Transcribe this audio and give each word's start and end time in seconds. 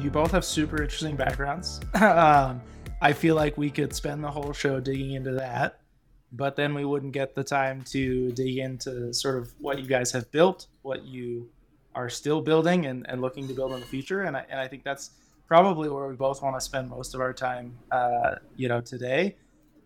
you 0.00 0.10
both 0.10 0.30
have 0.30 0.44
super 0.44 0.82
interesting 0.82 1.14
backgrounds. 1.14 1.80
um, 1.94 2.60
I 3.02 3.12
feel 3.12 3.34
like 3.34 3.56
we 3.56 3.70
could 3.70 3.94
spend 3.94 4.24
the 4.24 4.30
whole 4.30 4.52
show 4.52 4.80
digging 4.80 5.12
into 5.12 5.32
that, 5.32 5.80
but 6.32 6.56
then 6.56 6.74
we 6.74 6.84
wouldn't 6.84 7.12
get 7.12 7.34
the 7.34 7.44
time 7.44 7.82
to 7.90 8.30
dig 8.32 8.58
into 8.58 9.12
sort 9.12 9.38
of 9.38 9.52
what 9.58 9.78
you 9.78 9.86
guys 9.86 10.12
have 10.12 10.30
built, 10.30 10.66
what 10.82 11.04
you 11.04 11.48
are 11.94 12.08
still 12.08 12.40
building 12.40 12.86
and, 12.86 13.06
and 13.08 13.20
looking 13.20 13.46
to 13.48 13.54
build 13.54 13.72
in 13.72 13.80
the 13.80 13.86
future. 13.86 14.22
And 14.22 14.36
I, 14.36 14.44
and 14.48 14.58
I 14.58 14.68
think 14.68 14.84
that's 14.84 15.10
probably 15.46 15.88
where 15.88 16.06
we 16.06 16.14
both 16.14 16.42
want 16.42 16.56
to 16.56 16.60
spend 16.60 16.88
most 16.88 17.14
of 17.14 17.20
our 17.20 17.32
time, 17.32 17.76
uh, 17.90 18.36
you 18.56 18.68
know, 18.68 18.80
today. 18.80 19.36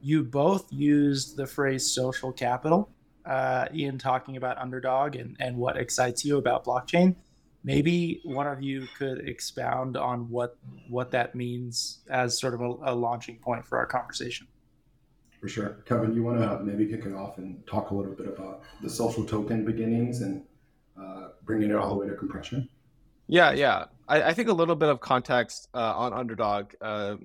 You 0.00 0.22
both 0.22 0.70
used 0.70 1.36
the 1.36 1.46
phrase 1.46 1.90
social 1.90 2.30
capital 2.30 2.90
uh, 3.24 3.66
in 3.72 3.98
talking 3.98 4.36
about 4.36 4.58
underdog 4.58 5.16
and, 5.16 5.36
and 5.40 5.56
what 5.56 5.76
excites 5.76 6.24
you 6.24 6.36
about 6.36 6.64
blockchain. 6.64 7.16
Maybe 7.64 8.21
one 8.25 8.46
of 8.46 8.63
you 8.63 8.86
could 8.99 9.27
expound 9.27 9.96
on 9.96 10.29
what 10.29 10.59
what 10.89 11.11
that 11.13 11.35
means 11.35 12.00
as 12.11 12.39
sort 12.39 12.53
of 12.53 12.61
a, 12.61 12.93
a 12.93 12.95
launching 12.95 13.39
point 13.39 13.67
for 13.67 13.79
our 13.79 13.87
conversation. 13.87 14.46
For 15.40 15.49
sure, 15.49 15.82
Kevin, 15.87 16.14
you 16.14 16.23
want 16.23 16.40
to 16.40 16.61
maybe 16.63 16.87
kick 16.87 17.07
it 17.07 17.14
off 17.14 17.39
and 17.39 17.67
talk 17.67 17.90
a 17.90 17.95
little 17.95 18.13
bit 18.13 18.29
about 18.29 18.63
the 18.82 18.90
social 18.90 19.25
token 19.25 19.64
beginnings 19.64 20.21
and 20.21 20.43
uh, 21.00 21.29
bringing 21.45 21.71
it 21.71 21.77
all 21.77 21.89
the 21.90 21.96
way 21.96 22.07
to 22.07 22.14
compression. 22.14 22.68
Yeah, 23.29 23.53
yeah. 23.53 23.87
I, 24.09 24.23
I 24.23 24.35
think 24.35 24.49
a 24.49 24.53
little 24.53 24.76
bit 24.76 24.90
of 24.90 25.01
context 25.01 25.68
uh, 25.75 25.95
on 25.96 26.12
Underdog 26.12 26.75
uh, 26.81 27.17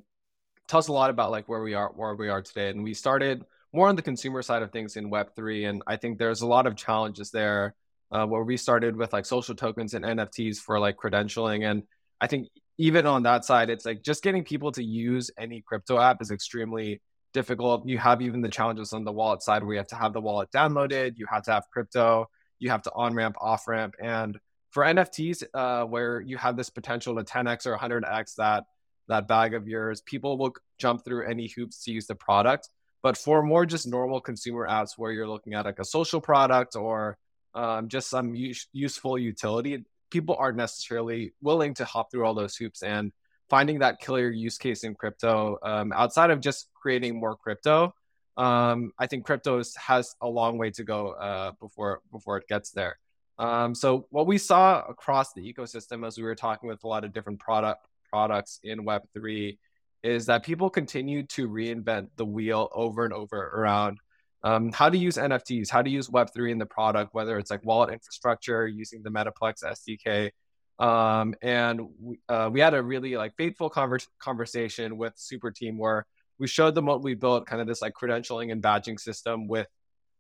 tells 0.68 0.88
a 0.88 0.94
lot 0.94 1.10
about 1.10 1.32
like 1.32 1.50
where 1.50 1.62
we 1.62 1.74
are, 1.74 1.90
where 1.90 2.16
we 2.16 2.30
are 2.30 2.42
today. 2.42 2.70
And 2.70 2.84
we 2.84 2.94
started 2.94 3.44
more 3.74 3.90
on 3.90 3.96
the 3.98 4.02
consumer 4.02 4.42
side 4.42 4.64
of 4.64 4.72
things 4.72 4.96
in 4.96 5.10
Web 5.10 5.36
three, 5.36 5.66
and 5.66 5.84
I 5.86 5.98
think 5.98 6.18
there's 6.18 6.42
a 6.42 6.48
lot 6.48 6.68
of 6.68 6.76
challenges 6.76 7.32
there. 7.32 7.76
Uh, 8.12 8.26
where 8.26 8.44
we 8.44 8.58
started 8.58 8.95
with 8.95 9.13
like 9.13 9.26
social 9.26 9.54
tokens 9.54 9.94
and 9.94 10.04
NFTs 10.04 10.58
for 10.58 10.80
like 10.80 10.98
credentialing, 10.98 11.70
and 11.70 11.84
I 12.20 12.28
think 12.28 12.47
even 12.78 13.06
on 13.06 13.23
that 13.23 13.45
side, 13.45 13.70
it's 13.70 13.86
like 13.86 14.03
just 14.03 14.23
getting 14.23 14.44
people 14.44 14.72
to 14.72 14.84
use 14.84 15.30
any 15.38 15.61
crypto 15.61 16.00
app 16.00 16.22
is 16.22 16.31
extremely 16.31 17.02
difficult. 17.34 17.88
You 17.88 17.97
have 17.97 18.22
even 18.22 18.42
the 18.42 18.50
challenges 18.50 18.94
on 18.94 19.03
the 19.03 19.11
wallet 19.11 19.44
side 19.44 19.64
where 19.64 19.73
you 19.73 19.80
have 19.80 19.88
to 19.89 19.95
have 19.95 20.14
the 20.14 20.22
wallet 20.22 20.50
downloaded, 20.52 21.17
you 21.17 21.28
have 21.30 21.44
to 21.44 21.52
have 21.52 21.66
crypto, 21.72 22.28
you 22.58 22.69
have 22.69 22.81
to 22.84 22.92
on 22.94 23.14
ramp, 23.14 23.36
off 23.39 23.67
ramp, 23.67 23.95
and 24.02 24.39
for 24.72 24.84
NFTs, 24.84 25.44
uh, 25.53 25.86
where 25.86 26.22
you 26.22 26.38
have 26.38 26.56
this 26.56 26.69
potential 26.69 27.16
to 27.16 27.23
10x 27.23 27.66
or 27.66 27.78
100x 27.78 28.36
that 28.36 28.66
that 29.08 29.28
bag 29.28 29.56
of 29.56 29.67
yours, 29.67 30.02
people 30.02 30.38
will 30.38 30.53
jump 30.78 31.03
through 31.03 31.28
any 31.28 31.47
hoops 31.47 31.84
to 31.84 31.91
use 31.91 32.06
the 32.06 32.16
product. 32.16 32.69
But 33.02 33.17
for 33.17 33.41
more 33.41 33.66
just 33.66 33.88
normal 33.88 34.22
consumer 34.22 34.67
apps 34.69 34.91
where 34.97 35.12
you're 35.12 35.28
looking 35.28 35.56
at 35.56 35.66
like 35.66 35.80
a 35.80 35.86
social 35.86 36.22
product 36.22 36.75
or 36.75 37.17
um, 37.53 37.88
just 37.88 38.09
some 38.09 38.36
use, 38.36 38.67
useful 38.73 39.17
utility, 39.17 39.83
people 40.09 40.36
aren't 40.39 40.58
necessarily 40.58 41.33
willing 41.42 41.73
to 41.75 41.86
hop 41.86 42.11
through 42.11 42.25
all 42.25 42.33
those 42.33 42.56
hoops 42.56 42.83
and 42.83 43.11
finding 43.50 43.80
that 43.80 44.00
killer 44.00 44.30
use 44.30 44.58
case 44.58 44.83
in 44.83 44.94
crypto 44.94 45.58
um, 45.64 45.91
outside 45.91 46.30
of 46.30 46.39
just 46.39 46.69
creating 46.73 47.19
more 47.19 47.36
crypto. 47.36 47.94
Um, 48.38 48.91
I 48.97 49.08
think 49.08 49.25
crypto 49.25 49.61
has 49.78 50.16
a 50.22 50.28
long 50.28 50.58
way 50.58 50.72
to 50.72 50.83
go 50.83 51.09
uh, 51.09 51.52
before 51.59 52.02
before 52.11 52.38
it 52.38 52.47
gets 52.47 52.72
there. 52.72 52.97
Um, 53.38 53.73
so 53.73 54.06
what 54.09 54.28
we 54.28 54.38
saw 54.38 54.81
across 54.88 55.34
the 55.34 55.41
ecosystem 55.41 56.06
as 56.06 56.17
we 56.17 56.23
were 56.23 56.36
talking 56.36 56.69
with 56.69 56.84
a 56.84 56.88
lot 56.88 57.03
of 57.03 57.13
different 57.13 57.39
product 57.39 57.86
products 58.09 58.59
in 58.63 58.86
Web 58.86 59.03
three 59.13 59.59
is 60.03 60.28
that 60.28 60.44
people 60.44 60.69
continue 60.69 61.23
to 61.23 61.50
reinvent 61.50 62.09
the 62.16 62.25
wheel 62.25 62.69
over 62.73 63.03
and 63.03 63.13
over 63.13 63.38
around 63.38 64.00
um, 64.44 64.72
how 64.72 64.90
to 64.90 64.98
use 64.98 65.18
NFTs, 65.18 65.70
how 65.70 65.82
to 65.82 65.90
use 65.90 66.08
Web3 66.09 66.52
in 66.52 66.58
the 66.58 66.66
product, 66.66 67.14
whether 67.14 67.38
it's 67.38 67.52
like 67.52 67.66
wallet 67.66 67.92
infrastructure, 67.92 68.68
using 68.68 69.04
the 69.04 69.09
Metaplex 69.09 69.64
SDK. 69.64 70.31
Um, 70.80 71.36
and 71.42 71.81
we, 72.00 72.20
uh, 72.30 72.50
we 72.52 72.62
had 72.62 72.73
a 72.73 72.81
really 72.81 73.18
like 73.18 73.36
faithful 73.36 73.70
conver- 73.70 74.08
conversation 74.20 74.98
with 74.98 75.14
Super 75.18 75.52
Team 75.52 75.78
where 75.78 76.06
we 76.38 76.47
showed 76.47 76.74
them 76.74 76.86
what 76.86 77.03
we 77.03 77.16
built, 77.16 77.46
kind 77.46 77.62
of 77.62 77.68
this 77.68 77.81
like 77.81 77.94
credentialing 77.94 78.52
and 78.52 78.63
badging 78.63 78.97
system 78.97 79.47
with 79.47 79.68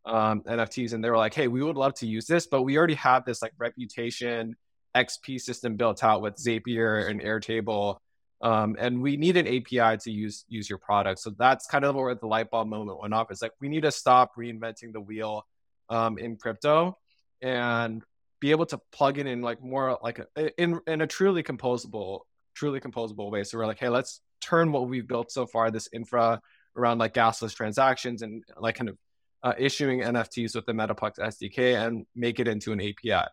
um, 0.05 0.41
NFTs. 0.41 0.91
And 0.91 1.01
they 1.01 1.09
were 1.09 1.17
like, 1.17 1.33
hey, 1.33 1.47
we 1.47 1.63
would 1.63 1.77
love 1.77 1.93
to 1.95 2.05
use 2.05 2.27
this, 2.27 2.45
but 2.45 2.63
we 2.63 2.77
already 2.77 2.95
have 2.95 3.23
this 3.23 3.41
like 3.41 3.53
reputation 3.57 4.57
XP 4.97 5.39
system 5.39 5.77
built 5.77 6.03
out 6.03 6.21
with 6.21 6.35
Zapier 6.35 7.09
and 7.09 7.21
Airtable 7.21 7.99
um, 8.41 8.75
and 8.79 9.01
we 9.01 9.17
need 9.17 9.37
an 9.37 9.47
API 9.47 9.97
to 9.97 10.11
use 10.11 10.45
use 10.47 10.69
your 10.69 10.79
product. 10.79 11.19
So 11.19 11.31
that's 11.31 11.67
kind 11.67 11.85
of 11.85 11.95
where 11.95 12.15
the 12.15 12.27
light 12.27 12.49
bulb 12.49 12.67
moment 12.67 13.01
went 13.01 13.13
off. 13.13 13.31
It's 13.31 13.41
like 13.41 13.51
we 13.59 13.69
need 13.69 13.83
to 13.83 13.91
stop 13.91 14.35
reinventing 14.37 14.93
the 14.93 15.01
wheel 15.01 15.45
um, 15.89 16.17
in 16.17 16.37
crypto 16.37 16.97
and 17.41 18.03
be 18.39 18.51
able 18.51 18.65
to 18.67 18.79
plug 18.91 19.17
it 19.17 19.27
in 19.27 19.41
like 19.41 19.61
more 19.61 19.97
like 20.01 20.19
a, 20.19 20.61
in 20.61 20.79
in 20.87 21.01
a 21.01 21.07
truly 21.07 21.43
composable 21.43 22.21
truly 22.55 22.79
composable 22.79 23.31
way. 23.31 23.43
So 23.43 23.57
we're 23.57 23.65
like, 23.65 23.79
hey, 23.79 23.89
let's 23.89 24.21
turn 24.41 24.71
what 24.71 24.87
we've 24.87 25.07
built 25.07 25.31
so 25.31 25.45
far, 25.45 25.71
this 25.71 25.89
infra 25.93 26.41
around 26.75 26.97
like 26.97 27.13
gasless 27.13 27.55
transactions 27.55 28.21
and 28.21 28.43
like 28.57 28.75
kind 28.75 28.89
of 28.89 28.97
uh, 29.43 29.53
issuing 29.57 30.01
NFTs 30.01 30.55
with 30.55 30.65
the 30.65 30.73
Metaplex 30.73 31.19
SDK 31.19 31.85
and 31.85 32.05
make 32.15 32.39
it 32.39 32.47
into 32.47 32.71
an 32.71 32.81
API. 32.81 33.27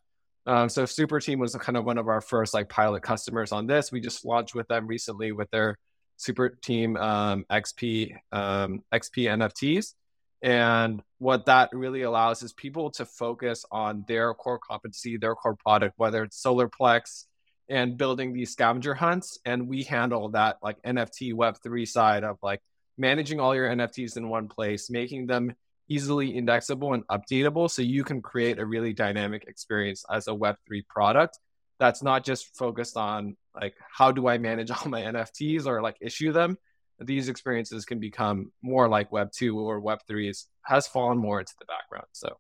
Um, 0.47 0.69
so 0.69 0.87
Super 0.87 1.21
Team 1.21 1.39
was 1.41 1.55
kind 1.57 1.77
of 1.77 1.84
one 1.84 1.99
of 1.99 2.09
our 2.09 2.21
first 2.21 2.55
like 2.55 2.69
pilot 2.69 3.03
customers 3.03 3.53
on 3.53 3.67
this. 3.67 3.91
We 3.91 4.01
just 4.01 4.25
launched 4.25 4.55
with 4.55 4.69
them 4.69 4.87
recently 4.87 5.33
with 5.33 5.51
their 5.51 5.77
Super 6.17 6.51
Team 6.51 6.97
um, 6.97 7.45
XP 7.51 8.15
um, 8.33 8.83
XP 8.93 9.29
NFTs. 9.29 9.95
And 10.43 11.03
what 11.19 11.47
that 11.47 11.71
really 11.73 12.03
allows 12.03 12.43
is 12.43 12.53
people 12.53 12.91
to 12.93 13.07
focus 13.07 13.65
on 13.73 14.05
their 14.07 14.34
core 14.34 14.59
competency, 14.59 15.17
their 15.17 15.34
core 15.34 15.57
product, 15.57 15.95
whether 15.97 16.23
it's 16.23 16.41
Solarplex 16.41 17.25
and 17.69 17.97
building 17.97 18.33
these 18.33 18.53
scavenger 18.53 18.95
hunts. 18.95 19.39
And 19.45 19.67
we 19.67 19.83
handle 19.83 20.28
that 20.31 20.59
like 20.63 20.81
NFT 20.83 21.34
Web3 21.34 21.89
side 21.89 22.23
of 22.23 22.39
like 22.43 22.61
managing 22.97 23.41
all 23.41 23.55
your 23.55 23.69
NFTs 23.69 24.17
in 24.17 24.28
one 24.28 24.49
place, 24.49 24.89
making 24.91 25.27
them 25.27 25.55
easily 25.88 26.36
indexable 26.36 26.94
and 26.94 27.06
updatable 27.08 27.70
so 27.70 27.82
you 27.82 28.04
can 28.04 28.20
create 28.20 28.58
a 28.58 28.66
really 28.66 28.92
dynamic 28.92 29.44
experience 29.47 30.04
as 30.10 30.26
a 30.28 30.32
web3 30.32 30.86
product 30.88 31.38
that's 31.78 32.02
not 32.02 32.24
just 32.24 32.56
focused 32.56 32.97
on 32.97 33.36
like 33.54 33.74
how 33.91 34.10
do 34.10 34.28
i 34.28 34.38
manage 34.38 34.70
all 34.70 34.88
my 34.88 35.02
nfts 35.02 35.66
or 35.66 35.82
like 35.82 35.97
issue 36.00 36.32
them. 36.32 36.58
These 36.98 37.28
experiences 37.28 37.84
can 37.84 38.00
become 38.00 38.52
more 38.62 38.88
like 38.88 39.12
web 39.12 39.30
2 39.30 39.58
or 39.58 39.80
web 39.80 39.98
3 40.08 40.30
is, 40.30 40.47
has 40.62 40.86
fallen 40.86 41.19
more 41.19 41.41
into 41.41 41.52
the 41.58 41.66
background 41.66 42.06
so. 42.12 42.38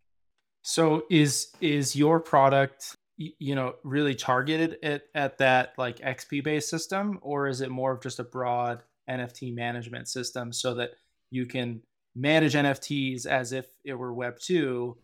So 0.62 1.04
is 1.10 1.48
is 1.60 1.94
your 1.94 2.18
product 2.18 2.96
you 3.18 3.54
know 3.54 3.74
really 3.84 4.14
targeted 4.14 4.78
at, 4.82 5.02
at 5.14 5.38
that 5.38 5.72
like 5.78 5.98
xp 6.00 6.44
based 6.44 6.68
system 6.68 7.18
or 7.22 7.46
is 7.46 7.62
it 7.62 7.70
more 7.70 7.92
of 7.92 8.02
just 8.02 8.18
a 8.18 8.24
broad 8.24 8.82
nft 9.08 9.54
management 9.54 10.06
system 10.06 10.52
so 10.52 10.74
that 10.74 10.90
you 11.30 11.46
can 11.46 11.80
manage 12.16 12.54
NFTs 12.54 13.26
as 13.26 13.52
if 13.52 13.66
it 13.84 13.94
were 13.94 14.12
Web 14.12 14.38
two, 14.40 14.96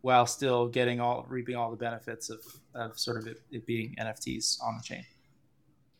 while 0.00 0.26
still 0.26 0.66
getting 0.68 1.00
all 1.00 1.24
reaping 1.28 1.56
all 1.56 1.70
the 1.70 1.76
benefits 1.76 2.30
of, 2.30 2.40
of 2.74 2.98
sort 2.98 3.18
of 3.18 3.26
it, 3.26 3.40
it 3.50 3.66
being 3.66 3.94
NFTs 4.00 4.62
on 4.62 4.76
the 4.76 4.82
chain. 4.82 5.04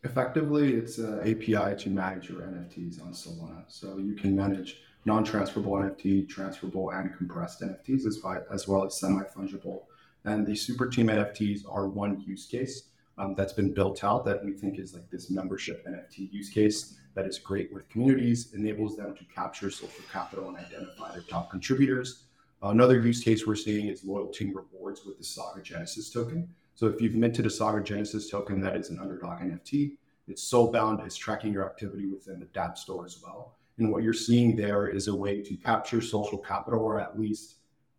Effectively, 0.03 0.73
it's 0.73 0.97
an 0.97 1.19
API 1.21 1.75
to 1.77 1.89
manage 1.89 2.29
your 2.29 2.41
NFTs 2.41 3.01
on 3.01 3.13
Solana. 3.13 3.63
So 3.67 3.97
you 3.97 4.13
can 4.13 4.35
manage 4.35 4.81
non-transferable 5.05 5.73
NFT, 5.73 6.27
transferable 6.27 6.91
and 6.91 7.15
compressed 7.15 7.61
NFTs 7.61 8.05
as, 8.05 8.21
as 8.51 8.67
well 8.67 8.85
as 8.85 8.99
semi-fungible. 8.99 9.83
And 10.25 10.45
the 10.45 10.55
Super 10.55 10.87
Team 10.87 11.07
NFTs 11.07 11.61
are 11.67 11.87
one 11.87 12.21
use 12.21 12.45
case 12.45 12.89
um, 13.17 13.35
that's 13.35 13.53
been 13.53 13.73
built 13.73 14.03
out 14.03 14.25
that 14.25 14.43
we 14.43 14.53
think 14.53 14.79
is 14.79 14.93
like 14.93 15.09
this 15.09 15.29
membership 15.29 15.85
NFT 15.87 16.31
use 16.31 16.49
case 16.49 16.99
that 17.13 17.25
is 17.25 17.39
great 17.39 17.73
with 17.73 17.87
communities, 17.89 18.53
enables 18.53 18.97
them 18.97 19.15
to 19.15 19.23
capture 19.25 19.71
social 19.71 20.03
capital 20.11 20.49
and 20.49 20.57
identify 20.57 21.11
their 21.13 21.21
top 21.21 21.49
contributors. 21.49 22.23
Another 22.61 22.99
use 22.99 23.23
case 23.23 23.45
we're 23.45 23.55
seeing 23.55 23.87
is 23.87 24.03
loyalty 24.03 24.53
rewards 24.53 25.05
with 25.05 25.17
the 25.17 25.23
Saga 25.23 25.61
Genesis 25.61 26.09
token. 26.09 26.49
So 26.73 26.87
if 26.87 26.99
you've 26.99 27.15
minted 27.15 27.45
a 27.45 27.49
Saga 27.49 27.81
Genesis 27.81 28.29
token 28.29 28.59
that 28.61 28.75
is 28.75 28.89
an 28.89 28.99
underdog 28.99 29.39
NFT, 29.39 29.97
it's 30.27 30.43
soul 30.43 30.71
bound, 30.71 30.99
it's 31.01 31.15
tracking 31.15 31.53
your 31.53 31.65
activity 31.65 32.07
within 32.07 32.39
the 32.39 32.47
dApp 32.47 32.77
store 32.77 33.05
as 33.05 33.21
well. 33.23 33.55
And 33.77 33.91
what 33.91 34.03
you're 34.03 34.13
seeing 34.13 34.55
there 34.55 34.87
is 34.87 35.07
a 35.07 35.15
way 35.15 35.41
to 35.41 35.55
capture 35.55 36.01
social 36.01 36.37
capital 36.37 36.81
or 36.81 36.99
at 36.99 37.19
least 37.19 37.55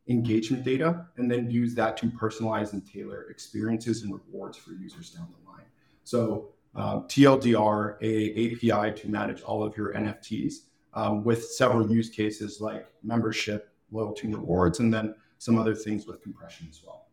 engagement 0.09 0.65
data 0.65 1.07
and 1.17 1.31
then 1.31 1.51
use 1.51 1.75
that 1.75 1.97
to 1.97 2.07
personalize 2.07 2.73
and 2.73 2.87
tailor 2.87 3.27
experiences 3.31 4.03
and 4.03 4.13
rewards 4.15 4.57
for 4.57 4.73
users 4.73 5.11
down 5.11 5.29
the 5.43 5.51
line. 5.51 5.65
So 6.05 6.51
uh, 6.75 7.01
TLDR, 7.01 7.97
a 8.03 8.73
API 8.73 9.01
to 9.01 9.09
manage 9.09 9.43
all 9.43 9.65
of 9.65 9.77
your 9.77 9.95
NFTs 9.95 10.55
um, 10.95 11.25
with 11.25 11.45
several 11.45 11.91
use 11.91 12.09
cases 12.09 12.61
like 12.61 12.87
membership, 13.03 13.71
loyalty 13.91 14.29
rewards, 14.29 14.79
and 14.81 14.93
then 14.93 15.15
some 15.39 15.59
other 15.59 15.75
things 15.75 16.07
with 16.07 16.23
compression 16.23 16.67
as 16.71 16.83
well. 16.85 17.07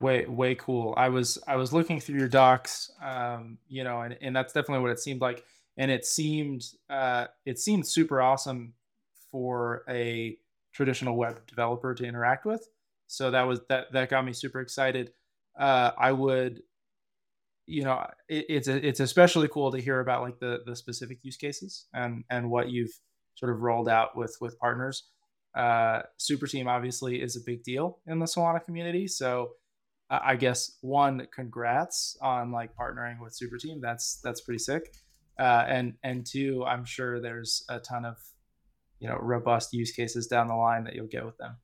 Way 0.00 0.24
way 0.26 0.54
cool. 0.54 0.94
I 0.96 1.10
was 1.10 1.38
I 1.46 1.56
was 1.56 1.72
looking 1.72 2.00
through 2.00 2.18
your 2.18 2.28
docs, 2.28 2.90
um, 3.02 3.58
you 3.68 3.84
know, 3.84 4.00
and, 4.00 4.16
and 4.22 4.34
that's 4.34 4.52
definitely 4.52 4.82
what 4.82 4.92
it 4.92 4.98
seemed 4.98 5.20
like. 5.20 5.44
And 5.76 5.90
it 5.90 6.06
seemed 6.06 6.64
uh, 6.88 7.26
it 7.44 7.58
seemed 7.58 7.86
super 7.86 8.22
awesome 8.22 8.72
for 9.30 9.84
a 9.88 10.38
traditional 10.72 11.16
web 11.16 11.46
developer 11.46 11.94
to 11.94 12.04
interact 12.04 12.44
with. 12.44 12.66
So 13.06 13.30
that 13.30 13.42
was 13.42 13.60
that 13.68 13.92
that 13.92 14.08
got 14.08 14.24
me 14.24 14.32
super 14.32 14.60
excited. 14.60 15.12
Uh, 15.58 15.90
I 15.98 16.12
would 16.12 16.62
you 17.66 17.84
know, 17.84 18.04
it, 18.28 18.46
it's 18.48 18.68
a, 18.68 18.86
it's 18.86 19.00
especially 19.00 19.48
cool 19.48 19.70
to 19.70 19.78
hear 19.78 20.00
about 20.00 20.22
like 20.22 20.38
the 20.40 20.60
the 20.66 20.74
specific 20.74 21.18
use 21.22 21.36
cases 21.36 21.86
and 21.94 22.24
and 22.30 22.50
what 22.50 22.70
you've 22.70 22.92
sort 23.36 23.52
of 23.52 23.60
rolled 23.60 23.88
out 23.88 24.16
with 24.16 24.36
with 24.40 24.58
partners. 24.58 25.04
Uh, 25.54 26.02
Super 26.16 26.46
Team 26.46 26.68
obviously 26.68 27.22
is 27.22 27.36
a 27.36 27.40
big 27.44 27.62
deal 27.62 27.98
in 28.06 28.18
the 28.18 28.26
Solana 28.26 28.62
community, 28.64 29.08
so 29.08 29.50
I 30.10 30.34
guess 30.34 30.76
one, 30.80 31.28
congrats 31.32 32.16
on 32.20 32.50
like 32.50 32.74
partnering 32.74 33.20
with 33.22 33.32
Super 33.34 33.56
Team. 33.56 33.80
That's 33.80 34.20
that's 34.24 34.40
pretty 34.40 34.58
sick. 34.58 34.92
Uh, 35.38 35.64
and 35.68 35.94
and 36.02 36.26
two, 36.26 36.64
I'm 36.66 36.84
sure 36.84 37.20
there's 37.20 37.64
a 37.68 37.78
ton 37.78 38.04
of 38.04 38.16
you 39.00 39.08
know 39.08 39.18
robust 39.20 39.72
use 39.72 39.90
cases 39.90 40.26
down 40.26 40.46
the 40.46 40.54
line 40.54 40.84
that 40.84 40.94
you'll 40.94 41.06
get 41.06 41.24
with 41.24 41.36
them. 41.38 41.56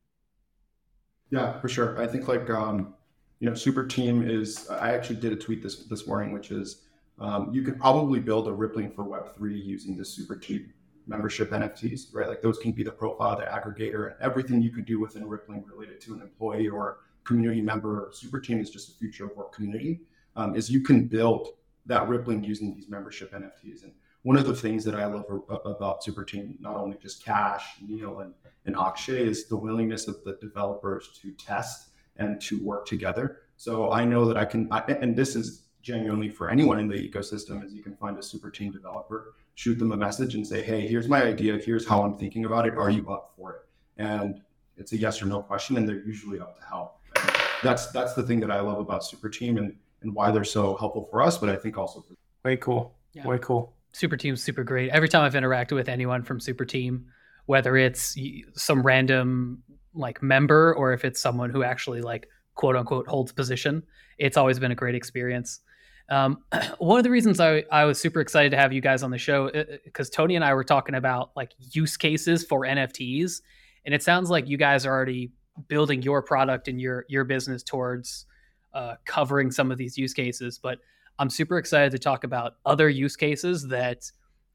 Yeah, 1.29 1.59
for 1.59 1.69
sure. 1.69 2.01
I 2.01 2.07
think 2.07 2.27
like 2.27 2.49
um, 2.49 2.93
you 3.39 3.49
know, 3.49 3.55
Super 3.55 3.85
Team 3.85 4.27
is. 4.27 4.69
I 4.69 4.93
actually 4.93 5.17
did 5.17 5.31
a 5.31 5.35
tweet 5.35 5.61
this 5.63 5.85
this 5.85 6.07
morning, 6.07 6.33
which 6.33 6.51
is 6.51 6.83
um, 7.19 7.53
you 7.53 7.61
could 7.61 7.79
probably 7.79 8.19
build 8.19 8.47
a 8.47 8.53
Rippling 8.53 8.91
for 8.91 9.03
Web 9.03 9.35
three 9.35 9.59
using 9.59 9.95
the 9.95 10.05
Super 10.05 10.35
Team 10.35 10.73
membership 11.05 11.51
NFTs, 11.51 12.13
right? 12.13 12.27
Like 12.27 12.41
those 12.41 12.57
can 12.57 12.73
be 12.73 12.83
the 12.83 12.91
profile, 12.91 13.37
the 13.37 13.45
aggregator, 13.45 14.11
and 14.11 14.15
everything 14.21 14.61
you 14.61 14.71
could 14.71 14.85
do 14.85 14.99
within 14.99 15.27
Rippling 15.27 15.63
related 15.65 16.01
to 16.01 16.13
an 16.13 16.21
employee 16.21 16.67
or 16.67 16.99
community 17.23 17.61
member 17.61 18.09
Super 18.13 18.39
Team 18.39 18.59
is 18.59 18.69
just 18.69 18.89
a 18.89 18.93
future 18.97 19.25
of 19.25 19.35
work 19.35 19.53
community. 19.53 20.01
Um, 20.35 20.55
is 20.55 20.69
you 20.69 20.81
can 20.81 21.07
build 21.07 21.49
that 21.87 22.07
Rippling 22.07 22.43
using 22.43 22.75
these 22.75 22.89
membership 22.89 23.33
NFTs. 23.33 23.83
And 23.83 23.93
one 24.27 24.35
of 24.35 24.45
the 24.45 24.53
things 24.53 24.83
that 24.83 24.93
I 24.93 25.05
love 25.05 25.23
about 25.63 26.03
Super 26.03 26.25
Team, 26.25 26.57
not 26.59 26.75
only 26.75 26.97
just 27.01 27.23
Kash, 27.23 27.63
Neil, 27.81 28.19
and, 28.19 28.33
and 28.65 28.75
Akshay, 28.75 29.25
is 29.25 29.47
the 29.47 29.55
willingness 29.55 30.09
of 30.09 30.21
the 30.25 30.37
developers 30.41 31.17
to 31.21 31.31
test 31.31 31.91
and 32.17 32.41
to 32.41 32.61
work 32.61 32.85
together. 32.85 33.43
So 33.55 33.89
I 33.89 34.03
know 34.03 34.25
that 34.25 34.35
I 34.35 34.43
can, 34.43 34.67
I, 34.69 34.79
and 34.81 35.15
this 35.15 35.37
is 35.37 35.67
genuinely 35.81 36.27
for 36.27 36.49
anyone 36.49 36.77
in 36.77 36.89
the 36.89 36.95
ecosystem, 36.95 37.63
is 37.63 37.73
you 37.73 37.81
can 37.81 37.95
find 37.95 38.17
a 38.17 38.21
Super 38.21 38.51
Team 38.51 38.69
developer, 38.69 39.35
shoot 39.55 39.79
them 39.79 39.93
a 39.93 39.97
message 39.97 40.35
and 40.35 40.45
say, 40.45 40.61
hey, 40.61 40.85
here's 40.85 41.07
my 41.07 41.23
idea, 41.23 41.57
here's 41.57 41.87
how 41.87 42.03
I'm 42.03 42.17
thinking 42.17 42.43
about 42.43 42.67
it. 42.67 42.73
Are 42.75 42.89
you 42.89 43.09
up 43.09 43.31
for 43.37 43.53
it? 43.53 43.61
And 43.95 44.41
it's 44.75 44.91
a 44.91 44.97
yes 44.97 45.21
or 45.21 45.27
no 45.27 45.41
question, 45.41 45.77
and 45.77 45.87
they're 45.87 46.05
usually 46.05 46.41
up 46.41 46.59
to 46.59 46.65
help. 46.65 46.99
And 47.15 47.31
that's 47.63 47.87
that's 47.93 48.13
the 48.13 48.23
thing 48.23 48.41
that 48.41 48.51
I 48.51 48.59
love 48.59 48.79
about 48.79 49.05
Super 49.05 49.29
Team 49.29 49.55
and 49.55 49.73
and 50.01 50.13
why 50.13 50.31
they're 50.31 50.43
so 50.43 50.75
helpful 50.75 51.07
for 51.09 51.21
us, 51.21 51.37
but 51.37 51.47
I 51.47 51.55
think 51.55 51.77
also 51.77 52.01
for 52.01 52.15
way 52.43 52.57
cool, 52.57 52.93
yeah. 53.13 53.25
way 53.25 53.39
cool. 53.41 53.76
Super 53.97 54.15
Team's 54.15 54.43
super 54.43 54.63
great. 54.63 54.91
Every 54.91 55.09
time 55.09 55.23
I've 55.23 55.33
interacted 55.33 55.73
with 55.73 55.89
anyone 55.89 56.21
from 56.21 56.39
Super 56.39 56.65
Team, 56.65 57.07
whether 57.47 57.75
it's 57.75 58.15
some 58.53 58.83
random 58.83 59.63
like 59.95 60.21
member 60.21 60.75
or 60.75 60.93
if 60.93 61.03
it's 61.03 61.19
someone 61.19 61.49
who 61.49 61.63
actually 61.63 62.01
like 62.01 62.29
quote 62.53 62.75
unquote 62.75 63.07
holds 63.07 63.31
position, 63.31 63.81
it's 64.19 64.37
always 64.37 64.59
been 64.59 64.71
a 64.71 64.75
great 64.75 64.93
experience. 64.93 65.61
Um, 66.09 66.43
one 66.77 66.99
of 66.99 67.05
the 67.05 67.09
reasons 67.09 67.39
I, 67.39 67.63
I 67.71 67.85
was 67.85 67.99
super 67.99 68.21
excited 68.21 68.51
to 68.51 68.57
have 68.57 68.71
you 68.71 68.81
guys 68.81 69.01
on 69.01 69.09
the 69.09 69.17
show 69.17 69.49
because 69.83 70.09
uh, 70.09 70.13
uh, 70.13 70.15
Tony 70.15 70.35
and 70.35 70.45
I 70.45 70.53
were 70.53 70.63
talking 70.63 70.93
about 70.93 71.31
like 71.35 71.53
use 71.57 71.97
cases 71.97 72.45
for 72.45 72.61
NFTs, 72.61 73.41
and 73.83 73.95
it 73.95 74.03
sounds 74.03 74.29
like 74.29 74.47
you 74.47 74.57
guys 74.57 74.85
are 74.85 74.93
already 74.93 75.31
building 75.69 76.03
your 76.03 76.21
product 76.21 76.67
and 76.67 76.79
your 76.79 77.05
your 77.09 77.23
business 77.23 77.63
towards 77.63 78.27
uh, 78.75 78.93
covering 79.05 79.49
some 79.49 79.71
of 79.71 79.79
these 79.79 79.97
use 79.97 80.13
cases. 80.13 80.59
But 80.61 80.77
I'm 81.19 81.29
super 81.29 81.57
excited 81.57 81.91
to 81.91 81.99
talk 81.99 82.23
about 82.23 82.55
other 82.65 82.89
use 82.89 83.15
cases 83.15 83.67
that 83.69 84.11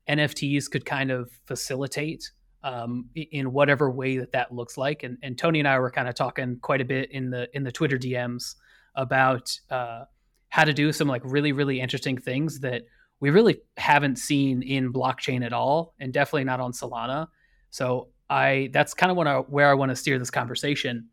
NFTs 0.08 0.70
could 0.70 0.84
kind 0.84 1.10
of 1.10 1.30
facilitate 1.46 2.30
um, 2.64 3.08
in 3.14 3.52
whatever 3.52 3.90
way 3.90 4.18
that 4.18 4.32
that 4.32 4.52
looks 4.52 4.76
like. 4.76 5.02
And, 5.02 5.18
and 5.22 5.36
Tony 5.36 5.58
and 5.58 5.68
I 5.68 5.78
were 5.78 5.90
kind 5.90 6.08
of 6.08 6.14
talking 6.14 6.58
quite 6.60 6.80
a 6.80 6.84
bit 6.84 7.10
in 7.10 7.30
the 7.30 7.48
in 7.56 7.64
the 7.64 7.72
Twitter 7.72 7.98
DMs 7.98 8.54
about 8.94 9.58
uh, 9.70 10.04
how 10.48 10.64
to 10.64 10.72
do 10.72 10.92
some 10.92 11.08
like 11.08 11.22
really 11.24 11.52
really 11.52 11.80
interesting 11.80 12.18
things 12.18 12.60
that 12.60 12.82
we 13.20 13.30
really 13.30 13.60
haven't 13.76 14.16
seen 14.16 14.62
in 14.62 14.92
blockchain 14.92 15.44
at 15.44 15.52
all, 15.52 15.94
and 16.00 16.12
definitely 16.12 16.44
not 16.44 16.60
on 16.60 16.72
Solana. 16.72 17.28
So 17.70 18.08
I 18.28 18.70
that's 18.72 18.94
kind 18.94 19.12
of 19.12 19.18
I, 19.26 19.38
where 19.38 19.70
I 19.70 19.74
want 19.74 19.90
to 19.90 19.96
steer 19.96 20.18
this 20.18 20.30
conversation. 20.30 21.08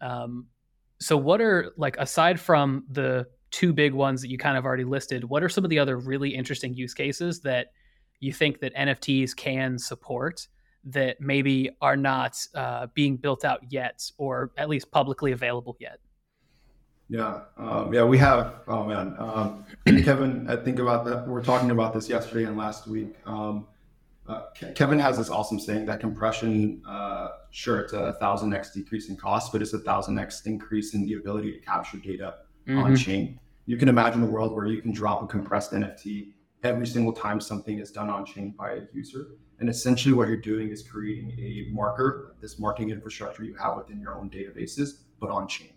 Um, 0.00 0.46
so 1.00 1.16
what 1.16 1.40
are 1.40 1.72
like 1.76 1.96
aside 1.98 2.40
from 2.40 2.84
the 2.90 3.26
two 3.54 3.72
big 3.72 3.94
ones 3.94 4.20
that 4.20 4.28
you 4.28 4.36
kind 4.36 4.58
of 4.58 4.64
already 4.64 4.82
listed, 4.82 5.22
what 5.22 5.40
are 5.40 5.48
some 5.48 5.62
of 5.62 5.70
the 5.70 5.78
other 5.78 5.96
really 5.96 6.34
interesting 6.34 6.74
use 6.74 6.92
cases 6.92 7.38
that 7.40 7.68
you 8.18 8.32
think 8.32 8.58
that 8.58 8.74
NFTs 8.74 9.36
can 9.36 9.78
support 9.78 10.48
that 10.82 11.20
maybe 11.20 11.70
are 11.80 11.96
not 11.96 12.36
uh, 12.56 12.88
being 12.94 13.16
built 13.16 13.44
out 13.44 13.60
yet, 13.70 14.10
or 14.18 14.50
at 14.58 14.68
least 14.68 14.90
publicly 14.90 15.30
available 15.30 15.76
yet? 15.78 16.00
Yeah, 17.08 17.42
um, 17.56 17.94
yeah, 17.94 18.02
we 18.02 18.18
have. 18.18 18.54
Oh 18.66 18.84
man, 18.84 19.14
um, 19.18 19.64
Kevin, 20.02 20.50
I 20.50 20.56
think 20.56 20.80
about 20.80 21.04
that. 21.04 21.28
We 21.28 21.38
are 21.38 21.42
talking 21.42 21.70
about 21.70 21.94
this 21.94 22.08
yesterday 22.08 22.46
and 22.46 22.56
last 22.56 22.88
week. 22.88 23.14
Um, 23.24 23.68
uh, 24.26 24.46
Kevin 24.74 24.98
has 24.98 25.18
this 25.18 25.30
awesome 25.30 25.60
saying 25.60 25.86
that 25.86 26.00
compression, 26.00 26.82
uh, 26.88 27.28
sure, 27.52 27.78
it's 27.78 27.92
a 27.92 28.14
thousand 28.14 28.52
x 28.52 28.72
decrease 28.72 29.10
in 29.10 29.16
cost, 29.16 29.52
but 29.52 29.62
it's 29.62 29.74
a 29.74 29.78
thousand 29.78 30.18
x 30.18 30.44
increase 30.44 30.94
in 30.94 31.04
the 31.04 31.14
ability 31.14 31.52
to 31.52 31.58
capture 31.60 31.98
data 31.98 32.34
mm-hmm. 32.66 32.78
on 32.78 32.96
chain. 32.96 33.38
You 33.66 33.76
can 33.76 33.88
imagine 33.88 34.22
a 34.22 34.26
world 34.26 34.54
where 34.54 34.66
you 34.66 34.82
can 34.82 34.92
drop 34.92 35.22
a 35.22 35.26
compressed 35.26 35.72
NFT 35.72 36.32
every 36.62 36.86
single 36.86 37.12
time 37.12 37.40
something 37.40 37.78
is 37.78 37.90
done 37.90 38.10
on 38.10 38.24
chain 38.24 38.54
by 38.56 38.72
a 38.72 38.80
user. 38.92 39.28
And 39.60 39.68
essentially, 39.68 40.14
what 40.14 40.28
you're 40.28 40.36
doing 40.36 40.68
is 40.68 40.82
creating 40.82 41.30
a 41.38 41.68
marker, 41.72 42.34
this 42.40 42.58
marking 42.58 42.90
infrastructure 42.90 43.44
you 43.44 43.54
have 43.54 43.76
within 43.76 44.00
your 44.00 44.14
own 44.14 44.28
databases, 44.30 45.00
but 45.20 45.30
on 45.30 45.46
chain. 45.46 45.72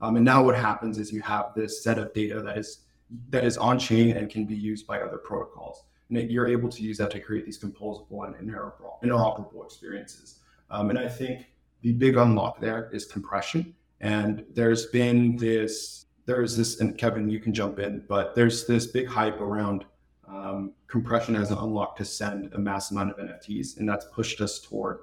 Um, 0.00 0.16
and 0.16 0.24
now 0.24 0.44
what 0.44 0.56
happens 0.56 0.98
is 0.98 1.12
you 1.12 1.22
have 1.22 1.52
this 1.54 1.82
set 1.82 1.98
of 1.98 2.12
data 2.12 2.40
that 2.42 2.58
is 2.58 2.80
that 3.28 3.44
is 3.44 3.58
on 3.58 3.78
chain 3.78 4.16
and 4.16 4.30
can 4.30 4.46
be 4.46 4.56
used 4.56 4.86
by 4.86 5.00
other 5.00 5.18
protocols 5.18 5.84
and 6.20 6.30
you're 6.30 6.46
able 6.46 6.68
to 6.68 6.82
use 6.82 6.98
that 6.98 7.10
to 7.10 7.20
create 7.20 7.44
these 7.44 7.58
composable 7.58 8.26
and 8.26 8.34
interoperable, 8.36 9.02
interoperable 9.02 9.64
experiences. 9.64 10.40
Um, 10.70 10.90
and 10.90 10.98
I 10.98 11.08
think 11.08 11.46
the 11.80 11.92
big 11.92 12.16
unlock 12.16 12.60
there 12.60 12.90
is 12.92 13.04
compression. 13.04 13.74
And 14.00 14.44
there's 14.52 14.86
been 14.86 15.36
this, 15.36 16.06
there's 16.26 16.56
this, 16.56 16.80
and 16.80 16.96
Kevin, 16.96 17.28
you 17.28 17.40
can 17.40 17.52
jump 17.52 17.78
in, 17.78 18.04
but 18.08 18.34
there's 18.34 18.66
this 18.66 18.86
big 18.86 19.06
hype 19.06 19.40
around 19.40 19.84
um, 20.28 20.72
compression 20.86 21.36
as 21.36 21.50
an 21.50 21.58
unlock 21.58 21.96
to 21.96 22.04
send 22.04 22.52
a 22.54 22.58
mass 22.58 22.90
amount 22.90 23.10
of 23.10 23.16
NFTs. 23.18 23.78
And 23.78 23.88
that's 23.88 24.06
pushed 24.12 24.40
us 24.40 24.60
toward 24.60 25.00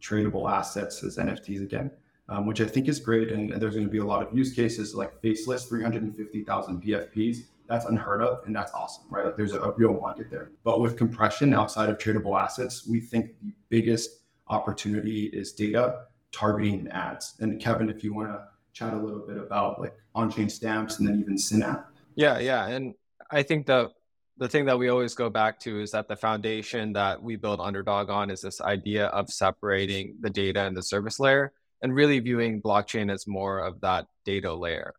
tradable 0.00 0.50
assets 0.50 1.02
as 1.02 1.16
NFTs 1.16 1.62
again. 1.62 1.90
Um, 2.28 2.46
which 2.46 2.60
I 2.60 2.64
think 2.64 2.86
is 2.86 3.00
great. 3.00 3.32
And, 3.32 3.50
and 3.50 3.60
there's 3.60 3.74
going 3.74 3.88
to 3.88 3.90
be 3.90 3.98
a 3.98 4.04
lot 4.04 4.24
of 4.24 4.32
use 4.32 4.52
cases 4.52 4.94
like 4.94 5.20
faceless 5.20 5.64
350,000 5.64 6.80
PFPs 6.80 7.38
that's 7.70 7.86
unheard 7.86 8.20
of 8.20 8.44
and 8.46 8.54
that's 8.54 8.72
awesome, 8.72 9.04
right? 9.08 9.24
Like 9.24 9.36
there's 9.36 9.52
a, 9.52 9.60
a 9.60 9.72
real 9.76 9.94
market 9.94 10.28
there. 10.28 10.50
But 10.64 10.80
with 10.80 10.98
compression 10.98 11.54
outside 11.54 11.88
of 11.88 11.98
tradable 11.98 12.38
assets, 12.38 12.86
we 12.86 13.00
think 13.00 13.30
the 13.40 13.52
biggest 13.68 14.22
opportunity 14.48 15.26
is 15.26 15.52
data, 15.52 16.06
targeting, 16.32 16.88
ads. 16.88 17.36
And 17.38 17.60
Kevin, 17.60 17.88
if 17.88 18.02
you 18.02 18.12
want 18.12 18.28
to 18.28 18.42
chat 18.72 18.92
a 18.92 18.96
little 18.96 19.26
bit 19.26 19.36
about 19.36 19.80
like 19.80 19.94
on-chain 20.14 20.48
stamps 20.48 20.98
and 20.98 21.08
then 21.08 21.20
even 21.20 21.36
Synapse. 21.38 21.92
Yeah, 22.14 22.38
yeah, 22.38 22.66
and 22.66 22.94
I 23.30 23.42
think 23.42 23.66
the 23.66 23.90
the 24.38 24.48
thing 24.48 24.64
that 24.64 24.78
we 24.78 24.88
always 24.88 25.14
go 25.14 25.28
back 25.28 25.60
to 25.60 25.80
is 25.80 25.90
that 25.90 26.08
the 26.08 26.16
foundation 26.16 26.94
that 26.94 27.22
we 27.22 27.36
build 27.36 27.60
Underdog 27.60 28.08
on 28.08 28.30
is 28.30 28.40
this 28.40 28.60
idea 28.60 29.06
of 29.08 29.28
separating 29.30 30.16
the 30.20 30.30
data 30.30 30.62
and 30.62 30.74
the 30.74 30.82
service 30.82 31.20
layer 31.20 31.52
and 31.82 31.94
really 31.94 32.18
viewing 32.20 32.62
blockchain 32.62 33.12
as 33.12 33.26
more 33.26 33.58
of 33.58 33.80
that 33.82 34.06
data 34.24 34.52
layer 34.52 34.94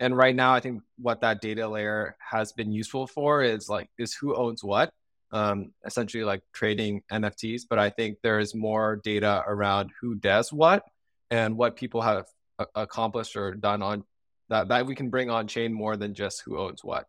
and 0.00 0.16
right 0.16 0.36
now 0.36 0.54
i 0.54 0.60
think 0.60 0.82
what 0.98 1.20
that 1.20 1.40
data 1.40 1.66
layer 1.68 2.16
has 2.18 2.52
been 2.52 2.72
useful 2.72 3.06
for 3.06 3.42
is 3.42 3.68
like 3.68 3.88
is 3.98 4.14
who 4.14 4.34
owns 4.34 4.62
what 4.62 4.90
um, 5.32 5.72
essentially 5.84 6.24
like 6.24 6.42
trading 6.52 7.02
nfts 7.10 7.62
but 7.68 7.78
i 7.78 7.90
think 7.90 8.18
there 8.22 8.38
is 8.38 8.54
more 8.54 9.00
data 9.02 9.42
around 9.46 9.90
who 10.00 10.14
does 10.14 10.52
what 10.52 10.84
and 11.30 11.56
what 11.56 11.76
people 11.76 12.00
have 12.00 12.26
accomplished 12.74 13.36
or 13.36 13.54
done 13.54 13.82
on 13.82 14.04
that 14.48 14.68
that 14.68 14.86
we 14.86 14.94
can 14.94 15.10
bring 15.10 15.30
on 15.30 15.46
chain 15.46 15.72
more 15.72 15.96
than 15.96 16.14
just 16.14 16.42
who 16.44 16.58
owns 16.58 16.84
what 16.84 17.06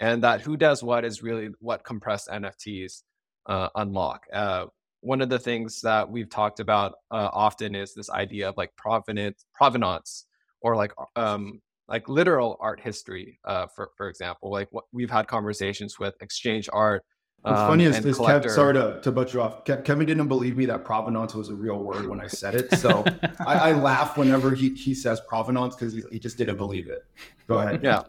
and 0.00 0.22
that 0.22 0.40
who 0.40 0.56
does 0.56 0.82
what 0.82 1.04
is 1.04 1.22
really 1.22 1.50
what 1.60 1.84
compressed 1.84 2.28
nfts 2.28 3.02
uh, 3.46 3.68
unlock 3.76 4.26
uh, 4.32 4.66
one 5.00 5.20
of 5.20 5.28
the 5.28 5.38
things 5.38 5.80
that 5.80 6.10
we've 6.10 6.28
talked 6.28 6.60
about 6.60 6.92
uh, 7.10 7.30
often 7.32 7.74
is 7.74 7.94
this 7.94 8.10
idea 8.10 8.48
of 8.48 8.56
like 8.56 8.74
provenance 8.76 9.46
provenance 9.54 10.26
or 10.60 10.76
like 10.76 10.92
um, 11.16 11.60
like 11.90 12.08
literal 12.08 12.56
art 12.60 12.80
history, 12.80 13.40
uh, 13.44 13.66
for 13.74 13.90
for 13.96 14.08
example. 14.08 14.50
Like 14.50 14.68
what 14.70 14.84
we've 14.92 15.10
had 15.10 15.26
conversations 15.26 15.98
with 15.98 16.14
exchange 16.22 16.68
art. 16.72 17.04
What's 17.42 17.58
um, 17.58 17.68
funny 17.68 17.84
is 17.84 18.00
this 18.00 18.18
Kev, 18.18 18.50
sorry 18.50 18.74
to, 18.74 19.00
to 19.00 19.10
butt 19.10 19.32
you 19.32 19.40
off. 19.40 19.64
Kevin 19.64 20.04
didn't 20.04 20.28
believe 20.28 20.58
me 20.58 20.66
that 20.66 20.84
provenance 20.84 21.34
was 21.34 21.48
a 21.48 21.54
real 21.54 21.78
word 21.78 22.06
when 22.06 22.20
I 22.20 22.26
said 22.26 22.54
it. 22.54 22.72
So 22.74 23.02
I, 23.46 23.70
I, 23.70 23.72
laugh 23.72 24.18
whenever 24.18 24.54
he, 24.54 24.74
he 24.74 24.94
says 24.94 25.22
provenance 25.26 25.74
because 25.74 25.94
he, 25.94 26.02
he, 26.12 26.18
just 26.18 26.36
didn't 26.36 26.58
believe 26.58 26.88
it. 26.88 27.06
Go 27.48 27.58
ahead. 27.58 27.82
Yeah. 27.82 28.02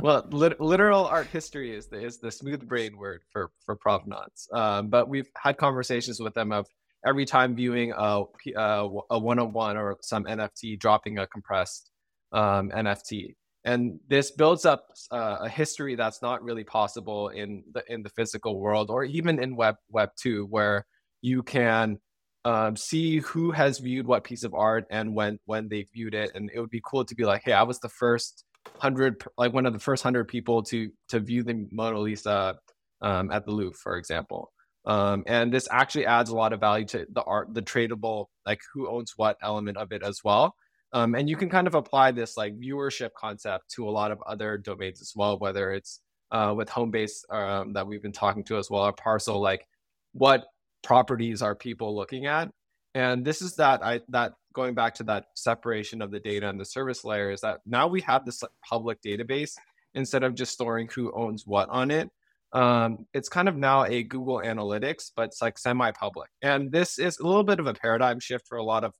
Well, 0.00 0.26
lit, 0.30 0.60
literal 0.60 1.06
art 1.06 1.28
history 1.28 1.72
is 1.74 1.86
the 1.86 2.04
is 2.04 2.18
the 2.18 2.32
smooth 2.32 2.66
brain 2.66 2.96
word 2.96 3.22
for 3.30 3.52
for 3.64 3.76
provenance. 3.76 4.48
Um, 4.52 4.88
but 4.88 5.08
we've 5.08 5.30
had 5.36 5.56
conversations 5.56 6.18
with 6.18 6.34
them 6.34 6.50
of 6.50 6.66
every 7.06 7.26
time 7.26 7.54
viewing 7.54 7.92
a 7.96 8.24
a 8.56 9.18
one 9.18 9.38
on 9.38 9.52
one 9.52 9.76
or 9.76 9.96
some 10.02 10.24
NFT 10.24 10.80
dropping 10.80 11.18
a 11.18 11.28
compressed 11.28 11.90
um, 12.32 12.70
NFT. 12.70 13.36
And 13.64 13.98
this 14.08 14.30
builds 14.30 14.66
up 14.66 14.88
uh, 15.10 15.38
a 15.40 15.48
history 15.48 15.94
that's 15.94 16.20
not 16.20 16.42
really 16.42 16.64
possible 16.64 17.28
in 17.28 17.64
the 17.72 17.82
in 17.88 18.02
the 18.02 18.10
physical 18.10 18.60
world 18.60 18.90
or 18.90 19.04
even 19.04 19.42
in 19.42 19.56
web 19.56 19.76
web 19.88 20.10
2 20.16 20.46
where 20.50 20.86
you 21.22 21.42
can 21.42 21.98
um, 22.44 22.76
see 22.76 23.20
who 23.20 23.50
has 23.52 23.78
viewed 23.78 24.06
what 24.06 24.22
piece 24.22 24.44
of 24.44 24.52
art 24.52 24.84
and 24.90 25.14
when 25.14 25.38
when 25.46 25.68
they 25.68 25.86
viewed 25.94 26.14
it. 26.14 26.32
And 26.34 26.50
it 26.52 26.60
would 26.60 26.70
be 26.70 26.82
cool 26.84 27.04
to 27.04 27.14
be 27.14 27.24
like 27.24 27.42
hey 27.44 27.52
i 27.52 27.62
was 27.62 27.80
the 27.80 27.88
first 27.88 28.44
hundred 28.78 29.22
like 29.38 29.52
one 29.52 29.66
of 29.66 29.72
the 29.72 29.78
first 29.78 30.02
hundred 30.02 30.28
people 30.28 30.62
to 30.64 30.90
to 31.08 31.20
view 31.20 31.42
the 31.42 31.66
mona 31.72 31.98
lisa 31.98 32.56
um, 33.02 33.30
at 33.30 33.46
the 33.46 33.52
louvre 33.52 33.78
for 33.82 33.96
example. 33.96 34.52
Um, 34.86 35.24
and 35.26 35.50
this 35.50 35.66
actually 35.70 36.04
adds 36.04 36.28
a 36.28 36.36
lot 36.36 36.52
of 36.52 36.60
value 36.60 36.84
to 36.88 37.06
the 37.10 37.22
art 37.22 37.54
the 37.54 37.62
tradable 37.62 38.26
like 38.44 38.60
who 38.74 38.90
owns 38.90 39.14
what 39.16 39.38
element 39.42 39.78
of 39.78 39.92
it 39.92 40.02
as 40.02 40.20
well 40.22 40.54
um, 40.94 41.14
and 41.14 41.28
you 41.28 41.36
can 41.36 41.50
kind 41.50 41.66
of 41.66 41.74
apply 41.74 42.10
this 42.10 42.38
like 42.38 42.58
viewership 42.58 43.10
concept 43.14 43.70
to 43.72 43.86
a 43.86 43.90
lot 43.90 44.10
of 44.10 44.22
other 44.26 44.56
domains 44.56 45.02
as 45.02 45.12
well 45.14 45.38
whether 45.38 45.72
it's 45.72 46.00
uh, 46.30 46.54
with 46.56 46.68
homebase 46.68 47.30
um, 47.30 47.72
that 47.74 47.86
we've 47.86 48.02
been 48.02 48.12
talking 48.12 48.42
to 48.44 48.56
as 48.56 48.70
well 48.70 48.82
or 48.82 48.92
parcel 48.92 49.40
like 49.40 49.66
what 50.14 50.46
properties 50.84 51.42
are 51.42 51.54
people 51.54 51.94
looking 51.94 52.26
at? 52.26 52.50
And 52.94 53.24
this 53.24 53.42
is 53.42 53.56
that 53.56 53.84
i 53.84 54.00
that 54.10 54.34
going 54.52 54.74
back 54.74 54.94
to 54.94 55.02
that 55.02 55.26
separation 55.34 56.00
of 56.00 56.12
the 56.12 56.20
data 56.20 56.48
and 56.48 56.60
the 56.60 56.64
service 56.64 57.04
layer 57.04 57.32
is 57.32 57.40
that 57.40 57.58
now 57.66 57.88
we 57.88 58.00
have 58.02 58.24
this 58.24 58.44
public 58.62 59.02
database 59.02 59.56
instead 59.94 60.22
of 60.22 60.36
just 60.36 60.52
storing 60.52 60.88
who 60.94 61.12
owns 61.12 61.44
what 61.44 61.68
on 61.70 61.90
it. 61.90 62.08
Um, 62.52 63.06
it's 63.12 63.28
kind 63.28 63.48
of 63.48 63.56
now 63.56 63.84
a 63.84 64.04
google 64.04 64.38
analytics 64.38 65.10
but 65.16 65.24
it's 65.24 65.42
like 65.42 65.58
semi-public. 65.58 66.30
And 66.40 66.70
this 66.70 67.00
is 67.00 67.18
a 67.18 67.26
little 67.26 67.42
bit 67.42 67.58
of 67.58 67.66
a 67.66 67.74
paradigm 67.74 68.20
shift 68.20 68.46
for 68.46 68.58
a 68.58 68.62
lot 68.62 68.84
of 68.84 68.92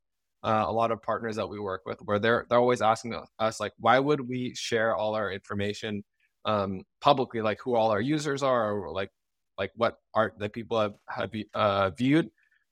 uh, 0.45 0.65
a 0.67 0.73
lot 0.73 0.93
of 0.93 1.03
partners 1.03 1.37
that 1.37 1.49
we 1.49 1.59
work 1.59 1.83
with 1.87 1.99
where 2.03 2.19
they're 2.19 2.47
they're 2.49 2.59
always 2.59 2.83
asking 2.83 3.19
us 3.39 3.61
like 3.61 3.73
why 3.79 3.99
would 3.99 4.21
we 4.21 4.55
share 4.55 4.95
all 4.95 5.15
our 5.15 5.33
information 5.33 6.05
um, 6.45 6.83
publicly 7.01 7.41
like 7.41 7.59
who 7.61 7.75
all 7.75 7.91
our 7.91 8.01
users 8.01 8.43
are 8.43 8.73
or 8.73 8.93
like 8.93 9.11
like 9.59 9.73
what 9.77 9.99
art 10.15 10.35
that 10.39 10.53
people 10.53 10.81
have, 10.81 10.95
have 11.09 11.31
uh, 11.55 11.91
viewed. 11.91 12.31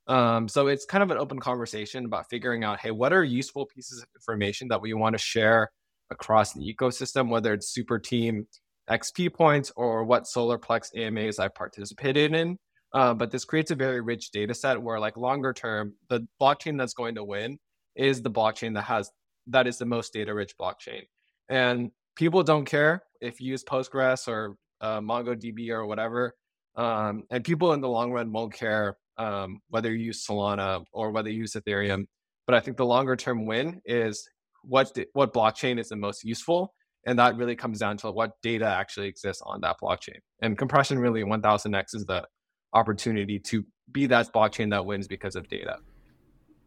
Um, 0.09 0.49
so 0.49 0.67
it's 0.67 0.85
kind 0.85 1.03
of 1.03 1.11
an 1.11 1.19
open 1.19 1.39
conversation 1.39 2.05
about 2.05 2.29
figuring 2.29 2.65
out, 2.65 2.81
hey, 2.81 2.91
what 2.91 3.13
are 3.13 3.23
useful 3.23 3.67
pieces 3.67 4.03
of 4.03 4.09
information 4.17 4.69
that 4.69 4.81
we 4.81 4.95
want 4.95 5.15
to 5.15 5.19
share 5.19 5.71
across 6.11 6.53
the 6.53 6.61
ecosystem, 6.61 7.29
whether 7.29 7.53
it's 7.53 7.69
super 7.69 7.99
team 7.99 8.47
XP 8.91 9.33
points 9.33 9.71
or 9.77 10.05
what 10.05 10.25
Solarplex 10.25 10.95
AMAs 10.97 11.39
I 11.39 11.49
participated 11.49 12.35
in. 12.35 12.59
Uh, 12.95 13.15
but 13.15 13.31
this 13.31 13.45
creates 13.45 13.71
a 13.71 13.75
very 13.75 14.01
rich 14.01 14.31
data 14.33 14.55
set 14.55 14.81
where 14.81 15.01
like 15.01 15.17
longer 15.17 15.53
term, 15.53 15.95
the 16.09 16.27
blockchain 16.41 16.77
that's 16.77 16.95
going 16.95 17.15
to 17.15 17.25
win 17.25 17.59
is 17.97 18.23
the 18.23 18.31
blockchain 18.31 18.75
that 18.75 18.83
has 18.83 19.11
that 19.47 19.67
is 19.67 19.79
the 19.79 19.87
most 19.87 20.13
data 20.13 20.33
rich 20.35 20.55
blockchain. 20.61 21.03
And 21.49 21.91
people 22.17 22.43
don't 22.43 22.65
care 22.65 23.03
if 23.21 23.41
you 23.41 23.51
use 23.51 23.65
Postgres 23.65 24.29
or 24.29 24.57
uh, 24.81 25.01
MongoDB 25.01 25.71
or 25.71 25.87
whatever. 25.87 26.35
Um, 26.77 27.25
and 27.31 27.45
people 27.45 27.73
in 27.73 27.81
the 27.81 27.89
long 27.89 28.13
run 28.13 28.33
won't 28.33 28.53
care 28.53 28.97
um, 29.19 29.61
whether 29.69 29.93
you 29.95 30.07
use 30.07 30.25
Solana 30.27 30.85
or 30.93 31.11
whether 31.11 31.31
you 31.31 31.41
use 31.41 31.53
Ethereum. 31.55 32.05
But 32.47 32.55
I 32.55 32.61
think 32.61 32.77
the 32.77 32.87
longer 32.87 33.17
term 33.17 33.47
win 33.47 33.81
is 33.85 34.29
what 34.63 34.97
what 35.13 35.33
blockchain 35.33 35.79
is 35.79 35.89
the 35.89 35.97
most 35.97 36.25
useful, 36.25 36.75
and 37.07 37.19
that 37.19 37.37
really 37.37 37.57
comes 37.57 37.79
down 37.79 37.97
to 37.99 38.11
what 38.11 38.33
data 38.43 38.67
actually 38.67 39.09
exists 39.09 39.43
on 39.45 39.61
that 39.63 39.77
blockchain. 39.83 40.19
And 40.41 40.59
compression 40.59 40.99
really 40.99 41.23
1000x 41.23 41.95
is 41.95 42.05
the 42.07 42.25
opportunity 42.73 43.39
to 43.39 43.65
be 43.91 44.07
that 44.07 44.33
blockchain 44.33 44.71
that 44.71 44.87
wins 44.87 45.07
because 45.07 45.37
of 45.37 45.49
data. 45.49 45.79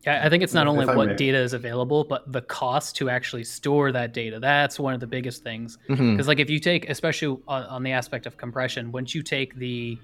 Yeah, 0.05 0.21
I 0.23 0.29
think 0.29 0.43
it's 0.43 0.53
not 0.53 0.67
only 0.67 0.85
what 0.85 1.07
may. 1.07 1.15
data 1.15 1.37
is 1.39 1.53
available, 1.53 2.03
but 2.03 2.31
the 2.31 2.41
cost 2.41 2.95
to 2.97 3.09
actually 3.09 3.43
store 3.43 3.91
that 3.91 4.13
data. 4.13 4.39
That's 4.39 4.79
one 4.79 4.93
of 4.93 4.99
the 4.99 5.07
biggest 5.07 5.43
things. 5.43 5.77
Because, 5.87 5.99
mm-hmm. 5.99 6.27
like, 6.27 6.39
if 6.39 6.49
you 6.49 6.59
take, 6.59 6.87
especially 6.89 7.41
on, 7.47 7.63
on, 7.63 7.81
the 7.81 7.91
aspect 7.91 8.27
of 8.27 8.37
compression, 8.37 8.91
once 8.91 9.15
you 9.15 9.23
take 9.23 9.55
the 9.55 9.97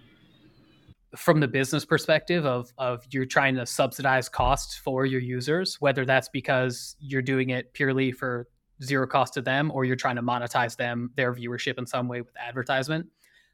from 1.16 1.40
the 1.40 1.48
business 1.48 1.86
perspective 1.86 2.46
of 2.46 2.72
of 2.78 3.06
you're 3.12 3.26
trying 3.26 3.54
to 3.56 3.66
subsidize 3.66 4.28
costs 4.28 4.76
for 4.76 5.06
your 5.06 5.22
users, 5.22 5.80
whether 5.82 6.04
that's 6.04 6.30
because 6.30 6.96
you're 7.00 7.22
doing 7.22 7.52
it 7.52 7.72
purely 7.74 8.12
for 8.12 8.48
zero 8.82 9.06
cost 9.06 9.36
to 9.36 9.42
them, 9.42 9.70
or 9.72 9.86
you're 9.86 9.96
trying 9.96 10.16
to 10.16 10.24
monetize 10.24 10.76
them 10.76 11.12
their 11.16 11.32
viewership 11.32 11.78
in 11.78 11.86
some 11.86 12.08
way 12.08 12.22
with 12.22 12.36
advertisement. 12.38 13.06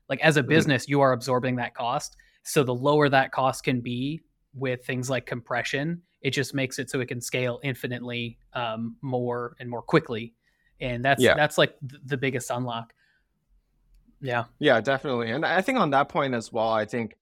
Like, 0.08 0.22
as 0.22 0.38
a 0.38 0.40
mm-hmm. 0.40 0.50
business, 0.50 0.88
you 0.88 1.02
are 1.02 1.12
absorbing 1.12 1.58
that 1.58 1.74
cost. 1.74 2.16
So 2.48 2.64
the 2.64 2.74
lower 2.74 3.10
that 3.10 3.32
cost 3.32 3.64
can 3.64 3.82
be 3.82 4.22
with 4.54 4.86
things 4.86 5.10
like 5.10 5.26
compression 5.26 6.02
it 6.22 6.32
just 6.32 6.54
makes 6.54 6.80
it 6.80 6.90
so 6.90 7.00
it 7.00 7.08
can 7.08 7.22
scale 7.22 7.60
infinitely 7.64 8.38
um, 8.54 8.96
more 9.02 9.56
and 9.60 9.70
more 9.70 9.82
quickly. 9.82 10.34
And 10.80 11.06
that's 11.06 11.22
yeah. 11.22 11.36
that's 11.36 11.58
like 11.58 11.76
the 11.82 12.18
biggest 12.18 12.50
unlock. 12.50 12.94
Yeah. 14.20 14.46
Yeah 14.60 14.82
definitely. 14.82 15.32
And 15.32 15.46
i 15.46 15.62
think 15.62 15.78
on 15.78 15.92
that 15.92 16.10
point 16.10 16.34
as 16.34 16.52
well 16.52 16.70
i 16.70 16.86
think 16.86 17.16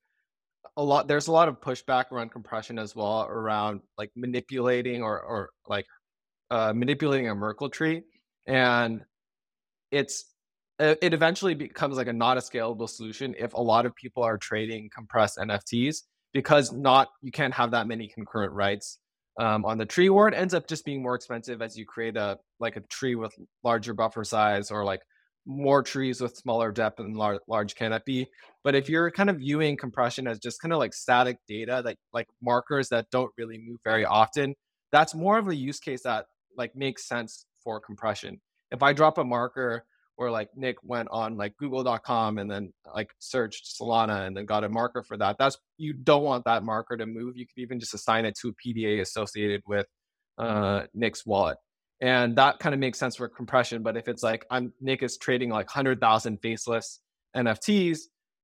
a 0.78 0.84
lot 0.84 1.08
there's 1.08 1.28
a 1.28 1.32
lot 1.32 1.48
of 1.48 1.62
pushback 1.62 2.12
around 2.12 2.32
compression 2.32 2.80
as 2.80 2.96
well 2.96 3.24
around 3.24 3.82
like 3.98 4.12
manipulating 4.16 5.02
or 5.02 5.20
or 5.22 5.50
like 5.68 5.86
uh, 6.52 6.74
manipulating 6.74 7.30
a 7.30 7.36
merkle 7.36 7.70
tree. 7.70 8.04
And 8.48 9.04
it's 9.92 10.26
it 10.80 11.14
eventually 11.14 11.54
becomes 11.54 11.98
like 11.98 12.08
a 12.08 12.14
not 12.14 12.38
a 12.38 12.42
scalable 12.42 12.90
solution 12.90 13.36
if 13.38 13.54
a 13.54 13.62
lot 13.62 13.86
of 13.86 13.96
people 13.96 14.24
are 14.24 14.38
trading 14.38 14.90
compressed 14.94 15.38
nfts 15.38 16.04
because 16.34 16.72
not 16.74 17.10
you 17.22 17.32
can't 17.32 17.54
have 17.54 17.72
that 17.72 17.88
many 17.88 18.08
concurrent 18.08 18.52
writes 18.54 19.00
um, 19.40 19.66
on 19.66 19.78
the 19.78 19.86
tree 19.86 20.10
or 20.10 20.28
it 20.28 20.34
ends 20.34 20.54
up 20.54 20.68
just 20.68 20.86
being 20.86 21.02
more 21.02 21.16
expensive 21.16 21.62
as 21.62 21.78
you 21.78 21.86
create 21.86 22.18
a 22.18 22.38
like 22.60 22.76
a 22.76 22.82
tree 22.82 23.16
with 23.16 23.34
larger 23.64 23.94
buffer 23.94 24.24
size 24.24 24.72
or 24.72 24.84
like 24.84 25.02
more 25.46 25.84
trees 25.84 26.22
with 26.22 26.36
smaller 26.36 26.72
depth 26.72 27.00
and 27.00 27.16
large, 27.16 27.40
large 27.48 27.76
canopy. 27.76 28.28
But 28.64 28.74
if 28.74 28.90
you're 28.90 29.12
kind 29.12 29.30
of 29.30 29.38
viewing 29.38 29.78
compression 29.78 30.28
as 30.28 30.40
just 30.40 30.60
kind 30.60 30.74
of 30.74 30.80
like 30.80 30.94
static 30.94 31.38
data 31.48 31.84
that 31.86 31.98
like 32.14 32.28
markers 32.42 32.90
that 32.90 33.12
don't 33.12 33.32
really 33.38 33.60
move 33.60 33.78
very 33.84 34.06
often 34.06 34.56
that's 34.92 35.14
more 35.14 35.38
of 35.38 35.48
a 35.50 35.56
use 35.56 35.80
case 35.80 36.04
that 36.04 36.26
like 36.58 36.76
makes 36.76 37.06
sense 37.08 37.46
for 37.64 37.80
compression. 37.80 38.40
If 38.72 38.82
i 38.82 38.94
drop 38.94 39.18
a 39.18 39.24
marker 39.24 39.86
or 40.18 40.32
like 40.32 40.50
Nick 40.56 40.78
went 40.84 41.10
on 41.12 41.38
like 41.38 41.56
google.com 41.58 42.38
and 42.38 42.50
then 42.50 42.72
like 42.94 43.10
searched 43.20 43.68
Solana 43.80 44.26
and 44.28 44.36
then 44.36 44.46
got 44.46 44.64
a 44.64 44.70
marker 44.70 45.04
for 45.04 45.18
that. 45.18 45.38
That's 45.38 45.58
you 45.78 45.94
don't 45.94 46.24
want 46.24 46.46
that 46.46 46.64
marker 46.64 46.96
to 46.98 47.06
move. 47.06 47.36
You 47.36 47.46
could 47.46 47.62
even 47.62 47.80
just 47.80 47.94
assign 47.94 48.26
it 48.26 48.38
to 48.42 48.50
a 48.50 48.54
PDA 48.54 49.02
associated 49.02 49.62
with 49.68 49.88
uh, 50.38 50.84
Nick's 50.94 51.26
wallet. 51.26 51.58
And 52.02 52.38
that 52.38 52.60
kind 52.60 52.74
of 52.74 52.80
makes 52.80 53.00
sense 53.00 53.16
for 53.16 53.28
compression. 53.28 53.84
But 53.84 53.98
if 53.98 54.08
it's 54.08 54.24
like 54.24 54.46
I'm 54.50 54.74
Nick 54.82 55.04
is 55.04 55.18
trading 55.18 55.50
like 55.50 55.68
100,000 55.68 56.38
faceless 56.42 57.00
NFTs, 57.36 58.00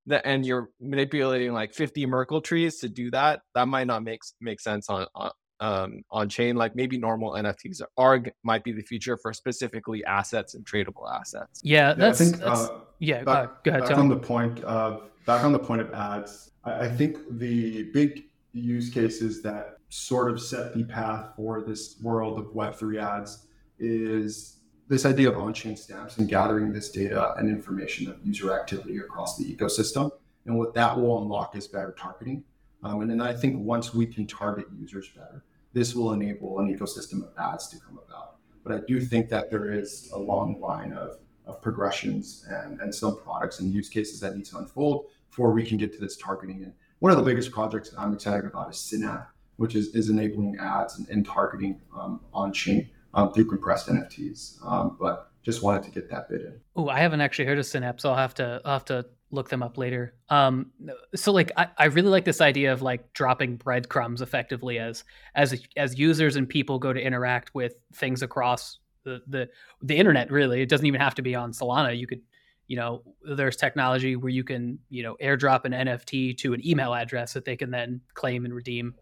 that 0.07 0.25
and 0.25 0.45
you're 0.45 0.69
manipulating 0.79 1.53
like 1.53 1.73
50 1.73 2.05
Merkle 2.05 2.41
trees 2.41 2.79
to 2.79 2.89
do 2.89 3.11
that, 3.11 3.41
that 3.55 3.67
might 3.67 3.87
not 3.87 4.03
make 4.03 4.21
make 4.39 4.59
sense 4.59 4.89
on, 4.89 5.05
on 5.15 5.31
um, 5.61 6.03
on 6.09 6.27
chain, 6.27 6.55
like 6.55 6.75
maybe 6.75 6.97
normal 6.97 7.33
NFTs 7.33 7.81
are 7.97 8.23
might 8.43 8.63
be 8.63 8.71
the 8.71 8.81
future 8.81 9.15
for 9.15 9.31
specifically 9.31 10.03
assets 10.05 10.55
and 10.55 10.65
tradable 10.65 11.09
assets. 11.13 11.61
Yeah, 11.63 11.93
that's, 11.93 12.19
yeah, 12.19 12.25
think, 12.25 12.41
that's, 12.41 12.59
uh, 12.61 12.79
yeah. 12.99 13.23
Back, 13.23 13.49
uh, 13.49 13.51
go 13.63 13.71
ahead. 13.71 13.83
Back 13.83 13.97
on 13.97 14.09
the 14.09 14.17
point 14.17 14.59
of 14.63 15.09
back 15.25 15.45
on 15.45 15.53
the 15.53 15.59
point 15.59 15.81
of 15.81 15.93
ads, 15.93 16.51
I, 16.65 16.85
I 16.85 16.89
think 16.89 17.17
the 17.37 17.83
big 17.93 18.25
use 18.53 18.89
cases 18.89 19.41
that 19.43 19.77
sort 19.89 20.31
of 20.31 20.41
set 20.41 20.73
the 20.73 20.83
path 20.83 21.29
for 21.35 21.61
this 21.61 21.97
world 22.01 22.39
of 22.39 22.47
Web3 22.47 23.01
ads 23.01 23.45
is 23.77 24.57
this 24.87 25.05
idea 25.05 25.29
of 25.29 25.37
on-chain 25.37 25.77
stamps 25.77 26.17
and 26.17 26.27
gathering 26.27 26.73
this 26.73 26.91
data 26.91 27.33
and 27.37 27.49
information 27.49 28.09
of 28.09 28.17
user 28.25 28.53
activity 28.53 28.97
across 28.97 29.37
the 29.37 29.45
ecosystem. 29.45 30.11
And 30.45 30.57
what 30.57 30.73
that 30.73 30.97
will 30.97 31.21
unlock 31.21 31.55
is 31.55 31.67
better 31.67 31.95
targeting. 31.97 32.43
Um, 32.83 33.01
and 33.01 33.09
then 33.09 33.21
I 33.21 33.31
think 33.33 33.63
once 33.63 33.93
we 33.93 34.05
can 34.05 34.25
target 34.25 34.65
users 34.77 35.09
better, 35.09 35.43
this 35.73 35.95
will 35.95 36.13
enable 36.13 36.59
an 36.59 36.75
ecosystem 36.75 37.23
of 37.23 37.33
ads 37.37 37.67
to 37.69 37.79
come 37.79 37.99
about. 38.05 38.35
But 38.63 38.73
I 38.73 38.79
do 38.87 38.99
think 38.99 39.29
that 39.29 39.49
there 39.49 39.71
is 39.71 40.11
a 40.13 40.19
long 40.19 40.59
line 40.59 40.93
of, 40.93 41.17
of 41.45 41.61
progressions 41.61 42.45
and, 42.49 42.79
and 42.81 42.93
some 42.93 43.17
products 43.17 43.59
and 43.59 43.73
use 43.73 43.89
cases 43.89 44.19
that 44.19 44.35
need 44.35 44.45
to 44.45 44.57
unfold 44.57 45.07
before 45.29 45.51
we 45.51 45.65
can 45.65 45.77
get 45.77 45.93
to 45.93 45.99
this 45.99 46.17
targeting. 46.17 46.63
And 46.63 46.73
one 46.99 47.11
of 47.11 47.17
the 47.17 47.23
biggest 47.23 47.51
projects 47.51 47.89
that 47.89 47.99
I'm 47.99 48.13
excited 48.13 48.45
about 48.45 48.69
is 48.69 48.79
Synapse, 48.79 49.31
which 49.55 49.75
is, 49.75 49.95
is 49.95 50.09
enabling 50.09 50.57
ads 50.59 50.99
and, 50.99 51.07
and 51.09 51.25
targeting 51.25 51.81
um, 51.97 52.21
on 52.33 52.53
chain 52.53 52.89
um, 53.13 53.33
through 53.33 53.45
compressed 53.45 53.87
NFTs. 53.87 54.63
Um, 54.65 54.97
but 54.99 55.31
just 55.43 55.63
wanted 55.63 55.83
to 55.83 55.91
get 55.91 56.09
that 56.09 56.29
bit 56.29 56.41
in. 56.41 56.59
Oh, 56.75 56.87
I 56.87 56.99
haven't 56.99 57.21
actually 57.21 57.45
heard 57.45 57.57
of 57.57 57.65
Synapse. 57.65 58.05
I'll 58.05 58.15
have 58.15 58.35
to 58.35 58.61
I'll 58.63 58.73
have 58.73 58.85
to 58.85 59.05
look 59.31 59.49
them 59.49 59.63
up 59.63 59.77
later. 59.77 60.13
Um, 60.29 60.71
so 61.15 61.31
like 61.31 61.51
I, 61.57 61.67
I 61.77 61.85
really 61.85 62.09
like 62.09 62.25
this 62.25 62.41
idea 62.41 62.73
of 62.73 62.81
like 62.81 63.13
dropping 63.13 63.55
breadcrumbs 63.55 64.21
effectively 64.21 64.77
as 64.77 65.03
as 65.35 65.63
as 65.77 65.97
users 65.97 66.35
and 66.35 66.47
people 66.47 66.79
go 66.79 66.93
to 66.93 67.01
interact 67.01 67.55
with 67.55 67.75
things 67.93 68.21
across 68.21 68.79
the 69.03 69.21
the 69.27 69.49
the 69.81 69.97
internet. 69.97 70.31
Really, 70.31 70.61
it 70.61 70.69
doesn't 70.69 70.85
even 70.85 71.01
have 71.01 71.15
to 71.15 71.21
be 71.21 71.35
on 71.35 71.53
Solana. 71.53 71.97
You 71.97 72.07
could, 72.07 72.21
you 72.67 72.77
know, 72.77 73.03
there's 73.23 73.55
technology 73.55 74.15
where 74.15 74.29
you 74.29 74.43
can 74.43 74.79
you 74.89 75.03
know 75.03 75.15
airdrop 75.21 75.65
an 75.65 75.71
NFT 75.71 76.37
to 76.39 76.53
an 76.53 76.65
email 76.65 76.93
address 76.93 77.33
that 77.33 77.45
they 77.45 77.55
can 77.55 77.71
then 77.71 78.01
claim 78.13 78.45
and 78.45 78.53
redeem. 78.53 78.95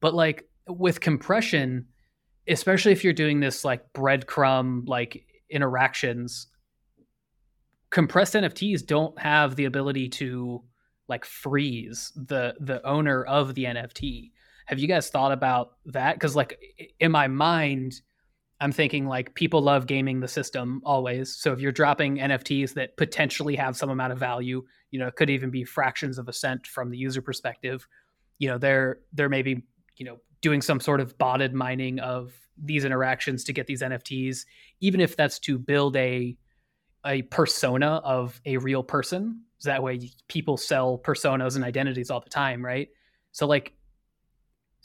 But 0.00 0.14
like 0.14 0.48
with 0.68 1.00
compression, 1.00 1.86
especially 2.46 2.92
if 2.92 3.02
you're 3.02 3.12
doing 3.12 3.40
this 3.40 3.64
like 3.64 3.92
breadcrumb 3.92 4.88
like 4.88 5.24
interactions 5.50 6.46
compressed 7.90 8.34
nfts 8.34 8.84
don't 8.84 9.18
have 9.18 9.56
the 9.56 9.64
ability 9.64 10.08
to 10.08 10.62
like 11.08 11.24
freeze 11.24 12.12
the 12.16 12.54
the 12.60 12.86
owner 12.86 13.24
of 13.24 13.54
the 13.54 13.64
nft 13.64 14.30
have 14.68 14.78
you 14.78 14.86
guys 14.86 15.08
thought 15.08 15.32
about 15.32 15.76
that? 15.86 16.16
Because 16.16 16.36
like 16.36 16.60
in 17.00 17.10
my 17.10 17.26
mind 17.26 18.02
i'm 18.60 18.72
thinking 18.72 19.06
like 19.06 19.34
people 19.34 19.62
love 19.62 19.86
gaming 19.86 20.20
the 20.20 20.28
system 20.28 20.82
always. 20.84 21.34
So 21.36 21.52
if 21.52 21.60
you're 21.60 21.72
dropping 21.72 22.18
nfts 22.18 22.74
that 22.74 22.96
potentially 22.96 23.56
have 23.56 23.76
some 23.76 23.88
amount 23.88 24.12
of 24.12 24.18
value 24.18 24.62
you 24.90 24.98
know 24.98 25.06
it 25.06 25.16
could 25.16 25.30
even 25.30 25.50
be 25.50 25.64
fractions 25.64 26.18
of 26.18 26.28
a 26.28 26.32
cent 26.32 26.66
from 26.66 26.90
the 26.90 26.98
user 26.98 27.22
perspective 27.22 27.86
you 28.38 28.48
know 28.48 28.58
they're 28.58 28.98
they're 29.12 29.28
maybe 29.28 29.62
you 29.96 30.04
know 30.04 30.18
doing 30.42 30.60
some 30.60 30.80
sort 30.80 31.00
of 31.00 31.16
botted 31.18 31.54
mining 31.54 31.98
of 32.00 32.32
these 32.62 32.84
interactions 32.84 33.44
to 33.44 33.52
get 33.52 33.66
these 33.66 33.80
nfts 33.80 34.40
even 34.80 35.00
if 35.00 35.16
that's 35.16 35.38
to 35.38 35.58
build 35.58 35.96
a 35.96 36.36
a 37.08 37.22
persona 37.22 38.00
of 38.04 38.40
a 38.46 38.58
real 38.58 38.82
person. 38.84 39.42
So 39.58 39.70
that 39.70 39.82
way 39.82 40.10
people 40.28 40.56
sell 40.56 40.98
personas 40.98 41.56
and 41.56 41.64
identities 41.64 42.10
all 42.10 42.20
the 42.20 42.30
time 42.30 42.64
right? 42.64 42.88
So 43.32 43.46
like 43.46 43.72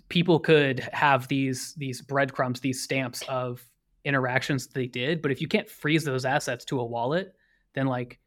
people 0.09 0.39
could 0.39 0.79
have 0.93 1.27
these 1.27 1.73
these 1.75 2.01
breadcrumbs 2.01 2.59
these 2.59 2.83
stamps 2.83 3.23
of 3.27 3.63
interactions 4.05 4.67
they 4.67 4.85
did 4.85 5.21
but 5.21 5.31
if 5.31 5.41
you 5.41 5.47
can't 5.47 5.69
freeze 5.69 6.03
those 6.03 6.25
assets 6.25 6.65
to 6.65 6.79
a 6.79 6.85
wallet 6.85 7.33
then 7.73 7.87
like 7.87 8.19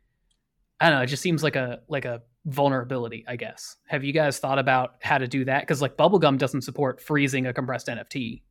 i 0.81 0.89
don't 0.89 0.99
know 0.99 1.03
it 1.03 1.07
just 1.07 1.23
seems 1.23 1.43
like 1.43 1.55
a 1.55 1.81
like 1.89 2.05
a 2.05 2.23
vulnerability 2.47 3.25
i 3.29 3.37
guess. 3.37 3.77
Have 3.87 4.05
you 4.05 4.13
guys 4.13 4.39
thought 4.39 4.59
about 4.59 4.95
how 5.03 5.19
to 5.19 5.29
do 5.29 5.45
that? 5.45 5.63
Because 5.63 5.83
like 5.83 5.97
bubblegum 5.97 6.39
doesn't 6.39 6.63
support 6.63 7.01
freezing 7.01 7.47
a 7.47 7.53
compressed 7.53 7.89
nft 7.89 8.43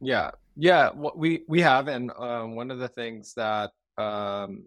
yeah. 0.00 0.30
Yeah 0.56 0.90
we 1.14 1.42
we 1.48 1.60
have 1.60 1.88
and 1.88 2.10
um, 2.18 2.56
one 2.56 2.70
of 2.70 2.78
the 2.78 2.88
things 2.88 3.34
that 3.34 3.70
um, 3.98 4.64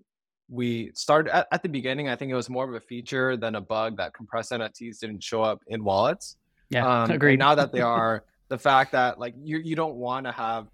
we 0.49 0.91
started 0.93 1.33
at, 1.33 1.47
at, 1.51 1.63
the 1.63 1.69
beginning 1.69 2.09
i 2.09 2.15
think 2.15 2.29
it 2.31 2.35
was 2.35 2.49
more 2.49 2.67
of 2.67 2.75
a 2.75 2.79
feature 2.81 3.37
than 3.37 3.55
a 3.55 3.61
bug 3.61 3.97
that 3.97 4.13
compressed 4.13 4.51
nfts 4.51 4.99
didn't 4.99 5.23
show 5.23 5.41
up 5.41 5.61
in 5.67 5.83
wallets. 5.83 6.37
Yeah 6.69 7.03
um, 7.03 7.11
agreed. 7.11 7.39
now 7.39 7.55
that 7.55 7.71
they 7.71 7.81
are 7.97 8.25
the 8.49 8.57
fact 8.57 8.91
that 8.91 9.19
like 9.19 9.33
you 9.41 9.59
you 9.59 9.75
don't 9.75 9.95
want 9.95 10.25
to 10.25 10.31
have 10.31 10.67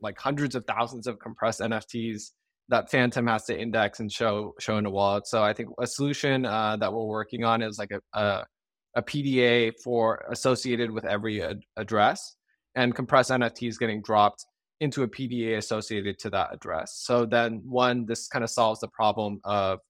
like 0.00 0.18
hundreds 0.18 0.54
of 0.54 0.64
thousands 0.66 1.06
of 1.06 1.18
compressed 1.18 1.60
nfts 1.60 2.32
that 2.68 2.90
phantom 2.90 3.26
has 3.26 3.44
to 3.44 3.58
index 3.58 4.00
and 4.00 4.12
show 4.12 4.54
show 4.60 4.76
in 4.76 4.84
a 4.84 4.90
wallet. 4.90 5.26
So 5.26 5.42
i 5.42 5.52
think 5.52 5.70
a 5.78 5.86
solution 5.86 6.44
uh, 6.44 6.76
that 6.76 6.92
we're 6.92 7.04
working 7.04 7.44
on 7.44 7.62
is 7.62 7.78
like 7.78 7.92
a, 7.92 8.00
a, 8.18 8.44
a 8.96 9.02
pda 9.02 9.72
for 9.82 10.24
associated 10.30 10.90
with 10.90 11.06
every 11.06 11.42
ad- 11.42 11.62
address 11.76 12.36
and 12.74 12.94
compressed 12.94 13.30
nfts 13.30 13.78
getting 13.78 14.02
dropped 14.02 14.44
into 14.80 15.02
a 15.02 15.08
PDA 15.08 15.56
associated 15.56 16.18
to 16.20 16.30
that 16.30 16.52
address. 16.52 17.00
So 17.04 17.26
then, 17.26 17.62
one, 17.64 18.06
this 18.06 18.28
kind 18.28 18.44
of 18.44 18.50
solves 18.50 18.80
the 18.80 18.88
problem 18.88 19.40
of 19.44 19.80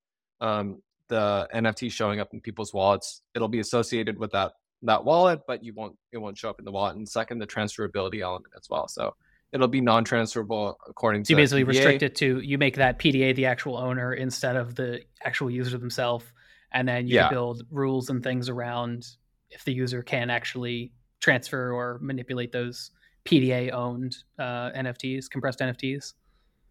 um, 0.41 0.83
the 1.09 1.49
NFT 1.55 1.93
showing 1.93 2.21
up 2.21 2.29
in 2.33 2.41
people's 2.41 2.73
wallets. 2.73 3.23
It'll 3.35 3.49
be 3.49 3.61
associated 3.61 4.19
with 4.19 4.33
that 4.33 4.53
that 4.83 5.05
wallet, 5.05 5.41
but 5.47 5.65
you 5.65 5.75
won't 5.75 5.97
it 6.13 6.19
won't 6.19 6.39
show 6.39 6.51
up 6.51 6.59
in 6.59 6.65
the 6.65 6.71
wallet. 6.71 6.97
And 6.97 7.09
second, 7.09 7.39
the 7.39 7.47
transferability 7.47 8.21
element 8.21 8.53
as 8.57 8.69
well. 8.71 8.89
So 8.89 9.15
it'll 9.53 9.69
be 9.69 9.81
non-transferable 9.81 10.79
according 10.89 11.25
so 11.25 11.29
to. 11.29 11.33
you 11.33 11.37
basically 11.37 11.65
restrict 11.65 12.03
it 12.03 12.15
to 12.17 12.41
you 12.41 12.59
make 12.59 12.77
that 12.77 12.99
PDA 12.99 13.35
the 13.35 13.47
actual 13.47 13.77
owner 13.77 14.15
instead 14.15 14.57
of 14.57 14.75
the 14.75 15.01
actual 15.25 15.51
user 15.51 15.79
themselves, 15.79 16.25
and 16.73 16.87
then 16.87 17.07
you 17.07 17.17
yeah. 17.17 17.29
build 17.29 17.63
rules 17.71 18.11
and 18.11 18.23
things 18.23 18.49
around 18.49 19.07
if 19.51 19.65
the 19.65 19.73
user 19.73 20.03
can 20.03 20.31
actually 20.31 20.93
transfer 21.21 21.73
or 21.73 21.99
manipulate 22.01 22.53
those 22.53 22.91
PDA 23.29 23.73
owned 23.73 24.17
uh, 24.39 24.71
NFTs, 24.71 25.29
compressed 25.29 25.59
NFTs. 25.59 26.15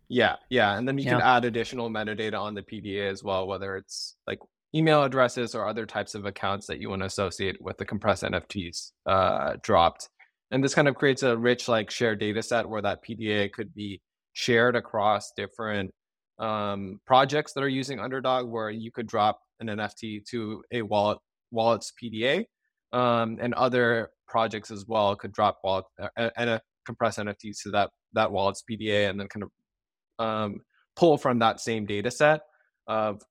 Yeah, 0.10 0.38
yeah, 0.50 0.78
and 0.78 0.88
then 0.88 0.98
you 0.98 1.04
yeah. 1.04 1.12
can 1.12 1.22
add 1.22 1.46
additional 1.46 1.90
metadata 1.90 2.40
on 2.40 2.56
the 2.56 2.64
PDA 2.64 3.12
as 3.12 3.24
well, 3.24 3.46
whether 3.46 3.76
it's 3.76 4.16
like 4.26 4.40
email 4.74 5.04
addresses 5.04 5.54
or 5.54 5.68
other 5.68 5.86
types 5.86 6.16
of 6.16 6.26
accounts 6.26 6.66
that 6.68 6.80
you 6.80 6.90
want 6.90 7.02
to 7.02 7.06
associate 7.06 7.62
with 7.62 7.78
the 7.78 7.86
compressed 7.86 8.24
NFTs 8.24 8.92
uh, 9.06 9.58
dropped. 9.62 10.10
And 10.50 10.64
this 10.64 10.74
kind 10.74 10.88
of 10.88 10.96
creates 10.96 11.24
a 11.24 11.38
rich 11.38 11.68
like 11.68 11.92
shared 11.92 12.20
data 12.20 12.42
set 12.42 12.68
where 12.68 12.82
that 12.82 13.04
PDA 13.04 13.52
could 13.52 13.74
be 13.76 14.02
shared 14.34 14.76
across 14.76 15.34
different 15.36 15.94
um, 16.40 17.00
projects 17.06 17.54
that 17.54 17.64
are 17.64 17.70
using 17.70 18.00
Underdog, 18.00 18.48
where 18.48 18.70
you 18.70 18.92
could 18.92 19.08
drop 19.08 19.42
an 19.60 19.68
NFT 19.68 20.26
to 20.30 20.64
a 20.72 20.82
wallet 20.82 21.20
wallet's 21.52 21.92
PDA, 22.02 22.46
um, 22.94 23.38
and 23.42 23.54
other 23.54 24.10
projects 24.28 24.72
as 24.72 24.86
well 24.88 25.16
could 25.16 25.32
drop 25.32 25.60
wallet 25.64 25.86
uh, 26.02 26.30
and 26.36 26.50
a 26.50 26.62
compress 26.86 27.18
NFTs 27.18 27.62
to 27.64 27.72
that 27.72 27.92
that 28.14 28.32
wallet's 28.32 28.64
PDA, 28.70 29.10
and 29.10 29.20
then 29.20 29.28
kind 29.28 29.44
of 29.44 30.26
um, 30.26 30.62
pull 30.96 31.18
from 31.18 31.40
that 31.40 31.60
same 31.60 31.86
data 31.86 32.10
set 32.10 32.42
of 32.88 33.22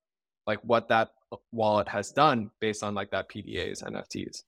like 0.45 0.59
what 0.63 0.87
that 0.89 1.09
wallet 1.51 1.87
has 1.89 2.11
done 2.11 2.49
based 2.61 2.83
on 2.83 2.95
like 2.95 3.11
that 3.11 3.29
PDA's 3.29 3.81
NFTs. 3.81 4.43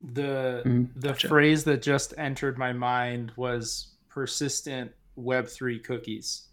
The 0.00 0.62
mm, 0.64 0.88
the 0.94 1.08
gotcha. 1.08 1.28
phrase 1.28 1.64
that 1.64 1.82
just 1.82 2.14
entered 2.18 2.58
my 2.58 2.72
mind 2.72 3.32
was 3.36 3.94
persistent 4.08 4.92
Web 5.16 5.48
three 5.48 5.78
cookies. 5.78 6.48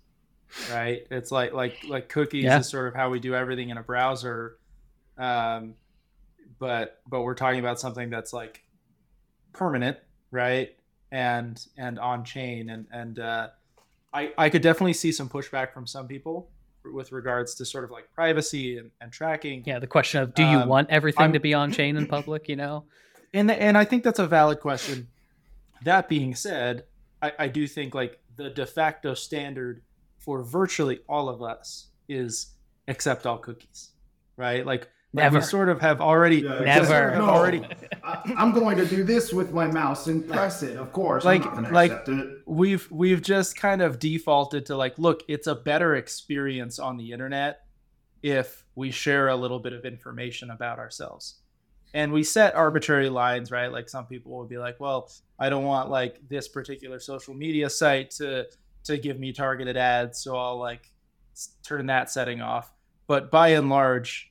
Right? 0.72 1.06
It's 1.12 1.32
like 1.32 1.54
like 1.54 1.78
like 1.88 2.10
cookies 2.10 2.46
yeah. 2.46 2.60
is 2.60 2.68
sort 2.68 2.88
of 2.88 2.96
how 2.96 3.10
we 3.10 3.20
do 3.20 3.36
everything 3.36 3.70
in 3.70 3.78
a 3.78 3.84
browser. 3.84 4.58
Um, 5.18 5.76
but 6.60 7.00
but 7.10 7.22
we're 7.22 7.36
talking 7.36 7.60
about 7.60 7.80
something 7.80 8.10
that's 8.10 8.34
like 8.34 8.64
permanent, 9.54 9.98
right? 10.32 10.76
And 11.12 11.64
and 11.78 12.00
on 12.00 12.24
chain, 12.24 12.70
and 12.70 12.88
and 12.92 13.20
uh, 13.20 13.50
I 14.14 14.32
I 14.38 14.50
could 14.50 14.62
definitely 14.62 14.94
see 14.94 15.12
some 15.12 15.30
pushback 15.30 15.74
from 15.74 15.86
some 15.88 16.08
people 16.08 16.50
with 16.84 17.12
regards 17.12 17.56
to 17.56 17.66
sort 17.66 17.84
of 17.84 17.92
like 17.92 18.12
privacy 18.14 18.78
and, 18.78 18.92
and 19.02 19.12
tracking. 19.12 19.64
Yeah, 19.66 19.80
the 19.80 19.88
question 19.88 20.22
of 20.22 20.34
do 20.34 20.44
you 20.44 20.60
um, 20.60 20.70
want 20.70 20.90
everything 20.90 21.26
I'm, 21.26 21.34
to 21.34 21.40
be 21.40 21.54
on 21.54 21.72
chain 21.72 21.98
in 21.98 22.08
public? 22.08 22.50
You 22.50 22.56
know, 22.56 22.86
and 23.34 23.50
the, 23.50 23.62
and 23.62 23.78
I 23.78 23.86
think 23.86 24.04
that's 24.04 24.20
a 24.20 24.28
valid 24.28 24.60
question. 24.60 25.08
That 25.84 26.08
being 26.08 26.36
said, 26.36 26.86
I, 27.22 27.34
I 27.40 27.48
do 27.48 27.68
think 27.68 27.94
like 27.94 28.20
the 28.36 28.50
de 28.50 28.66
facto 28.66 29.14
standard 29.14 29.82
for 30.20 30.44
virtually 30.44 31.00
all 31.10 31.30
of 31.30 31.42
us 31.42 31.88
is 32.08 32.54
accept 32.88 33.26
all 33.26 33.38
cookies, 33.38 33.90
right? 34.38 34.66
Like 34.66 34.88
Never. 35.14 35.40
We 35.40 35.44
sort 35.44 35.68
of 35.68 35.82
have 35.82 36.00
already 36.00 36.38
yeah, 36.38 36.60
never 36.60 37.16
no, 37.18 37.30
already. 37.30 37.62
I, 38.02 38.34
am 38.38 38.54
going 38.54 38.78
to 38.78 38.86
do 38.86 39.04
this 39.04 39.34
with 39.34 39.54
my 39.54 39.68
mouse 39.68 40.08
and 40.08 40.26
press 40.28 40.64
it. 40.64 40.78
Of 40.78 40.94
course, 40.94 41.26
like 41.26 41.44
like 41.70 42.08
we've 42.46 42.90
we've 42.90 43.22
just 43.22 43.58
kind 43.58 43.82
of 43.82 44.00
defaulted 44.00 44.68
to 44.68 44.78
like, 44.78 44.98
look, 44.98 45.24
it's 45.28 45.48
a 45.48 45.56
better 45.56 45.96
experience 45.96 46.80
on 46.80 46.96
the 46.96 47.12
internet 47.12 47.66
if 48.24 48.64
we 48.76 48.92
share 48.92 49.28
a 49.28 49.36
little 49.36 49.60
bit 49.60 49.74
of 49.74 49.84
information 49.84 50.50
about 50.50 50.80
ourselves. 50.80 51.40
And 51.94 52.14
we 52.14 52.24
set 52.24 52.56
arbitrary 52.56 53.10
lines, 53.10 53.52
right? 53.52 53.70
Like 53.70 53.90
some 53.90 54.06
people 54.06 54.38
would 54.38 54.48
be 54.48 54.58
like, 54.58 54.80
well, 54.80 55.12
I 55.38 55.50
don't 55.50 55.66
want 55.66 55.90
like 55.90 56.22
this 56.30 56.48
particular 56.48 57.00
social 57.00 57.34
media 57.34 57.70
site 57.70 58.12
to 58.12 58.48
to 58.86 58.98
give 58.98 59.20
me 59.20 59.34
targeted 59.34 59.76
ads, 59.76 60.24
so 60.24 60.38
I'll 60.38 60.58
like 60.58 60.90
turn 61.64 61.88
that 61.88 62.10
setting 62.10 62.42
off. 62.42 62.72
But 63.08 63.30
by 63.30 63.50
and 63.50 63.70
large, 63.70 64.31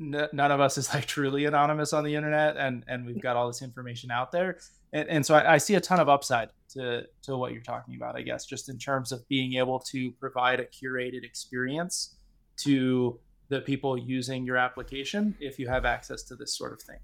n- 0.00 0.28
none 0.32 0.50
of 0.50 0.60
us 0.60 0.78
is 0.78 0.92
like 0.94 1.06
truly 1.06 1.44
anonymous 1.44 1.92
on 1.92 2.04
the 2.04 2.14
internet 2.14 2.56
and 2.56 2.84
and 2.88 3.06
we've 3.06 3.20
got 3.20 3.36
all 3.36 3.46
this 3.46 3.62
information 3.62 4.10
out 4.10 4.32
there 4.32 4.58
and, 4.92 5.08
and 5.08 5.26
so 5.26 5.34
I, 5.34 5.54
I, 5.54 5.58
see 5.58 5.74
a 5.74 5.80
ton 5.80 6.00
of 6.00 6.08
upside 6.08 6.50
to 6.70 7.04
to 7.22 7.36
what 7.36 7.52
you're 7.52 7.62
talking 7.62 7.94
about 7.94 8.16
i 8.16 8.22
guess 8.22 8.46
just 8.46 8.68
in 8.68 8.78
terms 8.78 9.12
of 9.12 9.26
being 9.28 9.54
able 9.54 9.78
to 9.90 10.10
provide 10.12 10.60
a 10.60 10.64
curated 10.64 11.24
experience 11.24 12.16
to 12.58 13.18
the 13.48 13.60
people 13.60 13.98
using 13.98 14.44
your 14.44 14.56
application 14.56 15.34
if 15.40 15.58
you 15.58 15.68
have 15.68 15.84
access 15.84 16.22
to 16.24 16.36
this 16.36 16.56
sort 16.56 16.72
of 16.72 16.82
thing 16.82 16.98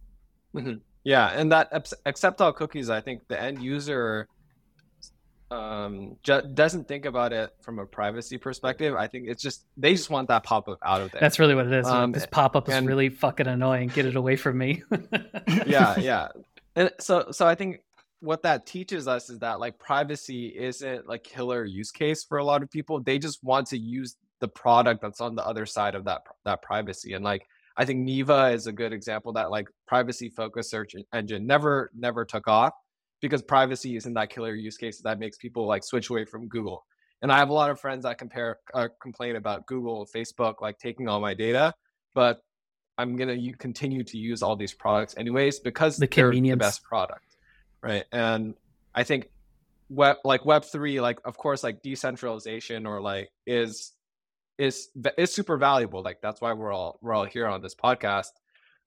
mm-hmm. 0.54 0.78
yeah 1.04 1.28
and 1.28 1.52
that 1.52 1.70
accept 2.06 2.40
all 2.40 2.52
cookies 2.52 2.88
i 2.90 3.00
think 3.00 3.26
the 3.28 3.40
end 3.40 3.62
user 3.62 4.28
um 5.50 6.16
ju- 6.24 6.42
doesn't 6.54 6.88
think 6.88 7.04
about 7.04 7.32
it 7.32 7.54
from 7.60 7.78
a 7.78 7.86
privacy 7.86 8.36
perspective. 8.36 8.94
I 8.96 9.06
think 9.06 9.28
it's 9.28 9.42
just 9.42 9.64
they 9.76 9.92
just 9.92 10.10
want 10.10 10.28
that 10.28 10.42
pop-up 10.42 10.78
out 10.84 11.00
of 11.00 11.12
there. 11.12 11.20
That's 11.20 11.38
really 11.38 11.54
what 11.54 11.66
it 11.66 11.72
is. 11.72 11.86
Um, 11.86 12.12
this 12.12 12.26
pop-up 12.26 12.68
is 12.68 12.80
really 12.82 13.08
fucking 13.10 13.46
annoying. 13.46 13.88
Get 13.88 14.06
it 14.06 14.16
away 14.16 14.36
from 14.36 14.58
me. 14.58 14.82
Yeah 15.66 15.96
yeah. 15.98 16.28
And 16.74 16.90
so 16.98 17.28
so 17.30 17.46
i 17.46 17.54
think 17.54 17.80
what 18.20 18.42
that 18.42 18.66
teaches 18.66 19.06
us 19.06 19.30
is 19.30 19.38
that 19.38 19.60
like 19.60 19.78
privacy 19.78 20.46
isn't 20.48 21.06
like 21.06 21.22
killer 21.22 21.64
use 21.64 21.90
case 21.92 22.24
for 22.24 22.38
a 22.38 22.44
lot 22.44 22.62
of 22.62 22.70
people. 22.70 23.00
They 23.00 23.18
just 23.18 23.44
want 23.44 23.68
to 23.68 23.78
use 23.78 24.16
the 24.40 24.48
product 24.48 25.00
that's 25.02 25.20
on 25.20 25.34
the 25.36 25.46
other 25.46 25.66
side 25.66 25.94
of 25.94 26.04
that 26.04 26.22
that 26.44 26.62
privacy. 26.62 27.12
And 27.12 27.24
like 27.24 27.46
i 27.76 27.84
think 27.84 28.08
Neeva 28.08 28.52
is 28.52 28.66
a 28.66 28.72
good 28.72 28.92
example 28.92 29.32
that 29.34 29.50
like 29.50 29.68
privacy 29.86 30.28
focused 30.30 30.70
search 30.70 30.94
engine 31.12 31.46
never 31.46 31.90
never 31.94 32.24
took 32.24 32.48
off 32.48 32.72
because 33.20 33.42
privacy 33.42 33.96
isn't 33.96 34.14
that 34.14 34.30
killer 34.30 34.54
use 34.54 34.76
case 34.76 35.00
that 35.02 35.18
makes 35.18 35.36
people 35.36 35.66
like 35.66 35.84
switch 35.84 36.10
away 36.10 36.24
from 36.24 36.48
Google. 36.48 36.84
And 37.22 37.32
I 37.32 37.38
have 37.38 37.48
a 37.48 37.52
lot 37.52 37.70
of 37.70 37.80
friends 37.80 38.04
that 38.04 38.18
compare 38.18 38.58
uh, 38.74 38.88
complain 39.00 39.36
about 39.36 39.66
Google, 39.66 40.06
Facebook, 40.14 40.60
like 40.60 40.78
taking 40.78 41.08
all 41.08 41.20
my 41.20 41.34
data, 41.34 41.74
but 42.14 42.42
I'm 42.98 43.16
gonna 43.16 43.34
you 43.34 43.54
continue 43.54 44.04
to 44.04 44.18
use 44.18 44.42
all 44.42 44.56
these 44.56 44.74
products 44.74 45.14
anyways 45.16 45.60
because 45.60 45.96
the 45.96 46.06
they're 46.06 46.32
the 46.32 46.54
best 46.54 46.82
product, 46.82 47.36
right? 47.82 48.04
And 48.12 48.54
I 48.94 49.04
think 49.04 49.30
web 49.88 50.16
like 50.24 50.44
web 50.44 50.64
3 50.64 51.00
like 51.00 51.20
of 51.24 51.36
course 51.36 51.62
like 51.62 51.82
decentralization 51.82 52.86
or 52.86 53.00
like 53.00 53.30
is 53.46 53.92
is 54.58 54.88
is 55.16 55.32
super 55.32 55.56
valuable 55.56 56.02
like 56.02 56.18
that's 56.20 56.40
why 56.40 56.52
we're 56.52 56.72
all 56.72 56.98
we're 57.02 57.14
all 57.14 57.24
here 57.24 57.46
on 57.46 57.62
this 57.62 57.74
podcast 57.74 58.30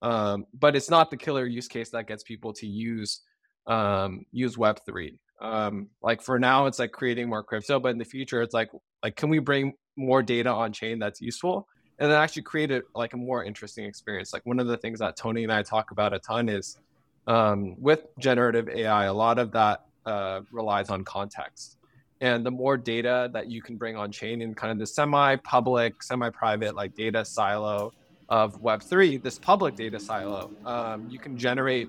um 0.02 0.44
but 0.52 0.76
it's 0.76 0.90
not 0.90 1.10
the 1.10 1.16
killer 1.16 1.46
use 1.46 1.68
case 1.68 1.90
that 1.90 2.06
gets 2.06 2.22
people 2.22 2.52
to 2.52 2.66
use 2.66 3.22
um 3.66 4.24
use 4.32 4.56
web 4.56 4.78
3 4.84 5.18
um 5.40 5.88
like 6.02 6.22
for 6.22 6.38
now 6.38 6.66
it's 6.66 6.78
like 6.78 6.92
creating 6.92 7.28
more 7.28 7.42
crypto 7.42 7.78
but 7.78 7.90
in 7.90 7.98
the 7.98 8.04
future 8.04 8.42
it's 8.42 8.54
like 8.54 8.70
like 9.02 9.16
can 9.16 9.28
we 9.28 9.38
bring 9.38 9.74
more 10.00 10.22
data 10.22 10.50
on 10.50 10.72
chain 10.72 10.98
that's 10.98 11.20
useful? 11.20 11.68
And 11.98 12.10
then 12.10 12.18
actually 12.18 12.42
create 12.42 12.70
a, 12.70 12.82
like 12.94 13.12
a 13.12 13.16
more 13.16 13.44
interesting 13.44 13.84
experience. 13.84 14.32
Like 14.32 14.44
one 14.46 14.58
of 14.58 14.66
the 14.66 14.76
things 14.76 14.98
that 15.00 15.16
tony 15.16 15.42
and 15.42 15.52
i 15.52 15.62
talk 15.62 15.90
about 15.90 16.14
a 16.14 16.18
ton 16.18 16.48
is 16.48 16.78
um, 17.26 17.76
with 17.78 18.06
generative 18.18 18.68
ai 18.68 19.04
a 19.04 19.12
lot 19.12 19.38
of 19.38 19.52
that 19.52 19.84
uh, 20.06 20.40
relies 20.50 20.88
on 20.88 21.04
context. 21.04 21.76
And 22.22 22.44
the 22.44 22.50
more 22.50 22.76
data 22.76 23.30
that 23.32 23.50
you 23.50 23.62
can 23.62 23.76
bring 23.76 23.96
on 23.96 24.12
chain 24.12 24.42
in 24.42 24.54
kind 24.54 24.72
of 24.72 24.78
the 24.78 24.86
semi 24.86 25.36
public, 25.36 26.02
semi 26.02 26.30
private, 26.30 26.74
like 26.74 26.94
data 26.94 27.24
silo 27.24 27.92
of 28.28 28.60
Web3, 28.62 29.22
this 29.22 29.38
public 29.38 29.74
data 29.74 29.98
silo, 29.98 30.50
um, 30.64 31.08
you 31.10 31.18
can 31.18 31.36
generate 31.36 31.88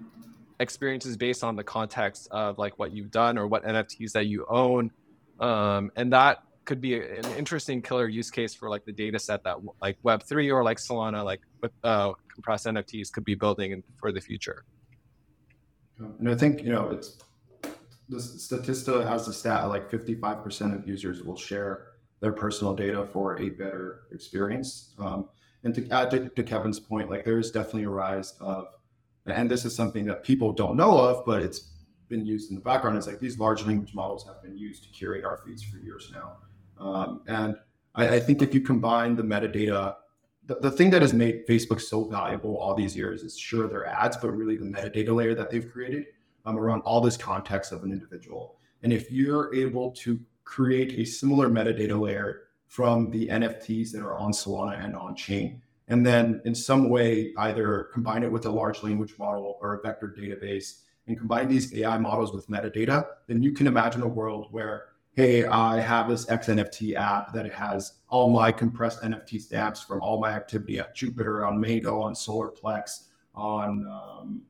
experiences 0.62 1.17
based 1.17 1.43
on 1.43 1.56
the 1.56 1.63
context 1.63 2.28
of 2.32 2.58
like 2.58 2.78
what 2.80 2.93
you've 2.93 3.12
done 3.12 3.38
or 3.38 3.47
what 3.47 3.63
NFTs 3.63 4.12
that 4.13 4.28
you 4.28 4.45
own. 4.50 4.91
Um, 5.39 5.91
and 5.95 6.13
that 6.13 6.43
could 6.65 6.80
be 6.80 6.95
an 6.95 7.26
interesting 7.38 7.82
killer 7.82 8.08
use 8.08 8.30
case 8.30 8.54
for 8.54 8.69
like 8.69 8.86
the 8.86 8.91
data 8.91 9.19
set 9.19 9.43
that 9.43 9.58
like 9.82 10.02
Web3 10.04 10.54
or 10.54 10.63
like 10.63 10.78
Solana, 10.78 11.26
like 11.26 11.41
with 11.62 11.71
uh, 11.84 12.13
compressed 12.34 12.67
NFTs 12.67 13.12
could 13.12 13.26
be 13.26 13.36
building 13.36 13.84
for 14.00 14.12
the 14.12 14.21
future. 14.21 14.63
And 16.19 16.30
I 16.30 16.36
think, 16.36 16.63
you 16.63 16.71
know, 16.71 16.89
it's 16.89 17.17
the 18.10 18.17
Statista 18.17 19.08
has 19.08 19.28
a 19.28 19.34
stat 19.34 19.69
like 19.69 19.89
55% 19.89 20.76
of 20.76 20.88
users 20.88 21.24
will 21.24 21.38
share 21.38 21.88
their 22.19 22.34
personal 22.34 22.76
data 22.76 23.06
for 23.06 23.39
a 23.39 23.50
better 23.50 24.04
experience. 24.12 24.93
Um, 25.00 25.30
and 25.63 25.74
to 25.76 25.88
add 25.89 26.12
to, 26.12 26.30
to, 26.30 26.43
Kevin's 26.43 26.80
point, 26.80 27.10
like 27.10 27.24
there 27.24 27.39
is 27.39 27.52
definitely 27.52 27.84
a 27.84 27.89
rise 27.89 28.34
of, 28.39 28.67
and 29.25 29.49
this 29.49 29.65
is 29.65 29.75
something 29.75 30.05
that 30.05 30.23
people 30.23 30.51
don't 30.51 30.75
know 30.75 30.97
of, 30.97 31.25
but 31.25 31.41
it's 31.41 31.71
been 32.10 32.25
used 32.25 32.49
in 32.49 32.55
the 32.55 32.62
background. 32.62 32.97
It's 32.97 33.07
like 33.07 33.19
these 33.19 33.39
large 33.39 33.63
language 33.63 33.93
models 33.93 34.25
have 34.25 34.41
been 34.41 34.57
used 34.57 34.84
to 34.84 34.89
curate 34.89 35.23
our 35.23 35.38
feeds 35.38 35.63
for 35.63 35.77
years 35.77 36.12
now. 36.13 36.38
Um, 36.77 37.21
and 37.27 37.55
I, 37.95 38.15
I, 38.15 38.19
think 38.19 38.41
if 38.41 38.53
you 38.53 38.62
combine 38.62 39.15
the 39.15 39.23
metadata, 39.23 39.95
the, 40.47 40.55
the 40.55 40.71
thing 40.71 40.89
that 40.89 41.01
has 41.01 41.13
made 41.13 41.45
Facebook 41.47 41.79
so 41.79 42.03
valuable 42.05 42.57
all 42.57 42.73
these 42.73 42.95
years 42.97 43.21
is 43.21 43.38
sure 43.38 43.67
their 43.67 43.86
ads, 43.86 44.17
but 44.17 44.31
really 44.31 44.57
the 44.57 44.65
metadata 44.65 45.13
layer 45.15 45.36
that 45.36 45.51
they've 45.51 45.71
created 45.71 46.07
um, 46.45 46.57
around 46.57 46.81
all 46.81 46.99
this 46.99 47.17
context 47.17 47.71
of 47.71 47.84
an 47.84 47.91
individual. 47.91 48.57
And 48.84 48.91
if 48.91 49.12
you're 49.12 49.53
able 49.53 49.91
to 49.91 50.19
create 50.43 50.99
a 50.99 51.05
similar 51.05 51.49
metadata 51.49 51.99
layer 51.99 52.43
from 52.67 53.12
the 53.12 53.27
NFTs 53.27 53.91
that 53.91 54.01
are 54.01 54.17
on 54.17 54.31
Solana 54.31 54.84
and 54.84 54.95
on 54.95 55.15
chain, 55.15 55.62
and 55.91 56.06
then 56.06 56.41
in 56.45 56.56
some 56.56 56.89
way 56.89 57.34
either 57.38 57.89
combine 57.93 58.23
it 58.23 58.32
with 58.32 58.45
a 58.45 58.49
large 58.49 58.82
language 58.82 59.13
model 59.19 59.58
or 59.62 59.73
a 59.73 59.82
vector 59.82 60.08
database 60.17 60.84
and 61.08 61.17
combine 61.17 61.49
these 61.49 61.75
AI 61.75 61.97
models 61.97 62.34
with 62.34 62.47
metadata, 62.47 63.06
then 63.27 63.43
you 63.43 63.51
can 63.51 63.67
imagine 63.67 64.01
a 64.01 64.08
world 64.08 64.47
where, 64.51 64.86
hey, 65.15 65.45
I 65.45 65.82
have 65.82 66.08
this 66.08 66.27
XNFT 66.27 66.95
app 66.95 67.34
that 67.34 67.51
has 67.51 67.99
all 68.08 68.30
my 68.30 68.54
compressed 68.54 69.01
NFT 69.01 69.41
stamps 69.41 69.82
from 69.82 70.01
all 70.01 70.21
my 70.21 70.32
activity 70.32 70.80
at 70.80 70.95
Jupiter, 70.95 71.45
on 71.45 71.60
Mango, 71.60 72.01
on 72.01 72.13
Solarplex, 72.13 73.08
on 73.36 73.86
um, 73.88 74.41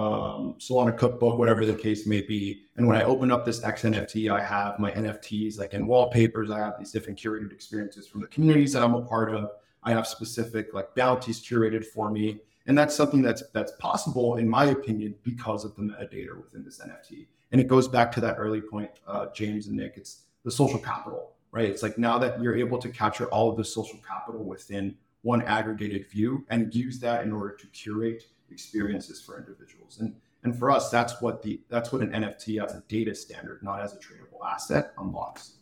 um, 0.00 0.54
Solana 0.60 0.96
cookbook, 0.96 1.38
whatever 1.38 1.66
the 1.66 1.74
case 1.74 2.06
may 2.06 2.20
be. 2.20 2.62
And 2.76 2.86
when 2.86 2.96
I 2.96 3.02
open 3.02 3.32
up 3.32 3.44
this 3.44 3.62
XNFT, 3.62 4.30
I 4.30 4.44
have 4.44 4.78
my 4.78 4.92
NFTs 4.92 5.58
like 5.58 5.74
in 5.74 5.88
wallpapers. 5.88 6.52
I 6.52 6.60
have 6.60 6.74
these 6.78 6.92
different 6.92 7.18
curated 7.18 7.50
experiences 7.50 8.06
from 8.06 8.20
the 8.20 8.28
communities 8.28 8.74
that 8.74 8.84
I'm 8.84 8.94
a 8.94 9.02
part 9.02 9.34
of. 9.34 9.50
I 9.88 9.92
have 9.92 10.06
specific 10.06 10.74
like 10.74 10.94
bounties 10.94 11.40
curated 11.40 11.82
for 11.82 12.10
me. 12.10 12.40
And 12.66 12.76
that's 12.76 12.94
something 12.94 13.22
that's 13.22 13.42
that's 13.54 13.72
possible, 13.78 14.36
in 14.36 14.46
my 14.46 14.66
opinion, 14.66 15.14
because 15.22 15.64
of 15.64 15.74
the 15.76 15.82
metadata 15.82 16.36
within 16.36 16.62
this 16.62 16.78
NFT. 16.80 17.26
And 17.52 17.58
it 17.58 17.68
goes 17.68 17.88
back 17.88 18.12
to 18.12 18.20
that 18.20 18.36
early 18.38 18.60
point, 18.60 18.90
uh, 19.06 19.28
James 19.34 19.68
and 19.68 19.76
Nick. 19.78 19.94
It's 19.96 20.24
the 20.44 20.50
social 20.50 20.78
capital, 20.78 21.32
right? 21.52 21.70
It's 21.70 21.82
like 21.82 21.96
now 21.96 22.18
that 22.18 22.42
you're 22.42 22.54
able 22.54 22.76
to 22.78 22.90
capture 22.90 23.24
all 23.28 23.50
of 23.50 23.56
the 23.56 23.64
social 23.64 23.98
capital 24.06 24.44
within 24.44 24.94
one 25.22 25.40
aggregated 25.40 26.10
view 26.10 26.44
and 26.50 26.74
use 26.74 27.00
that 27.00 27.24
in 27.24 27.32
order 27.32 27.56
to 27.56 27.66
curate 27.68 28.24
experiences 28.50 29.22
for 29.22 29.38
individuals. 29.38 30.00
And 30.00 30.14
and 30.44 30.56
for 30.56 30.70
us, 30.70 30.90
that's 30.90 31.22
what 31.22 31.42
the 31.42 31.62
that's 31.70 31.90
what 31.92 32.02
an 32.02 32.10
NFT 32.10 32.62
as 32.62 32.74
a 32.74 32.82
data 32.88 33.14
standard, 33.14 33.62
not 33.62 33.80
as 33.80 33.94
a 33.94 33.96
tradable 33.96 34.46
asset, 34.46 34.92
unlocks. 34.98 35.54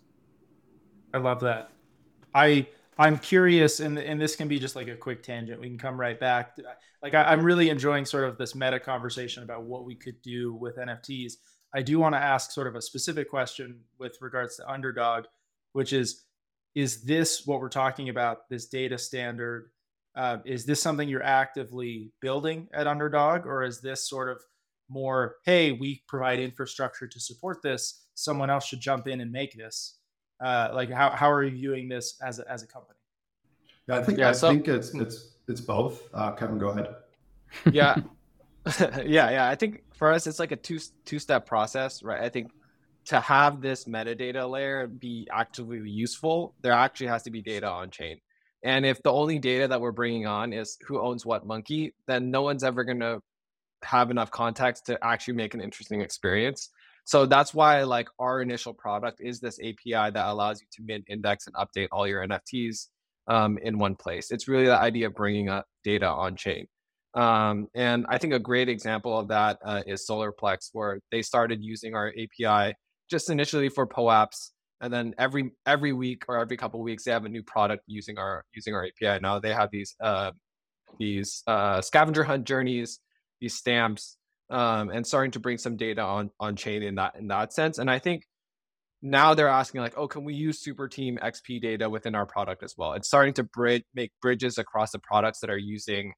I 1.14 1.18
love 1.18 1.38
that. 1.42 1.70
I 2.34 2.66
I'm 2.98 3.18
curious, 3.18 3.80
and 3.80 3.98
and 3.98 4.20
this 4.20 4.36
can 4.36 4.48
be 4.48 4.58
just 4.58 4.76
like 4.76 4.88
a 4.88 4.96
quick 4.96 5.22
tangent. 5.22 5.60
We 5.60 5.68
can 5.68 5.78
come 5.78 6.00
right 6.00 6.18
back. 6.18 6.56
Like 7.02 7.14
I, 7.14 7.24
I'm 7.24 7.42
really 7.42 7.68
enjoying 7.68 8.04
sort 8.04 8.24
of 8.24 8.38
this 8.38 8.54
meta 8.54 8.80
conversation 8.80 9.42
about 9.42 9.64
what 9.64 9.84
we 9.84 9.94
could 9.94 10.20
do 10.22 10.54
with 10.54 10.76
NFTs. 10.76 11.34
I 11.74 11.82
do 11.82 11.98
want 11.98 12.14
to 12.14 12.18
ask 12.18 12.52
sort 12.52 12.66
of 12.66 12.74
a 12.74 12.80
specific 12.80 13.28
question 13.28 13.80
with 13.98 14.16
regards 14.20 14.56
to 14.56 14.70
Underdog, 14.70 15.24
which 15.72 15.92
is, 15.92 16.24
is 16.74 17.02
this 17.02 17.46
what 17.46 17.60
we're 17.60 17.68
talking 17.68 18.08
about? 18.08 18.48
This 18.48 18.66
data 18.66 18.96
standard 18.96 19.70
uh, 20.16 20.38
is 20.46 20.64
this 20.64 20.80
something 20.80 21.08
you're 21.08 21.22
actively 21.22 22.10
building 22.20 22.68
at 22.72 22.86
Underdog, 22.86 23.44
or 23.44 23.62
is 23.62 23.82
this 23.82 24.08
sort 24.08 24.30
of 24.30 24.40
more, 24.88 25.36
hey, 25.44 25.72
we 25.72 26.02
provide 26.08 26.40
infrastructure 26.40 27.06
to 27.06 27.20
support 27.20 27.60
this, 27.62 28.06
someone 28.14 28.48
else 28.48 28.64
should 28.64 28.80
jump 28.80 29.06
in 29.06 29.20
and 29.20 29.30
make 29.30 29.54
this? 29.56 29.98
Uh, 30.40 30.70
like, 30.74 30.90
how, 30.90 31.10
how 31.10 31.30
are 31.30 31.42
you 31.42 31.50
viewing 31.50 31.88
this 31.88 32.16
as 32.22 32.38
a, 32.38 32.50
as 32.50 32.62
a 32.62 32.66
company? 32.66 32.98
Yeah, 33.88 33.96
I 33.96 34.02
think 34.02 34.18
yeah, 34.18 34.28
I 34.30 34.32
so, 34.32 34.48
think 34.48 34.68
it's 34.68 34.94
it's 34.94 35.36
it's 35.48 35.60
both. 35.60 36.08
Uh, 36.12 36.32
Kevin, 36.32 36.58
go 36.58 36.68
ahead. 36.68 36.88
Yeah, 37.72 37.96
yeah, 38.80 39.30
yeah. 39.30 39.48
I 39.48 39.54
think 39.54 39.84
for 39.94 40.12
us, 40.12 40.26
it's 40.26 40.38
like 40.38 40.52
a 40.52 40.56
two 40.56 40.80
two 41.04 41.18
step 41.18 41.46
process, 41.46 42.02
right? 42.02 42.20
I 42.20 42.28
think 42.28 42.50
to 43.06 43.20
have 43.20 43.60
this 43.60 43.84
metadata 43.84 44.48
layer 44.50 44.86
be 44.88 45.28
actively 45.32 45.78
useful, 45.88 46.54
there 46.62 46.72
actually 46.72 47.06
has 47.06 47.22
to 47.22 47.30
be 47.30 47.40
data 47.40 47.68
on 47.68 47.90
chain. 47.90 48.18
And 48.64 48.84
if 48.84 49.00
the 49.02 49.12
only 49.12 49.38
data 49.38 49.68
that 49.68 49.80
we're 49.80 49.92
bringing 49.92 50.26
on 50.26 50.52
is 50.52 50.76
who 50.86 51.00
owns 51.00 51.24
what 51.24 51.46
monkey, 51.46 51.94
then 52.08 52.32
no 52.32 52.42
one's 52.42 52.64
ever 52.64 52.82
going 52.82 52.98
to 53.00 53.22
have 53.82 54.10
enough 54.10 54.32
context 54.32 54.86
to 54.86 54.98
actually 55.04 55.34
make 55.34 55.54
an 55.54 55.60
interesting 55.60 56.00
experience. 56.00 56.70
So 57.06 57.24
that's 57.24 57.54
why 57.54 57.82
like 57.84 58.08
our 58.18 58.42
initial 58.42 58.74
product 58.74 59.20
is 59.20 59.40
this 59.40 59.58
API 59.60 60.10
that 60.10 60.26
allows 60.26 60.60
you 60.60 60.66
to 60.72 60.82
mint, 60.84 61.04
index, 61.08 61.46
and 61.46 61.54
update 61.56 61.88
all 61.92 62.06
your 62.06 62.26
NFTs 62.26 62.88
um, 63.28 63.58
in 63.62 63.78
one 63.78 63.94
place. 63.94 64.30
It's 64.30 64.48
really 64.48 64.66
the 64.66 64.78
idea 64.78 65.06
of 65.06 65.14
bringing 65.14 65.48
up 65.48 65.66
data 65.84 66.08
on 66.08 66.36
chain. 66.36 66.66
Um, 67.14 67.68
and 67.74 68.04
I 68.08 68.18
think 68.18 68.34
a 68.34 68.38
great 68.38 68.68
example 68.68 69.18
of 69.18 69.28
that 69.28 69.58
uh, 69.64 69.82
is 69.86 70.06
Solarplex, 70.06 70.70
where 70.72 71.00
they 71.10 71.22
started 71.22 71.62
using 71.62 71.94
our 71.94 72.12
API 72.12 72.74
just 73.08 73.30
initially 73.30 73.68
for 73.68 73.86
POAPs 73.86 74.50
and 74.80 74.92
then 74.92 75.14
every 75.18 75.52
every 75.64 75.92
week 75.92 76.24
or 76.28 76.38
every 76.38 76.56
couple 76.56 76.80
of 76.80 76.84
weeks 76.84 77.04
they 77.04 77.10
have 77.10 77.24
a 77.24 77.28
new 77.28 77.42
product 77.42 77.84
using 77.86 78.18
our 78.18 78.44
using 78.54 78.74
our 78.74 78.84
API. 78.84 79.20
Now 79.20 79.38
they 79.38 79.52
have 79.52 79.70
these 79.70 79.94
uh, 80.02 80.32
these 80.98 81.42
uh, 81.46 81.80
scavenger 81.80 82.24
hunt 82.24 82.44
journeys, 82.44 83.00
these 83.40 83.54
stamps, 83.54 84.16
um, 84.50 84.90
and 84.90 85.06
starting 85.06 85.32
to 85.32 85.40
bring 85.40 85.58
some 85.58 85.76
data 85.76 86.02
on 86.02 86.30
on 86.40 86.56
chain 86.56 86.82
in 86.82 86.96
that 86.96 87.16
in 87.16 87.28
that 87.28 87.52
sense. 87.52 87.78
And 87.78 87.90
I 87.90 87.98
think 87.98 88.24
now 89.02 89.34
they're 89.34 89.48
asking 89.48 89.80
like, 89.80 89.96
oh, 89.96 90.08
can 90.08 90.24
we 90.24 90.34
use 90.34 90.60
Super 90.60 90.88
Team 90.88 91.18
XP 91.22 91.60
data 91.60 91.88
within 91.88 92.14
our 92.14 92.26
product 92.26 92.62
as 92.62 92.74
well? 92.76 92.92
It's 92.94 93.08
starting 93.08 93.34
to 93.34 93.44
bridge 93.44 93.84
make 93.94 94.12
bridges 94.22 94.58
across 94.58 94.92
the 94.92 94.98
products 94.98 95.40
that 95.40 95.50
are 95.50 95.58
using 95.58 96.12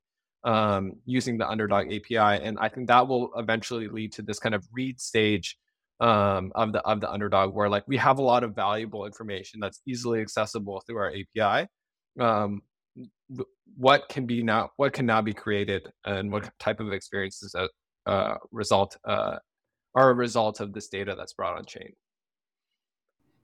um, 0.45 0.93
using 1.05 1.39
the 1.39 1.49
Underdog 1.49 1.87
API, 1.87 2.43
and 2.45 2.59
I 2.61 2.69
think 2.69 2.89
that 2.89 3.09
will 3.09 3.31
eventually 3.37 3.89
lead 3.89 4.13
to 4.15 4.23
this 4.23 4.39
kind 4.39 4.55
of 4.55 4.65
read 4.73 5.01
stage 5.01 5.57
um, 6.01 6.53
of 6.55 6.73
the 6.73 6.81
of 6.83 7.01
the 7.01 7.11
underdog 7.11 7.55
where 7.55 7.69
like 7.69 7.85
we 7.89 7.97
have 7.97 8.19
a 8.19 8.23
lot 8.23 8.45
of 8.45 8.55
valuable 8.55 9.05
information 9.05 9.61
that's 9.61 9.81
easily 9.87 10.21
accessible 10.21 10.83
through 10.87 10.97
our 10.99 11.13
api 11.13 11.69
um, 12.21 12.63
what 13.77 14.09
can 14.09 14.27
be 14.27 14.43
now 14.43 14.71
what 14.77 14.93
can 14.93 15.07
now 15.07 15.21
be 15.21 15.35
created 15.35 15.89
and 16.05 16.31
what 16.31 16.51
type 16.59 16.81
of 16.81 16.93
experiences 16.93 17.55
uh, 18.09 18.37
result 18.51 18.97
uh, 19.05 19.37
are 19.95 20.11
a 20.11 20.15
result 20.15 20.61
of 20.61 20.73
this 20.73 20.89
data 20.89 21.15
that's 21.17 21.33
brought 21.33 21.57
on 21.57 21.65
chain 21.65 21.93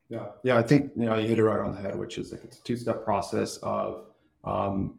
yeah 0.08 0.26
yeah 0.42 0.56
i 0.56 0.62
think 0.62 0.90
you 0.96 1.06
know 1.06 1.16
you 1.16 1.28
hit 1.28 1.38
it 1.38 1.44
right 1.44 1.60
on 1.60 1.74
the 1.74 1.80
head 1.80 1.96
which 1.96 2.18
is 2.18 2.32
like 2.32 2.42
it's 2.44 2.58
a 2.58 2.62
two-step 2.62 3.04
process 3.04 3.56
of 3.58 4.06
um, 4.44 4.98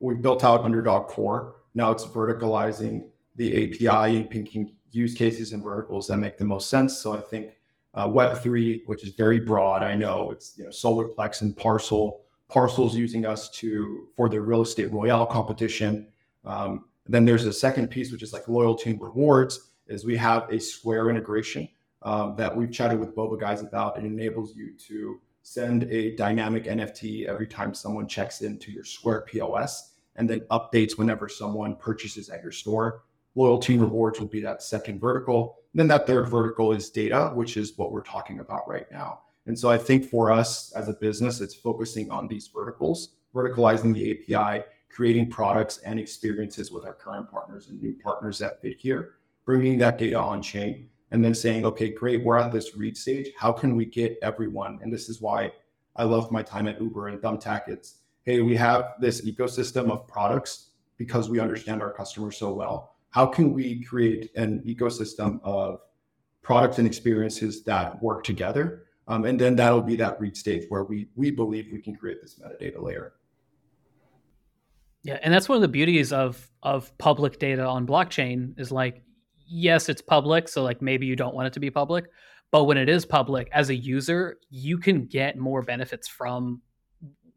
we 0.00 0.14
built 0.14 0.44
out 0.44 0.62
underdog 0.62 1.08
core 1.08 1.56
now 1.74 1.90
it's 1.90 2.04
verticalizing 2.04 3.04
the 3.36 3.64
api 3.64 4.16
and 4.16 4.30
pinking 4.30 4.72
use 4.92 5.14
cases 5.14 5.52
and 5.52 5.62
verticals 5.62 6.06
that 6.06 6.18
make 6.18 6.38
the 6.38 6.44
most 6.44 6.70
sense. 6.70 6.98
So 6.98 7.14
I 7.14 7.20
think 7.20 7.52
uh, 7.94 8.06
Web3, 8.06 8.82
which 8.86 9.02
is 9.02 9.14
very 9.14 9.40
broad, 9.40 9.82
I 9.82 9.94
know 9.94 10.30
it's 10.30 10.56
you 10.56 10.64
know, 10.64 10.70
Solarplex 10.70 11.40
and 11.40 11.56
Parcel. 11.56 12.20
Parcel's 12.48 12.94
using 12.94 13.24
us 13.24 13.48
to 13.50 14.08
for 14.14 14.28
the 14.28 14.40
real 14.40 14.60
estate 14.60 14.92
royale 14.92 15.26
competition. 15.26 16.08
Um, 16.44 16.84
then 17.06 17.24
there's 17.24 17.44
a 17.44 17.52
second 17.52 17.88
piece, 17.88 18.12
which 18.12 18.22
is 18.22 18.32
like 18.32 18.48
loyalty 18.48 18.90
and 18.90 19.00
rewards, 19.00 19.70
is 19.88 20.04
we 20.04 20.16
have 20.16 20.48
a 20.50 20.58
Square 20.58 21.10
integration 21.10 21.68
um, 22.02 22.36
that 22.36 22.54
we've 22.54 22.72
chatted 22.72 22.98
with 22.98 23.14
Boba 23.14 23.38
guys 23.38 23.62
about. 23.62 23.98
It 23.98 24.04
enables 24.04 24.54
you 24.54 24.72
to 24.88 25.20
send 25.42 25.84
a 25.84 26.14
dynamic 26.16 26.64
NFT 26.64 27.26
every 27.26 27.46
time 27.46 27.74
someone 27.74 28.06
checks 28.06 28.42
into 28.42 28.70
your 28.70 28.84
Square 28.84 29.22
POS 29.22 29.92
and 30.16 30.28
then 30.28 30.40
updates 30.50 30.98
whenever 30.98 31.28
someone 31.28 31.76
purchases 31.76 32.28
at 32.28 32.42
your 32.42 32.52
store. 32.52 33.02
Loyalty 33.34 33.78
rewards 33.78 34.20
will 34.20 34.28
be 34.28 34.40
that 34.40 34.62
second 34.62 35.00
vertical. 35.00 35.56
And 35.72 35.80
then 35.80 35.88
that 35.88 36.06
third 36.06 36.28
vertical 36.28 36.72
is 36.72 36.90
data, 36.90 37.32
which 37.34 37.56
is 37.56 37.76
what 37.76 37.92
we're 37.92 38.02
talking 38.02 38.40
about 38.40 38.68
right 38.68 38.90
now. 38.92 39.20
And 39.46 39.58
so 39.58 39.70
I 39.70 39.78
think 39.78 40.04
for 40.04 40.30
us 40.30 40.70
as 40.72 40.88
a 40.88 40.92
business, 40.92 41.40
it's 41.40 41.54
focusing 41.54 42.10
on 42.10 42.28
these 42.28 42.48
verticals, 42.48 43.14
verticalizing 43.34 43.94
the 43.94 44.36
API, 44.36 44.64
creating 44.92 45.30
products 45.30 45.78
and 45.78 45.98
experiences 45.98 46.70
with 46.70 46.84
our 46.84 46.92
current 46.92 47.30
partners 47.30 47.68
and 47.68 47.80
new 47.82 47.94
partners 47.94 48.38
that 48.38 48.60
fit 48.60 48.76
here, 48.78 49.14
bringing 49.46 49.78
that 49.78 49.96
data 49.96 50.18
on 50.18 50.42
chain, 50.42 50.88
and 51.10 51.24
then 51.24 51.34
saying, 51.34 51.64
okay, 51.64 51.90
great, 51.90 52.22
we're 52.22 52.36
at 52.36 52.52
this 52.52 52.76
read 52.76 52.96
stage. 52.96 53.28
How 53.38 53.52
can 53.52 53.74
we 53.74 53.86
get 53.86 54.18
everyone? 54.22 54.78
And 54.82 54.92
this 54.92 55.08
is 55.08 55.20
why 55.20 55.52
I 55.96 56.04
love 56.04 56.30
my 56.30 56.42
time 56.42 56.68
at 56.68 56.80
Uber 56.80 57.08
and 57.08 57.20
Thumbtack. 57.20 57.68
It's, 57.68 57.96
hey, 58.24 58.40
we 58.40 58.54
have 58.56 58.94
this 59.00 59.22
ecosystem 59.22 59.90
of 59.90 60.06
products 60.06 60.68
because 60.98 61.30
we 61.30 61.40
understand 61.40 61.82
our 61.82 61.92
customers 61.92 62.36
so 62.36 62.52
well. 62.52 62.94
How 63.10 63.26
can 63.26 63.52
we 63.52 63.82
create 63.82 64.30
an 64.36 64.62
ecosystem 64.66 65.40
of 65.42 65.80
products 66.42 66.78
and 66.78 66.86
experiences 66.86 67.62
that 67.64 68.02
work 68.02 68.24
together? 68.24 68.84
Um, 69.08 69.24
and 69.24 69.38
then 69.38 69.56
that'll 69.56 69.82
be 69.82 69.96
that 69.96 70.20
read 70.20 70.36
stage 70.36 70.64
where 70.68 70.84
we 70.84 71.08
we 71.16 71.30
believe 71.30 71.68
we 71.72 71.82
can 71.82 71.94
create 71.96 72.22
this 72.22 72.38
metadata 72.38 72.80
layer. 72.80 73.14
Yeah, 75.04 75.18
and 75.22 75.34
that's 75.34 75.48
one 75.48 75.56
of 75.56 75.62
the 75.62 75.68
beauties 75.68 76.12
of 76.12 76.48
of 76.62 76.96
public 76.98 77.38
data 77.38 77.64
on 77.64 77.86
blockchain 77.86 78.58
is 78.58 78.70
like 78.70 79.02
yes, 79.46 79.88
it's 79.88 80.00
public, 80.00 80.48
so 80.48 80.62
like 80.62 80.80
maybe 80.80 81.06
you 81.06 81.16
don't 81.16 81.34
want 81.34 81.46
it 81.46 81.52
to 81.54 81.60
be 81.60 81.70
public, 81.70 82.06
but 82.50 82.64
when 82.64 82.78
it 82.78 82.88
is 82.88 83.04
public 83.04 83.48
as 83.52 83.68
a 83.68 83.74
user, 83.74 84.38
you 84.48 84.78
can 84.78 85.06
get 85.06 85.36
more 85.36 85.62
benefits 85.62 86.08
from 86.08 86.62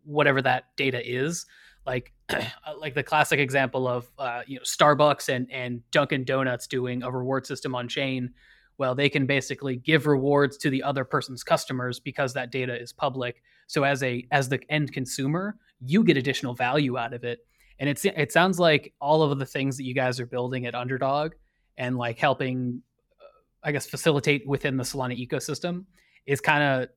whatever 0.03 0.41
that 0.41 0.65
data 0.77 1.01
is. 1.03 1.45
Like 1.85 2.13
like 2.79 2.93
the 2.93 3.03
classic 3.03 3.39
example 3.39 3.87
of 3.87 4.11
uh, 4.19 4.41
you 4.45 4.57
know 4.57 4.63
Starbucks 4.63 5.29
and 5.29 5.51
and 5.51 5.81
Dunkin' 5.91 6.23
Donuts 6.23 6.67
doing 6.67 7.01
a 7.01 7.11
reward 7.11 7.47
system 7.47 7.73
on 7.73 7.87
chain. 7.87 8.31
Well, 8.77 8.93
they 8.93 9.09
can 9.09 9.25
basically 9.25 9.77
give 9.77 10.05
rewards 10.05 10.57
to 10.57 10.69
the 10.69 10.83
other 10.83 11.05
person's 11.05 11.43
customers 11.43 11.99
because 11.99 12.33
that 12.33 12.51
data 12.51 12.79
is 12.79 12.91
public. 12.91 13.41
So 13.67 13.83
as 13.83 14.03
a 14.03 14.27
as 14.31 14.49
the 14.49 14.59
end 14.69 14.93
consumer, 14.93 15.57
you 15.79 16.03
get 16.03 16.17
additional 16.17 16.53
value 16.53 16.97
out 16.97 17.13
of 17.13 17.23
it 17.23 17.39
and 17.79 17.89
it's 17.89 18.05
it 18.05 18.31
sounds 18.31 18.59
like 18.59 18.93
all 19.01 19.23
of 19.23 19.37
the 19.37 19.45
things 19.45 19.77
that 19.77 19.83
you 19.83 19.93
guys 19.93 20.19
are 20.19 20.25
building 20.25 20.65
at 20.65 20.75
Underdog 20.75 21.33
and 21.77 21.97
like 21.97 22.17
helping, 22.17 22.81
uh, 23.19 23.67
I 23.67 23.71
guess, 23.71 23.85
facilitate 23.85 24.47
within 24.47 24.77
the 24.77 24.83
Solana 24.83 25.15
ecosystem 25.19 25.85
is 26.25 26.39
kind 26.41 26.63
of 26.63 26.89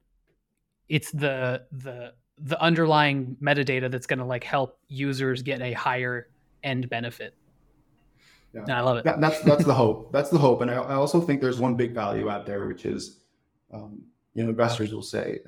it's 0.88 1.10
the 1.10 1.62
the 1.72 2.12
the 2.40 2.60
underlying 2.62 3.36
metadata 3.42 3.90
that's 3.90 4.06
going 4.06 4.20
to 4.20 4.24
like 4.24 4.44
help 4.44 4.78
users 4.88 5.42
get 5.42 5.60
a 5.60 5.72
higher 5.72 6.28
end 6.62 6.88
benefit. 6.88 7.34
Yeah. 8.54 8.62
And 8.62 8.72
I 8.72 8.80
love 8.80 8.98
it. 8.98 9.04
That, 9.04 9.20
that's 9.20 9.40
that's 9.42 9.64
the 9.64 9.74
hope. 9.74 10.12
That's 10.12 10.30
the 10.30 10.38
hope. 10.38 10.62
And 10.62 10.70
I, 10.70 10.76
I, 10.76 10.94
also 10.94 11.20
think 11.20 11.40
there's 11.40 11.58
one 11.58 11.74
big 11.74 11.92
value 11.92 12.30
out 12.30 12.46
there, 12.46 12.66
which 12.66 12.86
is, 12.86 13.18
um, 13.72 14.00
you 14.34 14.42
know, 14.42 14.50
investors 14.50 14.94
will 14.94 15.02
say, 15.02 15.40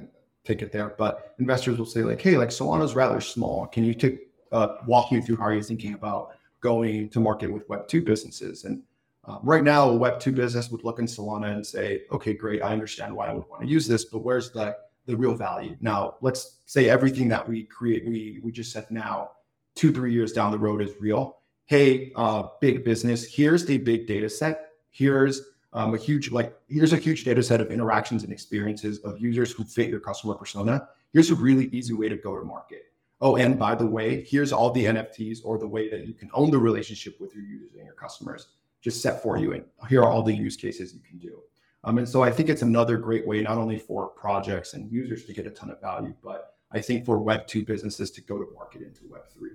take 0.44 0.60
it 0.60 0.72
there, 0.72 0.94
but 0.98 1.34
investors 1.38 1.78
will 1.78 1.86
say 1.86 2.02
like, 2.02 2.20
hey, 2.20 2.36
like 2.36 2.50
Solana's 2.50 2.94
rather 2.94 3.20
small. 3.20 3.66
Can 3.66 3.84
you 3.84 3.94
take 3.94 4.29
uh, 4.52 4.76
walk 4.86 5.10
you 5.10 5.22
through 5.22 5.36
how 5.36 5.48
you're 5.50 5.62
thinking 5.62 5.94
about 5.94 6.36
going 6.60 7.08
to 7.10 7.20
market 7.20 7.52
with 7.52 7.68
Web 7.68 7.88
two 7.88 8.02
businesses. 8.02 8.64
And 8.64 8.82
uh, 9.24 9.38
right 9.42 9.64
now, 9.64 9.88
a 9.88 9.96
Web 9.96 10.20
two 10.20 10.32
business 10.32 10.70
would 10.70 10.84
look 10.84 10.98
in 10.98 11.06
Solana 11.06 11.52
and 11.54 11.66
say, 11.66 12.02
"Okay, 12.12 12.34
great, 12.34 12.62
I 12.62 12.72
understand 12.72 13.14
why 13.14 13.28
I 13.28 13.34
would 13.34 13.48
want 13.48 13.62
to 13.62 13.68
use 13.68 13.86
this, 13.86 14.04
but 14.04 14.20
where's 14.20 14.50
the 14.50 14.76
the 15.06 15.16
real 15.16 15.34
value?" 15.34 15.76
Now, 15.80 16.16
let's 16.20 16.58
say 16.66 16.88
everything 16.88 17.28
that 17.28 17.48
we 17.48 17.64
create, 17.64 18.06
we 18.06 18.40
we 18.42 18.52
just 18.52 18.72
said 18.72 18.86
now, 18.90 19.32
two 19.74 19.92
three 19.92 20.12
years 20.12 20.32
down 20.32 20.50
the 20.52 20.58
road 20.58 20.82
is 20.82 20.92
real. 21.00 21.38
Hey, 21.66 22.12
uh, 22.16 22.44
big 22.60 22.84
business, 22.84 23.24
here's 23.24 23.64
the 23.64 23.78
big 23.78 24.06
data 24.08 24.28
set. 24.28 24.72
Here's 24.90 25.42
um, 25.72 25.94
a 25.94 25.98
huge 25.98 26.30
like 26.32 26.56
here's 26.68 26.92
a 26.92 26.96
huge 26.96 27.24
data 27.24 27.42
set 27.42 27.60
of 27.60 27.70
interactions 27.70 28.24
and 28.24 28.32
experiences 28.32 28.98
of 29.00 29.20
users 29.20 29.52
who 29.52 29.64
fit 29.64 29.88
your 29.88 30.00
customer 30.00 30.34
persona. 30.34 30.88
Here's 31.12 31.30
a 31.30 31.34
really 31.34 31.66
easy 31.66 31.92
way 31.92 32.08
to 32.08 32.16
go 32.16 32.36
to 32.36 32.44
market 32.44 32.84
oh, 33.20 33.36
and 33.36 33.58
by 33.58 33.74
the 33.74 33.86
way, 33.86 34.24
here's 34.24 34.52
all 34.52 34.70
the 34.70 34.84
NFTs 34.86 35.38
or 35.44 35.58
the 35.58 35.68
way 35.68 35.88
that 35.90 36.06
you 36.06 36.14
can 36.14 36.30
own 36.32 36.50
the 36.50 36.58
relationship 36.58 37.20
with 37.20 37.34
your 37.34 37.44
users 37.44 37.74
and 37.74 37.84
your 37.84 37.94
customers 37.94 38.48
just 38.80 39.02
set 39.02 39.22
for 39.22 39.36
you. 39.36 39.52
And 39.52 39.64
here 39.88 40.02
are 40.02 40.10
all 40.10 40.22
the 40.22 40.34
use 40.34 40.56
cases 40.56 40.94
you 40.94 41.00
can 41.00 41.18
do. 41.18 41.40
Um, 41.84 41.98
and 41.98 42.08
so 42.08 42.22
I 42.22 42.30
think 42.30 42.48
it's 42.48 42.62
another 42.62 42.96
great 42.96 43.26
way, 43.26 43.42
not 43.42 43.58
only 43.58 43.78
for 43.78 44.08
projects 44.08 44.74
and 44.74 44.90
users 44.90 45.24
to 45.24 45.32
get 45.32 45.46
a 45.46 45.50
ton 45.50 45.70
of 45.70 45.80
value, 45.80 46.14
but 46.22 46.56
I 46.72 46.80
think 46.80 47.04
for 47.04 47.18
Web2 47.18 47.66
businesses 47.66 48.10
to 48.12 48.20
go 48.20 48.38
to 48.38 48.46
market 48.54 48.82
into 48.82 49.02
Web3. 49.04 49.48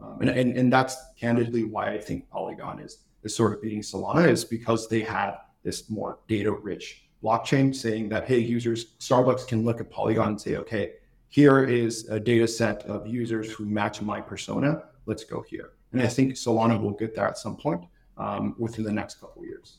Um, 0.00 0.18
and, 0.20 0.30
and, 0.30 0.56
and 0.56 0.72
that's 0.72 0.96
candidly 1.18 1.64
why 1.64 1.90
I 1.90 1.98
think 1.98 2.28
Polygon 2.30 2.80
is, 2.80 2.98
is 3.22 3.34
sort 3.34 3.52
of 3.52 3.62
beating 3.62 3.80
Solana 3.80 4.28
is 4.28 4.44
because 4.44 4.88
they 4.88 5.00
have 5.00 5.40
this 5.64 5.90
more 5.90 6.20
data 6.28 6.52
rich 6.52 7.08
blockchain 7.22 7.74
saying 7.74 8.08
that, 8.10 8.26
hey, 8.26 8.38
users, 8.38 8.94
Starbucks 8.98 9.46
can 9.46 9.64
look 9.64 9.80
at 9.80 9.90
Polygon 9.90 10.28
and 10.28 10.40
say, 10.40 10.56
okay, 10.56 10.92
here 11.28 11.64
is 11.64 12.08
a 12.08 12.18
data 12.18 12.48
set 12.48 12.84
of 12.84 13.06
users 13.06 13.52
who 13.52 13.66
match 13.66 14.00
my 14.00 14.20
persona. 14.20 14.84
Let's 15.06 15.24
go 15.24 15.42
here. 15.42 15.72
And 15.92 16.02
I 16.02 16.06
think 16.06 16.34
Solana 16.34 16.80
will 16.80 16.92
get 16.92 17.14
there 17.14 17.26
at 17.26 17.38
some 17.38 17.56
point 17.56 17.84
um, 18.16 18.54
within 18.58 18.84
the 18.84 18.92
next 18.92 19.20
couple 19.20 19.44
years. 19.44 19.78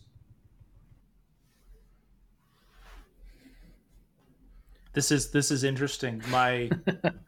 This 4.93 5.12
is 5.12 5.29
this 5.31 5.51
is 5.51 5.63
interesting. 5.63 6.21
My 6.29 6.69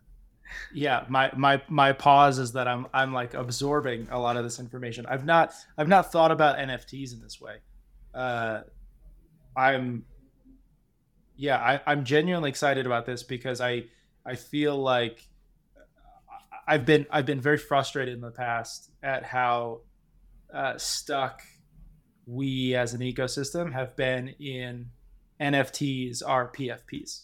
yeah, 0.73 1.05
my 1.09 1.31
my 1.35 1.61
my 1.69 1.93
pause 1.93 2.39
is 2.39 2.51
that 2.53 2.67
I'm 2.67 2.87
I'm 2.93 3.13
like 3.13 3.35
absorbing 3.35 4.07
a 4.09 4.19
lot 4.19 4.35
of 4.35 4.43
this 4.43 4.59
information. 4.59 5.05
I've 5.05 5.25
not 5.25 5.53
I've 5.77 5.87
not 5.87 6.11
thought 6.11 6.31
about 6.31 6.57
NFTs 6.57 7.13
in 7.13 7.21
this 7.21 7.39
way. 7.39 7.57
Uh, 8.13 8.61
I'm 9.55 10.05
yeah, 11.35 11.57
I, 11.57 11.81
I'm 11.85 12.03
genuinely 12.03 12.49
excited 12.49 12.85
about 12.85 13.05
this 13.05 13.23
because 13.23 13.61
I 13.61 13.85
I 14.25 14.35
feel 14.35 14.77
like 14.77 15.27
I've 16.67 16.85
been 16.85 17.05
I've 17.09 17.25
been 17.25 17.41
very 17.41 17.57
frustrated 17.57 18.13
in 18.13 18.21
the 18.21 18.31
past 18.31 18.91
at 19.01 19.23
how 19.23 19.81
uh, 20.53 20.77
stuck 20.77 21.41
we 22.25 22.75
as 22.75 22.93
an 22.93 23.01
ecosystem 23.01 23.73
have 23.73 23.95
been 23.95 24.29
in 24.39 24.87
NFTs 25.39 26.21
are 26.25 26.51
PFPs. 26.51 27.23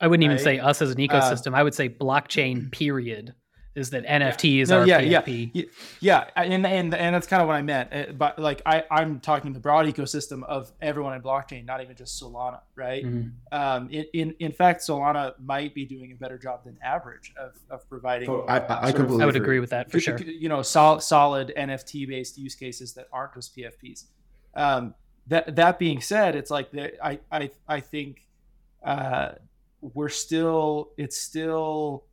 I 0.00 0.08
wouldn't 0.08 0.26
right? 0.28 0.34
even 0.34 0.44
say 0.44 0.58
us 0.58 0.82
as 0.82 0.90
an 0.90 1.00
uh, 1.00 1.06
ecosystem. 1.06 1.52
Uh, 1.52 1.56
I 1.56 1.62
would 1.62 1.74
say 1.74 1.88
blockchain 1.88 2.72
period 2.72 3.34
is 3.74 3.90
that 3.90 4.06
NFTs 4.06 4.58
yeah. 4.58 4.64
no, 4.64 4.80
are 4.80 4.86
yeah, 4.86 5.22
PFP. 5.22 5.50
Yeah, 5.54 5.64
yeah, 6.00 6.30
and 6.36 6.66
and 6.66 6.94
and 6.94 7.14
that's 7.14 7.26
kind 7.26 7.40
of 7.40 7.48
what 7.48 7.56
I 7.56 7.62
meant. 7.62 7.92
Uh, 7.92 8.12
but 8.12 8.38
like 8.38 8.60
I 8.66 8.84
I'm 8.90 9.20
talking 9.20 9.52
the 9.52 9.60
broad 9.60 9.86
ecosystem 9.86 10.44
of 10.44 10.70
everyone 10.82 11.14
in 11.14 11.22
blockchain, 11.22 11.64
not 11.64 11.80
even 11.80 11.96
just 11.96 12.22
Solana, 12.22 12.60
right? 12.74 13.04
Mm-hmm. 13.04 13.28
Um, 13.50 13.88
in, 13.90 14.04
in 14.12 14.34
in 14.40 14.52
fact, 14.52 14.82
Solana 14.82 15.32
might 15.40 15.74
be 15.74 15.86
doing 15.86 16.12
a 16.12 16.16
better 16.16 16.36
job 16.36 16.64
than 16.64 16.78
average 16.82 17.32
of 17.38 17.52
of 17.70 17.88
providing. 17.88 18.28
Oh, 18.28 18.44
I 18.48 18.58
I, 18.58 18.90
I, 18.90 18.92
I 18.92 19.26
would 19.26 19.36
agree 19.36 19.60
with 19.60 19.70
that 19.70 19.90
for 19.90 20.00
sure. 20.00 20.18
You 20.18 20.48
know, 20.48 20.62
solid 20.62 21.02
solid 21.02 21.52
NFT 21.56 22.06
based 22.08 22.36
use 22.36 22.54
cases 22.54 22.92
that 22.94 23.08
aren't 23.12 23.34
just 23.34 23.56
PFPs. 23.56 24.04
Um, 24.54 24.94
that 25.28 25.56
that 25.56 25.78
being 25.78 26.00
said, 26.00 26.36
it's 26.36 26.50
like 26.50 26.70
the, 26.72 27.04
I 27.04 27.20
I 27.30 27.50
I 27.66 27.80
think 27.80 28.26
uh, 28.84 29.32
we're 29.80 30.08
still 30.08 30.90
it's 30.98 31.18
still 31.18 32.04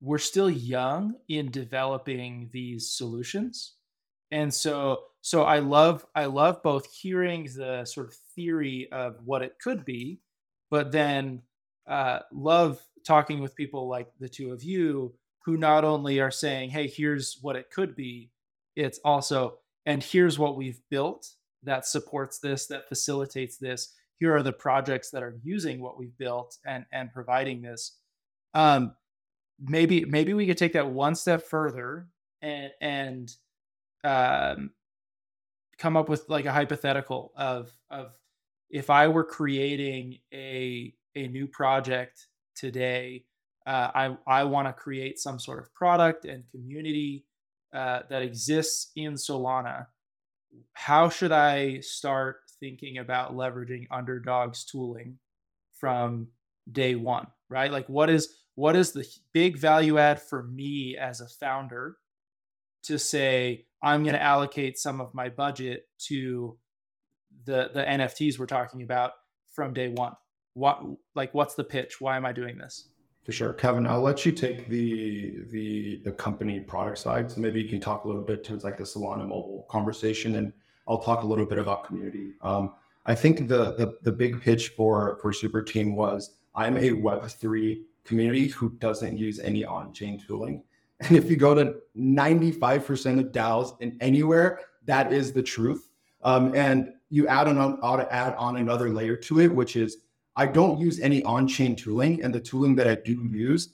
we're 0.00 0.18
still 0.18 0.50
young 0.50 1.14
in 1.28 1.50
developing 1.50 2.50
these 2.52 2.92
solutions. 2.92 3.74
And 4.30 4.52
so 4.52 5.00
so 5.20 5.42
i 5.42 5.58
love 5.58 6.06
i 6.14 6.26
love 6.26 6.62
both 6.62 6.86
hearing 6.94 7.50
the 7.56 7.84
sort 7.84 8.06
of 8.06 8.14
theory 8.36 8.88
of 8.92 9.16
what 9.24 9.42
it 9.42 9.56
could 9.60 9.84
be 9.84 10.20
but 10.70 10.92
then 10.92 11.42
uh, 11.88 12.20
love 12.30 12.80
talking 13.04 13.40
with 13.40 13.56
people 13.56 13.88
like 13.88 14.08
the 14.20 14.28
two 14.28 14.52
of 14.52 14.62
you 14.62 15.12
who 15.44 15.56
not 15.56 15.84
only 15.84 16.20
are 16.20 16.30
saying 16.30 16.70
hey 16.70 16.86
here's 16.86 17.38
what 17.42 17.56
it 17.56 17.68
could 17.72 17.96
be 17.96 18.30
it's 18.76 19.00
also 19.04 19.58
and 19.86 20.04
here's 20.04 20.38
what 20.38 20.56
we've 20.56 20.80
built 20.88 21.26
that 21.62 21.86
supports 21.86 22.38
this 22.38 22.66
that 22.66 22.88
facilitates 22.88 23.56
this. 23.56 23.94
Here 24.18 24.34
are 24.34 24.42
the 24.42 24.52
projects 24.52 25.10
that 25.10 25.22
are 25.22 25.38
using 25.42 25.80
what 25.80 25.98
we've 25.98 26.16
built 26.18 26.56
and 26.66 26.84
and 26.92 27.12
providing 27.12 27.62
this. 27.62 27.98
Um, 28.54 28.94
maybe 29.60 30.04
maybe 30.04 30.34
we 30.34 30.46
could 30.46 30.58
take 30.58 30.72
that 30.74 30.90
one 30.90 31.14
step 31.14 31.42
further 31.42 32.08
and 32.42 32.70
and 32.80 33.32
um, 34.04 34.70
come 35.78 35.96
up 35.96 36.08
with 36.08 36.24
like 36.28 36.44
a 36.44 36.52
hypothetical 36.52 37.32
of 37.36 37.72
of 37.90 38.12
if 38.70 38.90
I 38.90 39.08
were 39.08 39.24
creating 39.24 40.18
a 40.32 40.94
a 41.14 41.28
new 41.28 41.46
project 41.46 42.26
today, 42.54 43.24
uh, 43.66 43.90
I 43.94 44.16
I 44.26 44.44
want 44.44 44.68
to 44.68 44.72
create 44.72 45.18
some 45.18 45.38
sort 45.38 45.60
of 45.60 45.72
product 45.74 46.24
and 46.24 46.44
community 46.50 47.24
uh, 47.72 48.00
that 48.10 48.22
exists 48.22 48.90
in 48.96 49.14
Solana. 49.14 49.86
How 50.72 51.08
should 51.08 51.32
I 51.32 51.80
start 51.80 52.36
thinking 52.60 52.98
about 52.98 53.34
leveraging 53.34 53.86
underdog's 53.90 54.64
tooling 54.64 55.18
from 55.74 56.28
day 56.70 56.94
one 56.94 57.26
right? 57.50 57.72
Like 57.72 57.88
what 57.88 58.10
is 58.10 58.36
what 58.54 58.76
is 58.76 58.92
the 58.92 59.06
big 59.32 59.56
value 59.56 59.98
add 59.98 60.20
for 60.20 60.42
me 60.42 60.96
as 60.96 61.20
a 61.20 61.28
founder 61.28 61.96
to 62.84 62.98
say 62.98 63.66
i'm 63.82 64.02
going 64.02 64.14
to 64.14 64.22
allocate 64.22 64.78
some 64.78 65.00
of 65.00 65.12
my 65.12 65.28
budget 65.28 65.88
to 65.98 66.56
the 67.44 67.70
the 67.74 67.82
nfts 67.82 68.38
we're 68.38 68.46
talking 68.46 68.82
about 68.82 69.12
from 69.52 69.74
day 69.74 69.88
one 69.88 70.12
what 70.54 70.82
like 71.14 71.32
what's 71.34 71.54
the 71.54 71.64
pitch? 71.64 72.00
Why 72.00 72.16
am 72.16 72.26
i 72.26 72.32
doing 72.32 72.58
this? 72.58 72.88
For 73.24 73.32
sure. 73.32 73.52
Kevin 73.52 73.86
i'll 73.86 74.00
let 74.00 74.26
you 74.26 74.32
take 74.32 74.68
the 74.68 75.36
the 75.50 76.00
the 76.04 76.12
company 76.12 76.60
product 76.60 76.98
side. 76.98 77.30
So 77.30 77.40
maybe 77.40 77.60
you 77.62 77.68
can 77.68 77.80
talk 77.80 78.04
a 78.04 78.08
little 78.08 78.22
bit 78.22 78.42
towards 78.42 78.64
like 78.64 78.76
the 78.76 78.84
solana 78.84 79.26
mobile 79.28 79.66
conversation 79.70 80.34
and 80.36 80.52
i'll 80.88 80.98
talk 80.98 81.22
a 81.22 81.26
little 81.26 81.46
bit 81.46 81.58
about 81.58 81.84
community. 81.84 82.32
Um, 82.42 82.74
i 83.06 83.14
think 83.14 83.46
the, 83.48 83.74
the 83.76 83.98
the 84.02 84.12
big 84.12 84.40
pitch 84.42 84.70
for 84.70 85.18
for 85.22 85.32
super 85.32 85.62
team 85.62 85.94
was 85.94 86.37
i'm 86.58 86.76
a 86.76 86.90
web3 86.90 87.82
community 88.04 88.48
who 88.48 88.70
doesn't 88.78 89.16
use 89.16 89.38
any 89.40 89.64
on-chain 89.64 90.18
tooling 90.26 90.62
and 91.00 91.16
if 91.16 91.30
you 91.30 91.36
go 91.36 91.54
to 91.54 91.76
95% 91.96 93.20
of 93.20 93.26
DAOs 93.32 93.80
in 93.80 93.96
anywhere, 94.00 94.60
that 94.86 95.12
is 95.12 95.32
the 95.32 95.42
truth. 95.42 95.88
Um, 96.22 96.54
and 96.54 96.92
you 97.10 97.28
add 97.28 97.46
on, 97.46 97.58
ought 97.82 97.96
to 97.96 98.12
add 98.12 98.34
on 98.34 98.56
another 98.56 98.90
layer 98.90 99.16
to 99.16 99.40
it, 99.40 99.54
which 99.54 99.76
is 99.76 99.98
I 100.34 100.46
don't 100.46 100.78
use 100.78 101.00
any 101.00 101.22
on-chain 101.22 101.76
tooling, 101.76 102.22
and 102.22 102.34
the 102.34 102.40
tooling 102.40 102.74
that 102.76 102.86
I 102.86 102.96
do 102.96 103.28
use, 103.30 103.70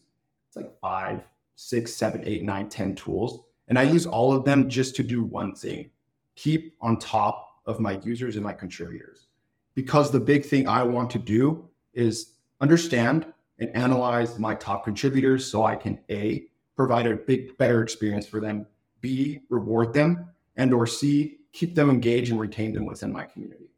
it's 0.48 0.56
like 0.56 0.72
five, 0.80 1.22
six, 1.56 1.94
seven, 1.94 2.22
eight, 2.24 2.42
nine, 2.42 2.68
ten 2.68 2.94
tools, 2.94 3.40
and 3.68 3.78
I 3.78 3.82
use 3.82 4.06
all 4.06 4.32
of 4.32 4.44
them 4.44 4.68
just 4.68 4.96
to 4.96 5.02
do 5.02 5.22
one 5.22 5.54
thing: 5.54 5.90
keep 6.36 6.74
on 6.80 6.98
top 6.98 7.60
of 7.66 7.80
my 7.80 8.00
users 8.02 8.36
and 8.36 8.44
my 8.44 8.52
contributors. 8.52 9.26
Because 9.74 10.10
the 10.10 10.20
big 10.20 10.44
thing 10.44 10.66
I 10.68 10.82
want 10.82 11.10
to 11.10 11.18
do 11.18 11.68
is 11.92 12.33
understand 12.60 13.26
and 13.58 13.74
analyze 13.76 14.38
my 14.38 14.54
top 14.54 14.84
contributors, 14.84 15.46
so 15.46 15.64
I 15.64 15.76
can 15.76 15.98
a 16.10 16.46
provide 16.76 17.06
a 17.06 17.16
big 17.16 17.56
better 17.56 17.82
experience 17.82 18.26
for 18.26 18.40
them, 18.40 18.66
b 19.00 19.40
reward 19.48 19.92
them, 19.92 20.28
and 20.56 20.74
or 20.74 20.86
c 20.86 21.38
keep 21.52 21.74
them 21.74 21.88
engaged 21.88 22.32
and 22.32 22.40
retain 22.40 22.72
them 22.72 22.84
within 22.84 23.12
my 23.12 23.24
community. 23.24 23.70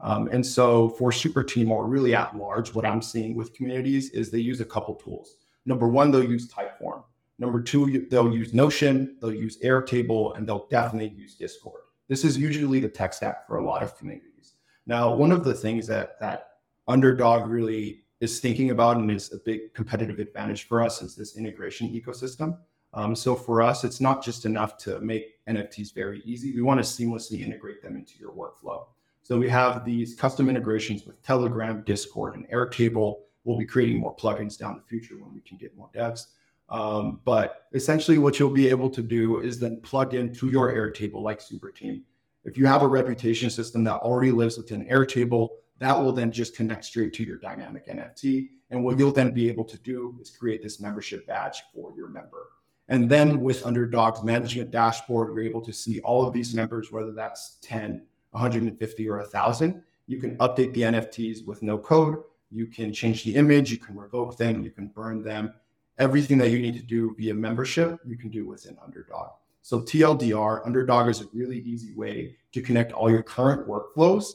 Um, 0.00 0.28
and 0.32 0.46
so 0.46 0.88
for 0.90 1.10
Superteam 1.10 1.70
or 1.70 1.86
really 1.86 2.14
at 2.14 2.36
large, 2.36 2.72
what 2.72 2.86
I'm 2.86 3.02
seeing 3.02 3.34
with 3.34 3.52
communities 3.52 4.10
is 4.10 4.30
they 4.30 4.38
use 4.38 4.60
a 4.60 4.64
couple 4.64 4.94
tools. 4.94 5.36
Number 5.66 5.88
one, 5.88 6.10
they'll 6.10 6.24
use 6.24 6.48
Typeform. 6.48 7.02
Number 7.38 7.60
two, 7.60 8.06
they'll 8.10 8.32
use 8.32 8.54
Notion, 8.54 9.16
they'll 9.20 9.34
use 9.34 9.58
Airtable, 9.58 10.36
and 10.36 10.48
they'll 10.48 10.66
definitely 10.68 11.16
use 11.16 11.34
Discord. 11.34 11.82
This 12.08 12.24
is 12.24 12.38
usually 12.38 12.80
the 12.80 12.88
tech 12.88 13.12
stack 13.12 13.46
for 13.46 13.58
a 13.58 13.64
lot 13.64 13.82
of 13.82 13.96
communities. 13.98 14.54
Now, 14.86 15.14
one 15.14 15.30
of 15.30 15.44
the 15.44 15.54
things 15.54 15.86
that 15.88 16.18
that 16.20 16.52
Underdog 16.88 17.48
really 17.48 18.04
is 18.20 18.40
thinking 18.40 18.70
about 18.70 18.96
and 18.96 19.10
is 19.10 19.32
a 19.32 19.38
big 19.38 19.72
competitive 19.74 20.18
advantage 20.18 20.66
for 20.66 20.82
us 20.82 21.02
is 21.02 21.14
this 21.14 21.36
integration 21.36 21.88
ecosystem. 21.88 22.58
Um, 22.94 23.14
so 23.14 23.34
for 23.34 23.62
us, 23.62 23.84
it's 23.84 24.00
not 24.00 24.24
just 24.24 24.44
enough 24.44 24.76
to 24.78 24.98
make 25.00 25.44
NFTs 25.46 25.94
very 25.94 26.20
easy. 26.24 26.54
We 26.54 26.62
want 26.62 26.82
to 26.82 26.84
seamlessly 26.84 27.44
integrate 27.44 27.82
them 27.82 27.96
into 27.96 28.18
your 28.18 28.32
workflow. 28.32 28.86
So 29.22 29.38
we 29.38 29.48
have 29.50 29.84
these 29.84 30.14
custom 30.14 30.48
integrations 30.48 31.04
with 31.04 31.22
Telegram, 31.22 31.82
Discord, 31.84 32.34
and 32.34 32.48
Airtable. 32.48 33.18
We'll 33.44 33.58
be 33.58 33.66
creating 33.66 34.00
more 34.00 34.16
plugins 34.16 34.58
down 34.58 34.76
the 34.76 34.82
future 34.88 35.16
when 35.18 35.34
we 35.34 35.40
can 35.40 35.58
get 35.58 35.76
more 35.76 35.90
devs. 35.94 36.28
Um, 36.70 37.20
but 37.24 37.66
essentially, 37.72 38.18
what 38.18 38.38
you'll 38.38 38.50
be 38.50 38.68
able 38.68 38.90
to 38.90 39.02
do 39.02 39.40
is 39.40 39.58
then 39.58 39.80
plug 39.82 40.14
into 40.14 40.48
your 40.48 40.72
Airtable 40.72 41.22
like 41.22 41.40
Superteam. 41.40 42.02
If 42.44 42.56
you 42.56 42.66
have 42.66 42.82
a 42.82 42.88
reputation 42.88 43.50
system 43.50 43.84
that 43.84 43.96
already 43.96 44.32
lives 44.32 44.56
within 44.56 44.86
Airtable, 44.86 45.48
that 45.78 45.98
will 45.98 46.12
then 46.12 46.32
just 46.32 46.56
connect 46.56 46.84
straight 46.84 47.12
to 47.14 47.24
your 47.24 47.38
dynamic 47.38 47.86
NFT. 47.86 48.48
And 48.70 48.84
what 48.84 48.98
you'll 48.98 49.12
then 49.12 49.32
be 49.32 49.48
able 49.48 49.64
to 49.64 49.78
do 49.78 50.16
is 50.20 50.30
create 50.30 50.62
this 50.62 50.80
membership 50.80 51.26
badge 51.26 51.62
for 51.72 51.92
your 51.96 52.08
member. 52.08 52.48
And 52.88 53.08
then 53.08 53.40
with 53.40 53.66
Underdog's 53.66 54.22
management 54.24 54.70
dashboard, 54.70 55.28
you're 55.28 55.44
able 55.44 55.60
to 55.62 55.72
see 55.72 56.00
all 56.00 56.26
of 56.26 56.32
these 56.32 56.54
members, 56.54 56.90
whether 56.90 57.12
that's 57.12 57.58
10, 57.62 58.02
150 58.32 59.08
or 59.08 59.18
1000 59.18 59.82
you 60.08 60.18
can 60.18 60.36
update 60.38 60.72
the 60.72 60.82
nfts 60.82 61.44
with 61.44 61.62
no 61.62 61.78
code. 61.78 62.16
You 62.50 62.66
can 62.66 62.92
change 62.92 63.24
the 63.24 63.36
image. 63.36 63.70
You 63.70 63.76
can 63.76 63.94
revoke 63.94 64.36
them. 64.38 64.64
You 64.64 64.70
can 64.70 64.88
burn 64.88 65.22
them. 65.22 65.52
Everything 65.98 66.38
that 66.38 66.50
you 66.50 66.58
need 66.58 66.74
to 66.74 66.82
do 66.82 67.14
via 67.18 67.34
membership 67.34 68.00
you 68.06 68.16
can 68.16 68.30
do 68.30 68.46
within 68.46 68.76
underdog. 68.82 69.32
So 69.60 69.82
tldr 69.82 70.64
underdog 70.64 71.08
is 71.08 71.20
a 71.20 71.26
really 71.34 71.58
easy 71.60 71.92
way 71.94 72.36
to 72.52 72.62
connect 72.62 72.92
all 72.92 73.10
your 73.10 73.22
current 73.22 73.68
workflows 73.68 74.32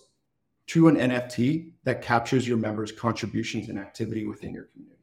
to 0.68 0.88
an 0.88 0.96
nft 0.96 1.72
that 1.84 2.02
captures 2.02 2.48
your 2.48 2.58
members 2.58 2.92
contributions 2.92 3.70
and 3.70 3.78
activity 3.78 4.26
within 4.26 4.54
your 4.54 4.66
community 4.66 5.02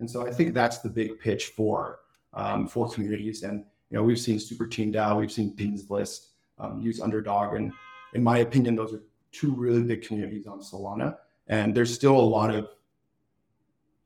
and 0.00 0.10
so 0.10 0.26
i 0.26 0.30
think 0.30 0.54
that's 0.54 0.78
the 0.78 0.88
big 0.88 1.18
pitch 1.20 1.46
for 1.56 2.00
um, 2.32 2.66
for 2.66 2.88
communities 2.88 3.42
and 3.42 3.64
you 3.90 3.96
know 3.96 4.02
we've 4.02 4.18
seen 4.18 4.38
Superteam 4.38 4.94
dao 4.94 5.18
we've 5.20 5.32
seen 5.32 5.50
beans 5.50 5.90
list 5.90 6.30
um, 6.58 6.80
use 6.80 7.00
underdog 7.00 7.54
and 7.54 7.72
in 8.14 8.22
my 8.22 8.38
opinion, 8.38 8.76
those 8.76 8.94
are 8.94 9.02
two 9.32 9.52
really 9.54 9.82
big 9.82 10.02
communities 10.02 10.46
on 10.46 10.60
Solana. 10.60 11.16
And 11.48 11.74
there's 11.74 11.92
still 11.92 12.16
a 12.16 12.22
lot 12.22 12.54
of, 12.54 12.68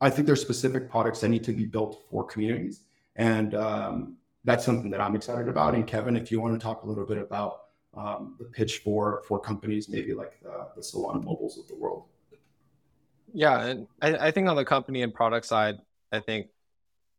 I 0.01 0.11
think 0.11 0.27
there's 0.27 0.41
specific 0.41 0.91
products 0.91 1.21
that 1.21 1.29
need 1.29 1.45
to 1.45 1.53
be 1.53 1.67
built 1.67 2.03
for 2.11 2.25
communities. 2.25 2.83
And 3.17 3.55
um, 3.55 4.17
that's 4.45 4.65
something 4.65 4.91
that 4.91 5.01
I'm 5.01 5.15
excited 5.15 5.49
about. 5.49 5.75
And 5.75 5.87
Kevin, 5.87 6.17
if 6.17 6.33
you 6.33 6.41
want 6.41 6.59
to 6.59 6.63
talk 6.63 6.83
a 6.83 6.87
little 6.87 7.05
bit 7.05 7.19
about 7.19 7.65
um, 7.99 8.37
the 8.39 8.45
pitch 8.45 8.79
for 8.79 9.23
for 9.27 9.41
companies, 9.41 9.89
maybe 9.89 10.15
like 10.15 10.41
the, 10.43 10.69
the 10.77 10.81
Solana 10.81 11.23
mobiles 11.23 11.59
of 11.59 11.67
the 11.67 11.75
world. 11.75 12.05
Yeah, 13.35 13.61
and 13.67 13.87
I, 14.01 14.29
I 14.29 14.31
think 14.31 14.49
on 14.49 14.57
the 14.57 14.65
company 14.65 15.03
and 15.03 15.13
product 15.13 15.47
side, 15.47 15.79
I 16.13 16.21
think 16.21 16.49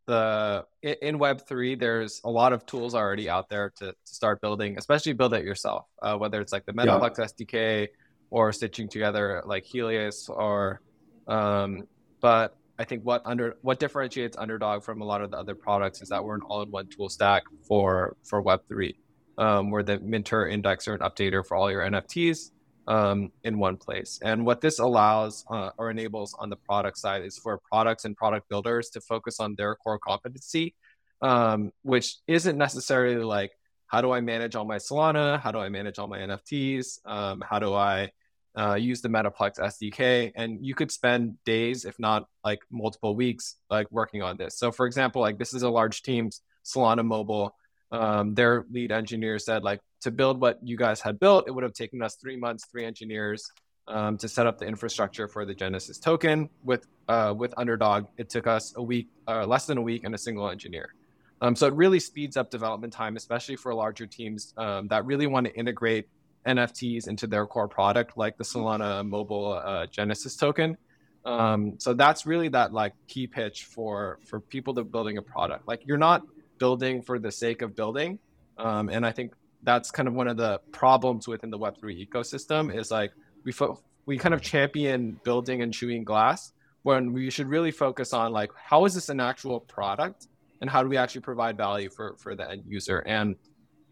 the 0.08 0.66
in 0.82 1.20
web 1.20 1.46
3 1.48 1.76
there's 1.76 2.20
a 2.24 2.30
lot 2.32 2.52
of 2.52 2.66
tools 2.66 2.96
already 2.96 3.30
out 3.30 3.48
there 3.48 3.72
to, 3.76 3.92
to 3.92 3.96
start 4.06 4.42
building 4.42 4.76
especially 4.76 5.14
build 5.14 5.36
it 5.36 5.46
yourself 5.46 5.86
uh, 6.02 6.16
whether 6.18 6.42
it's 6.42 6.52
like 6.52 6.66
the 6.66 6.74
metaplex 6.74 7.20
yeah. 7.20 7.26
sdk 7.26 7.88
or 8.32 8.52
stitching 8.52 8.90
together 8.90 9.44
like 9.46 9.64
Helius 9.64 10.28
or 10.28 10.82
um, 11.28 11.84
but 12.22 12.58
i 12.80 12.84
think 12.84 13.04
what 13.04 13.22
under 13.24 13.58
what 13.62 13.78
differentiates 13.78 14.36
underdog 14.36 14.84
from 14.84 15.02
a 15.02 15.06
lot 15.06 15.22
of 15.22 15.30
the 15.30 15.38
other 15.38 15.54
products 15.54 16.02
is 16.02 16.10
that 16.10 16.24
we're 16.24 16.34
an 16.34 16.42
all-in-one 16.42 16.88
tool 16.88 17.08
stack 17.08 17.44
for 17.68 18.18
for 18.24 18.42
web 18.42 18.62
3 18.68 18.98
um, 19.40 19.72
we're 19.72 19.84
the 19.84 20.00
minter 20.00 20.46
indexer 20.46 20.94
and 20.94 21.02
updater 21.02 21.44
for 21.46 21.58
all 21.58 21.72
your 21.72 21.82
nfts 21.82 22.52
um, 22.90 23.32
in 23.44 23.60
one 23.60 23.78
place. 23.78 24.20
And 24.22 24.46
what 24.46 24.62
this 24.62 24.80
allows 24.80 25.46
uh, 25.50 25.70
or 25.78 25.92
enables 25.92 26.36
on 26.38 26.50
the 26.50 26.56
product 26.56 26.98
side 26.98 27.24
is 27.24 27.38
for 27.38 27.62
products 27.72 28.04
and 28.04 28.18
product 28.18 28.50
builders 28.50 28.90
to 28.92 29.02
focus 29.02 29.40
on 29.40 29.56
their 29.56 29.76
core 29.76 30.00
competency, 30.00 30.76
um, 31.22 31.72
which 31.84 32.16
isn't 32.28 32.58
necessarily 32.58 33.24
like, 33.24 33.52
how 33.86 34.02
do 34.02 34.12
I 34.12 34.22
manage 34.22 34.56
all 34.56 34.66
my 34.66 34.78
Solana? 34.78 35.40
How 35.40 35.52
do 35.52 35.60
I 35.60 35.70
manage 35.70 36.00
all 36.00 36.08
my 36.08 36.20
NFTs? 36.20 37.00
Um, 37.06 37.44
how 37.48 37.60
do 37.60 37.74
I 37.74 38.12
uh, 38.58 38.76
use 38.76 39.02
the 39.02 39.10
Metaplex 39.10 39.60
SDK? 39.60 40.32
And 40.36 40.66
you 40.66 40.74
could 40.74 40.92
spend 40.92 41.38
days, 41.44 41.86
if 41.86 41.98
not 42.00 42.28
like 42.44 42.60
multiple 42.72 43.16
weeks, 43.16 43.56
like 43.70 43.92
working 43.92 44.22
on 44.22 44.38
this. 44.38 44.58
So, 44.58 44.72
for 44.72 44.86
example, 44.88 45.22
like 45.22 45.38
this 45.38 45.54
is 45.54 45.62
a 45.62 45.70
large 45.70 46.02
team's 46.02 46.42
Solana 46.66 47.06
mobile. 47.06 47.56
Um, 47.92 48.36
their 48.36 48.66
lead 48.72 48.92
engineer 48.92 49.40
said 49.40 49.64
like 49.64 49.80
to 50.02 50.12
build 50.12 50.40
what 50.40 50.60
you 50.62 50.78
guys 50.78 51.02
had 51.02 51.20
built, 51.20 51.46
it 51.48 51.52
would 51.52 51.64
have 51.64 51.74
taken 51.74 52.02
us 52.02 52.16
three 52.16 52.38
months, 52.38 52.66
three 52.72 52.86
engineers 52.86 53.52
um, 53.88 54.18
to 54.18 54.28
set 54.28 54.48
up 54.48 54.58
the 54.58 54.66
infrastructure 54.66 55.28
for 55.28 55.46
the 55.46 55.54
Genesis 55.54 55.98
token. 55.98 56.50
With 56.64 56.88
uh, 57.08 57.34
with 57.36 57.54
Underdog, 57.58 58.06
it 58.18 58.30
took 58.30 58.48
us 58.48 58.74
a 58.76 58.84
week, 58.84 59.10
uh, 59.28 59.46
less 59.46 59.66
than 59.66 59.78
a 59.78 59.82
week, 59.82 60.04
and 60.04 60.14
a 60.14 60.18
single 60.18 60.50
engineer. 60.50 60.94
Um, 61.42 61.56
so 61.56 61.68
it 61.68 61.74
really 61.74 62.00
speeds 62.00 62.38
up 62.38 62.50
development 62.50 62.94
time, 62.94 63.16
especially 63.16 63.56
for 63.56 63.74
larger 63.74 64.06
teams 64.06 64.54
um, 64.58 64.88
that 64.90 65.06
really 65.06 65.26
want 65.26 65.48
to 65.48 65.56
integrate 65.56 66.08
NFTs 66.46 67.08
into 67.08 67.28
their 67.28 67.46
core 67.46 67.68
product, 67.68 68.18
like 68.18 68.38
the 68.38 68.44
Solana 68.44 69.08
mobile 69.08 69.54
uh, 69.54 69.86
Genesis 69.88 70.36
token. 70.36 70.78
Um, 71.26 71.76
so 71.80 71.94
that's 71.94 72.26
really 72.26 72.50
that 72.50 72.74
like 72.74 72.94
key 73.08 73.28
pitch 73.28 73.66
for 73.66 74.20
for 74.26 74.40
people 74.40 74.74
that 74.74 74.82
are 74.82 74.86
building 74.86 75.18
a 75.18 75.22
product. 75.22 75.68
Like 75.68 75.82
you're 75.86 75.98
not 75.98 76.24
building 76.60 77.02
for 77.02 77.18
the 77.18 77.32
sake 77.32 77.62
of 77.62 77.76
building. 77.76 78.20
Um, 78.58 78.90
and 78.90 79.06
I 79.06 79.12
think 79.12 79.34
that's 79.64 79.92
kind 79.92 80.08
of 80.08 80.14
one 80.14 80.28
of 80.28 80.38
the 80.38 80.62
problems 80.72 81.28
within 81.28 81.50
the 81.50 81.58
Web3 81.58 82.08
ecosystem 82.08 82.74
is 82.76 82.92
like 82.92 83.12
we 83.44 83.52
fo- 83.52 83.82
we 84.06 84.18
kind 84.18 84.34
of 84.34 84.42
champion 84.42 85.20
building 85.24 85.62
and 85.62 85.74
chewing 85.74 86.04
glass 86.04 86.54
when 86.84 87.14
we 87.14 87.30
should 87.30 87.48
really 87.48 87.72
focus 87.72 88.14
on 88.14 88.32
like 88.32 88.52
how 88.56 88.86
is 88.86 88.94
this 88.94 89.10
an 89.10 89.20
actual 89.20 89.60
product 89.60 90.28
and 90.62 90.70
how 90.70 90.84
do 90.84 90.90
we 90.90 90.98
actually 90.98 91.22
provide 91.22 91.58
value 91.58 91.90
for 91.90 92.16
for 92.18 92.36
the 92.36 92.50
end 92.50 92.64
user? 92.68 93.00
And 93.00 93.36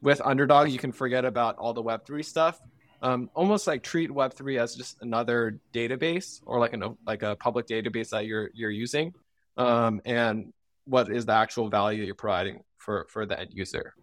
with 0.01 0.22
underdog 0.24 0.70
you 0.70 0.78
can 0.78 0.91
forget 0.91 1.26
about 1.26 1.57
all 1.57 1.74
the 1.74 1.84
web3 1.84 2.24
stuff. 2.24 2.59
Um, 3.01 3.30
almost 3.36 3.68
like 3.68 3.84
treat 3.84 4.09
web3 4.09 4.59
as 4.59 4.76
just 4.76 4.97
another 5.01 5.59
database 5.74 6.41
or 6.45 6.59
like 6.59 6.74
a 6.74 6.95
like 7.05 7.24
a 7.24 7.36
public 7.36 7.68
database 7.68 8.09
that 8.09 8.26
you're 8.26 8.49
you're 8.53 8.72
using. 8.72 9.13
Um, 9.57 10.01
and 10.05 10.53
what 10.88 11.11
is 11.11 11.25
the 11.25 11.33
actual 11.33 11.69
value 11.69 12.03
you're 12.03 12.15
providing 12.15 12.63
for 12.77 13.05
for 13.09 13.25
the 13.25 13.39
end 13.39 13.49
user 13.53 13.93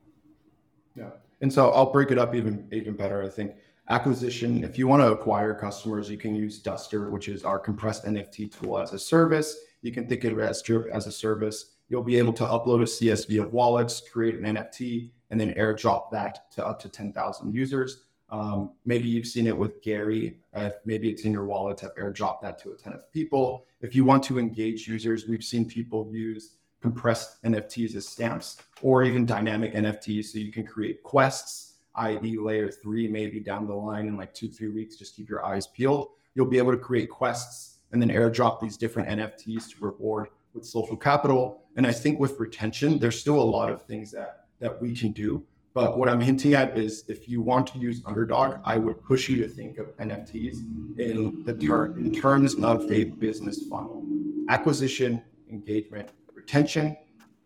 yeah 0.95 1.11
and 1.45 1.53
so 1.53 1.71
I'll 1.73 1.93
break 1.93 2.11
it 2.11 2.19
up 2.19 2.35
even 2.35 2.67
even 2.73 2.95
better. 2.95 3.23
I 3.23 3.29
think 3.29 3.57
Acquisition, 3.91 4.65
if 4.65 4.79
you 4.79 4.89
want 4.89 5.03
to 5.03 5.13
acquire 5.13 5.53
customers, 5.53 6.09
you 6.09 6.17
can 6.17 6.35
use 6.35 6.59
Duster, 6.59 7.11
which 7.11 7.29
is 7.29 7.45
our 7.45 7.59
compressed 7.59 8.07
NFT 8.07 8.59
tool 8.59 8.79
as 8.79 8.95
a 8.95 8.99
service. 8.99 9.55
You 9.83 9.93
can 9.93 10.09
think 10.09 10.25
of 10.25 10.39
it 10.39 10.43
as 10.43 10.63
as 10.91 11.07
a 11.07 11.13
service. 11.13 11.73
You'll 11.91 12.03
be 12.03 12.17
able 12.17 12.33
to 12.33 12.45
upload 12.45 12.81
a 12.81 12.87
CSV 12.87 13.43
of 13.43 13.53
wallets, 13.53 14.01
create 14.01 14.37
an 14.37 14.57
NFT, 14.57 15.11
and 15.29 15.39
then 15.39 15.53
airdrop 15.53 16.11
that 16.13 16.51
to 16.53 16.67
up 16.67 16.81
to 16.81 16.89
10,000 16.89 17.55
users. 17.55 18.05
Um, 18.31 18.71
maybe 18.87 19.07
you've 19.07 19.27
seen 19.27 19.47
it 19.47 19.57
with 19.57 19.83
Gary. 19.83 20.39
Uh, 20.55 20.71
maybe 20.87 21.11
it's 21.11 21.25
in 21.25 21.33
your 21.33 21.45
wallet 21.45 21.77
to 21.79 21.93
airdrop 21.99 22.41
that 22.41 22.59
to 22.61 22.73
a 22.73 22.77
ton 22.77 22.95
of 22.95 23.13
people. 23.13 23.67
If 23.83 23.95
you 23.95 24.07
want 24.07 24.23
to 24.25 24.39
engage 24.39 24.89
users, 24.89 25.29
we've 25.29 25.45
seen 25.45 25.67
people 25.67 26.09
use 26.11 26.57
compressed 26.85 27.43
NFTs 27.45 27.97
as 27.97 28.07
stamps 28.07 28.59
or 28.83 29.05
even 29.05 29.25
dynamic 29.25 29.73
NFTs. 29.73 30.27
So 30.27 30.39
you 30.39 30.53
can 30.53 30.67
create 30.67 31.03
quests, 31.03 31.77
i.e., 31.95 32.37
layer 32.39 32.71
three, 32.71 33.09
maybe 33.09 33.41
down 33.41 33.67
the 33.67 33.73
line 33.73 34.07
in 34.07 34.19
like 34.19 34.35
two, 34.35 34.49
three 34.49 34.69
weeks. 34.69 34.97
Just 34.97 35.17
keep 35.17 35.27
your 35.27 35.43
eyes 35.47 35.67
peeled. 35.67 36.09
You'll 36.35 36.45
be 36.45 36.59
able 36.59 36.73
to 36.73 36.79
create 36.79 37.09
quests 37.09 37.79
and 37.93 38.03
then 38.03 38.11
airdrop 38.11 38.61
these 38.61 38.77
different 38.77 39.09
NFTs 39.09 39.71
to 39.71 39.77
reward 39.83 40.29
with 40.53 40.67
social 40.67 40.95
capital. 40.95 41.63
And 41.77 41.87
I 41.87 41.93
think 41.93 42.21
with 42.21 42.39
retention, 42.39 42.99
there's 42.99 43.19
still 43.19 43.41
a 43.41 43.51
lot 43.59 43.73
of 43.73 43.81
things 43.87 44.11
that 44.13 44.45
that 44.61 44.79
we 44.83 44.95
can 44.95 45.13
do. 45.13 45.43
But 45.73 45.97
what 45.99 46.11
I'm 46.11 46.21
hinting 46.21 46.53
at 46.53 46.77
is 46.77 47.05
if 47.09 47.31
you 47.31 47.41
want 47.41 47.67
to 47.69 47.79
use 47.79 48.03
Underdog, 48.05 48.59
I 48.63 48.77
would 48.77 49.03
push 49.03 49.31
you 49.31 49.37
to 49.43 49.49
think 49.49 49.79
of 49.79 49.87
NFTs 49.97 50.59
in 50.99 51.45
the 51.45 51.55
ter- 51.55 51.97
in 51.97 52.13
terms 52.13 52.55
of 52.57 52.93
a 52.93 53.05
business 53.05 53.67
funnel. 53.71 54.05
Acquisition, 54.51 55.23
engagement, 55.51 56.11
retention. 56.45 56.97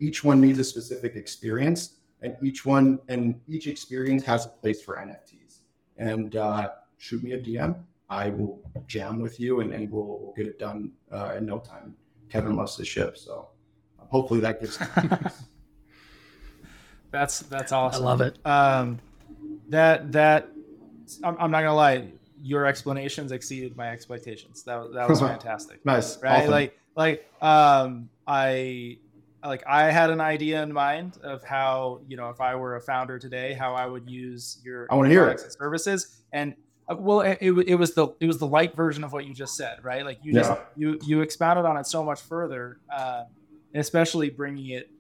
Each 0.01 0.23
one 0.25 0.41
needs 0.41 0.59
a 0.59 0.65
specific 0.65 1.15
experience, 1.17 1.99
and 2.23 2.37
each 2.43 2.67
one 2.67 2.99
and 3.09 3.41
each 3.49 3.67
experience 3.67 4.25
has 4.25 4.47
a 4.47 4.49
place 4.49 4.83
for 4.83 4.97
NFTs. 4.97 5.61
And 5.97 6.37
uh, 6.37 6.71
shoot 6.99 7.23
me 7.23 7.33
a 7.33 7.41
DM. 7.41 7.77
I 8.11 8.31
will 8.31 8.61
jam 8.87 9.21
with 9.21 9.39
you, 9.39 9.61
and, 9.61 9.73
and 9.73 9.91
we'll, 9.91 10.07
we'll 10.21 10.35
get 10.37 10.47
it 10.47 10.59
done 10.59 10.93
uh, 11.13 11.35
in 11.37 11.47
no 11.47 11.59
time. 11.59 11.95
Kevin 12.29 12.57
loves 12.57 12.77
the 12.77 12.85
ship, 12.85 13.17
so 13.17 13.49
hopefully 13.99 14.41
that 14.41 14.61
gives. 14.61 14.79
That's 17.11 17.39
that's 17.39 17.73
awesome. 17.73 18.03
I 18.03 18.05
love 18.05 18.21
it. 18.21 18.37
Um, 18.45 18.99
that 19.71 20.13
that 20.13 20.51
I'm, 21.25 21.39
I'm 21.41 21.51
not 21.51 21.63
gonna 21.63 21.75
lie, 21.75 22.13
your 22.43 22.66
explanations 22.66 23.32
exceeded 23.32 23.76
my 23.76 23.89
expectations. 23.91 24.62
That 24.64 24.93
that 24.95 25.09
was 25.12 25.20
fantastic. 25.20 25.84
nice, 25.84 26.20
right? 26.22 26.41
awesome. 26.41 26.51
Like 26.51 26.78
like 26.97 27.32
um, 27.43 28.09
I 28.26 28.99
like 29.45 29.62
I 29.66 29.91
had 29.91 30.11
an 30.11 30.20
idea 30.20 30.62
in 30.62 30.72
mind 30.72 31.18
of 31.22 31.43
how 31.45 32.01
you 32.09 32.16
know 32.16 32.30
if 32.30 32.41
I 32.41 32.55
were 32.57 32.76
a 32.76 32.80
founder 32.80 33.18
today, 33.18 33.53
how 33.55 33.74
I 33.74 33.86
would 33.86 34.09
use 34.11 34.61
your 34.64 34.86
I 34.91 34.95
want 34.95 35.07
to 35.07 35.11
hear 35.11 35.22
products 35.22 35.43
it. 35.43 35.47
and 35.47 35.55
services 35.55 36.22
and. 36.32 36.55
uh, 36.89 36.97
Well, 36.99 37.20
it, 37.20 37.39
it, 37.43 37.74
was 37.76 37.95
the 37.95 38.09
it 38.18 38.26
was 38.26 38.39
the 38.39 38.47
light 38.47 38.74
version 38.74 39.05
of 39.05 39.12
what 39.12 39.26
you 39.26 39.34
just 39.34 39.55
said, 39.57 39.84
right? 39.84 40.05
Like 40.05 40.18
you 40.22 40.32
just 40.32 40.51
Yeah. 40.51 40.59
you 40.76 40.99
you 41.05 41.20
expounded 41.20 41.64
on 41.66 41.76
it 41.76 41.86
so 41.86 42.03
much 42.03 42.20
further, 42.20 42.78
uh, 42.91 43.24
especially 43.74 44.30
bringing 44.30 44.70
it 44.70 44.91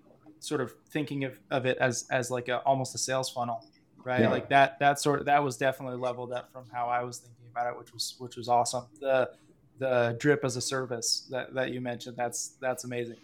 sort 0.40 0.60
of 0.60 0.72
thinking 0.90 1.24
of, 1.24 1.38
of 1.50 1.66
it 1.66 1.78
as 1.78 2.06
as 2.10 2.30
like 2.30 2.48
a 2.48 2.58
almost 2.58 2.94
a 2.94 2.98
sales 2.98 3.30
funnel 3.30 3.64
right? 4.08 4.22
Yeah. 4.22 4.30
like 4.30 4.48
that 4.48 4.78
that 4.78 4.98
sort 4.98 5.20
of 5.20 5.26
that 5.26 5.44
was 5.44 5.58
definitely 5.58 5.98
leveled 5.98 6.32
up 6.32 6.50
from 6.50 6.64
how 6.72 6.86
i 6.86 7.04
was 7.04 7.18
thinking 7.18 7.44
about 7.52 7.70
it 7.70 7.78
which 7.78 7.92
was 7.92 8.14
which 8.18 8.36
was 8.36 8.48
awesome. 8.48 8.84
The 9.00 9.30
the 9.78 10.16
drip 10.18 10.44
as 10.44 10.56
a 10.56 10.60
service 10.60 11.28
that, 11.30 11.54
that 11.54 11.70
you 11.72 11.80
mentioned 11.80 12.16
that's 12.16 12.56
that's 12.60 12.84
amazing. 12.84 13.16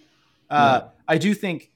Uh 0.50 0.82
i 1.08 1.16
do 1.16 1.32
think 1.34 1.70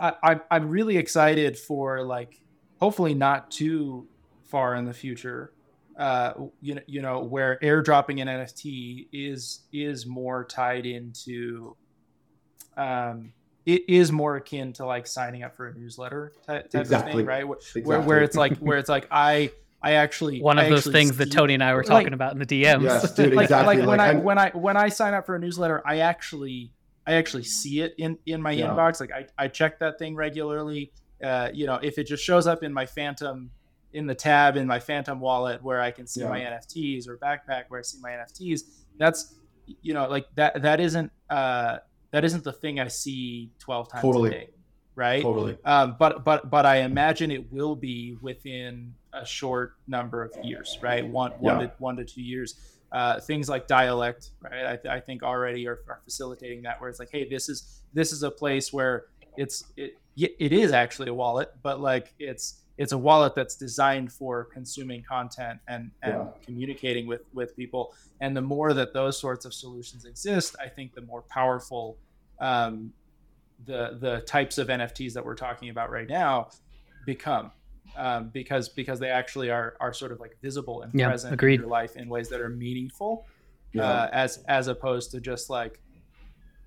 I, 0.00 0.12
I 0.22 0.40
i'm 0.50 0.68
really 0.68 0.96
excited 0.96 1.56
for 1.56 2.02
like 2.02 2.40
hopefully 2.80 3.14
not 3.14 3.50
too 3.52 4.08
far 4.42 4.74
in 4.74 4.84
the 4.84 4.92
future 4.92 5.52
uh 5.96 6.32
you 6.60 6.74
know 6.74 6.82
you 6.86 7.00
know 7.00 7.20
where 7.20 7.58
airdropping 7.62 8.20
an 8.20 8.28
nft 8.28 9.06
is 9.12 9.60
is 9.72 10.04
more 10.04 10.44
tied 10.44 10.84
into 10.84 11.76
um 12.76 13.32
it 13.66 13.82
is 13.88 14.10
more 14.12 14.36
akin 14.36 14.72
to 14.74 14.84
like 14.86 15.06
signing 15.06 15.42
up 15.42 15.56
for 15.56 15.68
a 15.68 15.74
newsletter 15.74 16.32
type, 16.46 16.70
type 16.70 16.90
of 16.90 17.04
thing 17.04 17.24
right 17.26 17.46
where, 17.46 17.58
Exactly. 17.58 17.82
where 18.06 18.20
it's 18.22 18.36
like 18.36 18.56
where 18.58 18.78
it's 18.78 18.88
like 18.88 19.06
i 19.10 19.50
i 19.82 19.92
actually 19.92 20.40
One 20.40 20.58
of 20.58 20.66
I 20.66 20.68
those 20.68 20.80
actually 20.80 20.92
things 20.92 21.16
that 21.18 21.32
Tony 21.32 21.54
and 21.54 21.62
I 21.62 21.72
were 21.74 21.80
like- 21.80 21.88
talking 21.88 22.12
about 22.12 22.32
in 22.32 22.38
the 22.38 22.46
DMs. 22.46 22.82
Yes, 22.82 23.12
dude, 23.16 23.34
like, 23.34 23.44
exactly. 23.44 23.76
like 23.78 23.86
when 23.88 23.98
Like, 23.98 24.00
I 24.00 24.06
I'm- 24.12 24.22
when 24.22 24.38
I 24.38 24.50
when 24.50 24.76
I 24.76 24.88
sign 24.88 25.14
up 25.14 25.26
for 25.26 25.34
a 25.34 25.38
newsletter, 25.40 25.82
I 25.84 25.98
actually 25.98 26.72
I 27.06 27.14
actually 27.14 27.42
see 27.44 27.80
it 27.80 27.94
in 27.98 28.16
in 28.26 28.40
my 28.40 28.52
Yeah. 28.52 28.68
inbox. 28.68 29.00
Like 29.00 29.10
I, 29.12 29.26
I 29.36 29.48
check 29.48 29.80
that 29.80 29.98
thing 29.98 30.14
regularly. 30.14 30.92
Uh, 31.22 31.48
you 31.52 31.66
know, 31.66 31.80
if 31.82 31.98
it 31.98 32.04
just 32.06 32.22
shows 32.24 32.46
up 32.46 32.62
in 32.62 32.72
my 32.72 32.86
Phantom 32.86 33.50
in 33.92 34.06
the 34.06 34.14
tab 34.14 34.56
in 34.56 34.66
my 34.68 34.78
Phantom 34.78 35.18
wallet 35.20 35.62
where 35.64 35.80
I 35.80 35.90
can 35.90 36.06
see 36.06 36.20
Yeah. 36.20 36.28
my 36.28 36.40
NFTs 36.40 37.08
or 37.08 37.16
backpack 37.18 37.64
where 37.68 37.80
I 37.80 37.82
see 37.82 37.98
my 38.00 38.10
NFTs, 38.12 38.60
that's 38.98 39.34
you 39.82 39.94
know 39.94 40.08
like 40.08 40.26
that 40.36 40.62
that 40.62 40.78
isn't 40.78 41.10
uh 41.28 41.78
that 42.12 42.24
isn't 42.24 42.44
the 42.44 42.52
thing 42.52 42.78
I 42.80 42.88
see 42.88 43.50
twelve 43.58 43.90
times 43.90 44.02
Totally. 44.02 44.28
a 44.28 44.32
day, 44.32 44.50
right? 44.94 45.22
Totally. 45.22 45.58
um, 45.64 45.96
but 45.98 46.24
but 46.24 46.48
but 46.50 46.64
I 46.66 46.76
imagine 46.78 47.30
it 47.30 47.52
will 47.52 47.74
be 47.76 48.16
within 48.22 48.94
a 49.12 49.26
short 49.26 49.74
number 49.86 50.22
of 50.22 50.32
years, 50.44 50.78
right? 50.80 51.06
One 51.06 51.32
one 51.32 51.60
Yeah. 51.60 51.66
to 51.66 51.72
one 51.78 51.96
to 51.96 52.04
two 52.04 52.22
years. 52.22 52.54
Uh, 52.92 53.18
things 53.20 53.48
like 53.48 53.66
dialect, 53.66 54.32
right? 54.42 54.66
I, 54.66 54.76
th- 54.76 54.92
I 54.92 55.00
think 55.00 55.22
already 55.22 55.66
are, 55.66 55.78
are 55.88 56.00
facilitating 56.04 56.60
that, 56.64 56.78
where 56.78 56.90
it's 56.90 56.98
like, 56.98 57.08
hey, 57.10 57.26
this 57.26 57.48
is 57.48 57.80
this 57.94 58.12
is 58.12 58.22
a 58.22 58.30
place 58.30 58.70
where 58.72 59.06
it's 59.38 59.64
it 59.78 59.96
it 60.16 60.52
is 60.52 60.72
actually 60.72 61.08
a 61.08 61.14
wallet, 61.14 61.50
but 61.62 61.80
like 61.80 62.12
it's 62.18 62.60
it's 62.78 62.92
a 62.92 62.98
wallet 62.98 63.34
that's 63.34 63.56
designed 63.56 64.12
for 64.12 64.44
consuming 64.52 65.02
content 65.08 65.60
and 65.68 65.90
and 66.02 66.12
Yeah. 66.14 66.26
communicating 66.44 67.06
with 67.06 67.22
with 67.32 67.54
people. 67.56 67.92
And 68.20 68.36
the 68.36 68.42
more 68.42 68.72
that 68.72 68.92
those 68.94 69.18
sorts 69.20 69.44
of 69.44 69.52
solutions 69.54 70.04
exist, 70.04 70.56
I 70.60 70.68
think 70.68 70.94
the 70.94 71.02
more 71.02 71.22
powerful 71.30 71.98
um, 72.40 72.92
the 73.64 73.98
the 74.00 74.20
types 74.22 74.58
of 74.58 74.68
NFTs 74.68 75.12
that 75.14 75.24
we're 75.24 75.34
talking 75.36 75.68
about 75.68 75.90
right 75.90 76.08
now 76.08 76.48
become 77.06 77.52
um, 77.96 78.30
because 78.32 78.68
because 78.70 78.98
they 78.98 79.10
actually 79.10 79.50
are 79.50 79.76
are 79.80 79.92
sort 79.92 80.12
of 80.12 80.18
like 80.20 80.32
visible 80.42 80.82
and 80.82 80.92
Yeah, 80.94 81.08
present 81.08 81.34
agreed. 81.34 81.54
in 81.56 81.60
your 81.60 81.68
life 81.70 81.96
in 81.96 82.08
ways 82.08 82.28
that 82.30 82.40
are 82.40 82.48
meaningful 82.48 83.26
Yeah. 83.72 83.84
uh, 83.84 84.08
as 84.12 84.38
as 84.48 84.68
opposed 84.68 85.10
to 85.12 85.20
just 85.20 85.50
like 85.50 85.78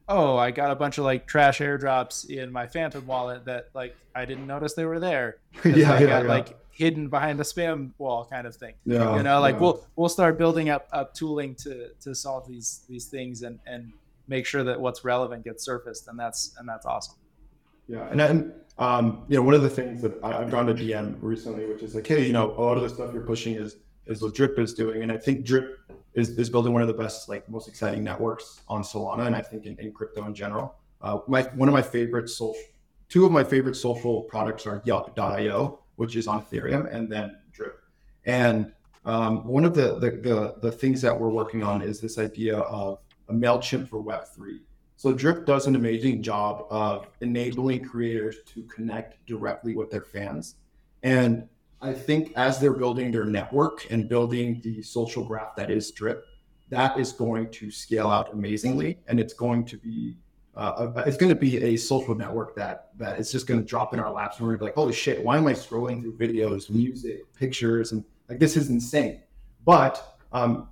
oh 0.07 0.37
I 0.37 0.51
got 0.51 0.71
a 0.71 0.75
bunch 0.75 0.97
of 0.97 1.03
like 1.03 1.27
trash 1.27 1.59
airdrops 1.59 2.29
in 2.29 2.51
my 2.51 2.67
Phantom 2.67 3.05
wallet 3.05 3.45
that 3.45 3.69
like 3.73 3.95
I 4.13 4.25
didn't 4.25 4.47
notice 4.47 4.73
they 4.73 4.85
were 4.85 4.99
there. 4.99 5.37
yeah, 5.65 5.71
they 5.71 5.81
yeah, 5.81 5.99
got 5.99 6.23
yeah. 6.23 6.29
like 6.29 6.57
hidden 6.71 7.07
behind 7.07 7.39
the 7.39 7.43
spam 7.43 7.91
wall 7.99 8.27
kind 8.29 8.45
of 8.45 8.53
thing 8.53 8.73
yeah, 8.83 9.15
you 9.15 9.23
know 9.23 9.39
like 9.39 9.55
yeah. 9.55 9.61
we'll 9.61 9.87
we'll 9.95 10.09
start 10.09 10.37
building 10.37 10.67
up 10.67 10.89
up 10.91 11.13
tooling 11.13 11.55
to 11.55 11.87
to 12.01 12.13
solve 12.13 12.45
these 12.45 12.81
these 12.89 13.05
things 13.05 13.43
and 13.43 13.57
and 13.65 13.93
make 14.27 14.45
sure 14.45 14.61
that 14.61 14.77
what's 14.77 15.05
relevant 15.05 15.41
gets 15.45 15.63
surfaced 15.63 16.09
and 16.09 16.19
that's 16.19 16.53
and 16.59 16.67
that's 16.67 16.85
awesome 16.85 17.15
Yeah, 17.87 18.09
and 18.09 18.19
then 18.19 18.53
um, 18.77 19.23
you 19.27 19.37
know, 19.37 19.41
one 19.41 19.53
of 19.53 19.61
the 19.61 19.69
things 19.69 20.01
that 20.01 20.21
I, 20.23 20.41
I've 20.41 20.51
gone 20.51 20.67
to 20.67 20.73
DM 20.73 21.17
recently, 21.21 21.65
which 21.65 21.81
is 21.81 21.95
like, 21.95 22.05
hey, 22.05 22.25
you 22.25 22.33
know, 22.33 22.51
a 22.57 22.61
lot 22.61 22.75
of 22.77 22.83
the 22.83 22.89
stuff 22.89 23.13
you're 23.13 23.23
pushing 23.23 23.55
is 23.55 23.77
is 24.05 24.21
what 24.21 24.35
Drip 24.35 24.59
is 24.59 24.73
doing, 24.73 25.01
and 25.01 25.11
I 25.11 25.17
think 25.17 25.45
Drip 25.45 25.79
is, 26.15 26.29
is 26.37 26.49
building 26.49 26.73
one 26.73 26.81
of 26.81 26.87
the 26.87 26.93
best, 26.93 27.29
like, 27.29 27.47
most 27.49 27.67
exciting 27.67 28.03
networks 28.03 28.61
on 28.67 28.81
Solana, 28.81 29.27
and 29.27 29.35
I 29.35 29.41
think 29.41 29.65
in, 29.65 29.77
in 29.77 29.91
crypto 29.91 30.25
in 30.25 30.33
general. 30.33 30.75
Uh, 31.01 31.19
my 31.27 31.43
one 31.55 31.69
of 31.69 31.73
my 31.73 31.81
favorite 31.81 32.29
social, 32.29 32.61
two 33.09 33.25
of 33.25 33.31
my 33.31 33.43
favorite 33.43 33.75
social 33.75 34.23
products 34.23 34.65
are 34.65 34.81
Yup.io, 34.85 35.79
which 35.97 36.15
is 36.15 36.27
on 36.27 36.41
Ethereum, 36.41 36.93
and 36.93 37.11
then 37.11 37.37
Drip. 37.51 37.79
And 38.25 38.71
um, 39.05 39.45
one 39.45 39.65
of 39.65 39.75
the, 39.75 39.99
the 39.99 40.11
the 40.11 40.55
the 40.61 40.71
things 40.71 41.01
that 41.01 41.19
we're 41.19 41.29
working 41.29 41.63
on 41.63 41.81
is 41.81 41.99
this 41.99 42.17
idea 42.17 42.57
of 42.59 42.99
a 43.29 43.33
Mailchimp 43.33 43.87
for 43.89 43.99
Web 44.01 44.25
three. 44.35 44.61
So 44.97 45.11
Drip 45.13 45.45
does 45.45 45.67
an 45.67 45.75
amazing 45.75 46.23
job 46.23 46.65
of 46.69 47.07
enabling 47.21 47.83
creators 47.83 48.37
to 48.53 48.63
connect 48.63 49.23
directly 49.27 49.75
with 49.75 49.91
their 49.91 50.01
fans. 50.01 50.55
And 51.03 51.47
I 51.81 51.93
think 51.93 52.33
as 52.35 52.59
they're 52.59 52.73
building 52.73 53.11
their 53.11 53.25
network 53.25 53.85
and 53.91 54.09
building 54.09 54.61
the 54.63 54.81
social 54.81 55.23
graph 55.23 55.55
that 55.55 55.69
is 55.69 55.91
Drip, 55.91 56.25
that 56.69 56.97
is 56.97 57.11
going 57.11 57.51
to 57.51 57.69
scale 57.69 58.09
out 58.09 58.33
amazingly. 58.33 58.99
And 59.07 59.19
it's 59.19 59.33
going 59.33 59.65
to 59.65 59.77
be 59.77 60.17
uh, 60.55 61.03
it's 61.05 61.17
going 61.17 61.29
to 61.29 61.39
be 61.39 61.61
a 61.61 61.75
social 61.75 62.15
network 62.15 62.55
that 62.55 62.91
that 62.97 63.19
is 63.19 63.29
just 63.29 63.45
going 63.45 63.59
to 63.59 63.65
drop 63.65 63.93
in 63.93 63.99
our 63.99 64.11
laps 64.11 64.37
and 64.37 64.47
we're 64.47 64.53
going 64.53 64.59
to 64.59 64.63
be 64.63 64.67
like, 64.67 64.75
holy 64.75 64.93
shit, 64.93 65.21
why 65.21 65.37
am 65.37 65.47
I 65.47 65.53
scrolling 65.53 66.01
through 66.01 66.17
videos, 66.17 66.69
music, 66.69 67.21
pictures, 67.33 67.91
and 67.91 68.05
like 68.29 68.39
this 68.39 68.55
is 68.55 68.69
insane. 68.69 69.21
But 69.65 70.17
um, 70.31 70.69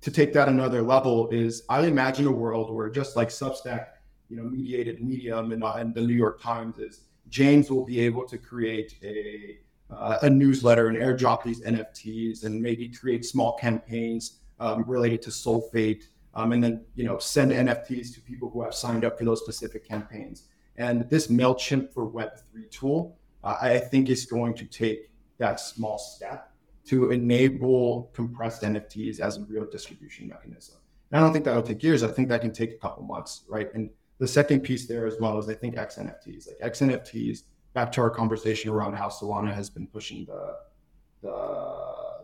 to 0.00 0.10
take 0.10 0.32
that 0.32 0.48
another 0.48 0.82
level 0.82 1.28
is 1.30 1.62
I 1.68 1.86
imagine 1.86 2.26
a 2.26 2.32
world 2.32 2.74
where 2.74 2.90
just 2.90 3.14
like 3.14 3.28
Substack, 3.28 3.86
you 4.28 4.36
know, 4.36 4.42
mediated 4.42 5.00
Medium 5.02 5.52
and, 5.52 5.62
uh, 5.62 5.74
and 5.74 5.94
the 5.94 6.00
New 6.00 6.14
York 6.14 6.40
Times 6.40 6.78
is 6.78 7.02
James 7.28 7.70
will 7.70 7.84
be 7.84 8.00
able 8.00 8.26
to 8.26 8.38
create 8.38 8.96
a 9.04 9.58
uh, 9.90 10.18
a 10.22 10.30
newsletter 10.30 10.88
and 10.88 10.98
airdrop 10.98 11.42
these 11.42 11.62
NFTs 11.62 12.44
and 12.44 12.60
maybe 12.60 12.88
create 12.88 13.24
small 13.24 13.56
campaigns 13.56 14.40
um, 14.58 14.84
related 14.86 15.22
to 15.22 15.30
Solfate 15.30 16.04
um, 16.36 16.52
and 16.52 16.62
then 16.62 16.84
you 16.94 17.04
know 17.04 17.18
send 17.18 17.50
NFTs 17.50 18.14
to 18.14 18.20
people 18.20 18.50
who 18.50 18.62
have 18.62 18.74
signed 18.74 19.04
up 19.04 19.18
for 19.18 19.24
those 19.24 19.40
specific 19.40 19.88
campaigns. 19.88 20.44
And 20.76 21.08
this 21.08 21.28
Mailchimp 21.28 21.92
for 21.92 22.10
Web3 22.10 22.70
tool, 22.70 23.16
uh, 23.42 23.56
I 23.60 23.78
think 23.78 24.10
is 24.10 24.26
going 24.26 24.54
to 24.54 24.66
take 24.66 25.10
that 25.38 25.58
small 25.58 25.98
step 25.98 26.52
to 26.86 27.10
enable 27.10 28.10
compressed 28.12 28.62
NFTs 28.62 29.18
as 29.18 29.38
a 29.38 29.44
real 29.44 29.64
distribution 29.64 30.28
mechanism. 30.28 30.76
And 31.10 31.18
I 31.18 31.22
don't 31.24 31.32
think 31.32 31.46
that'll 31.46 31.62
take 31.62 31.82
years. 31.82 32.02
I 32.02 32.08
think 32.08 32.28
that 32.28 32.42
can 32.42 32.52
take 32.52 32.72
a 32.72 32.76
couple 32.76 33.02
months, 33.04 33.44
right? 33.48 33.72
And 33.74 33.90
the 34.18 34.28
second 34.28 34.60
piece 34.60 34.86
there 34.86 35.06
as 35.06 35.16
well 35.18 35.38
is 35.38 35.48
I 35.48 35.54
think 35.54 35.76
XNFTs, 35.76 36.48
like 36.48 36.72
XNFTs, 36.72 37.42
back 37.76 37.92
to 37.92 38.00
our 38.00 38.08
conversation 38.08 38.70
around 38.70 38.94
how 38.94 39.08
Solana 39.08 39.52
has 39.52 39.68
been 39.68 39.86
pushing 39.86 40.24
the 40.24 40.56
the, 41.22 41.34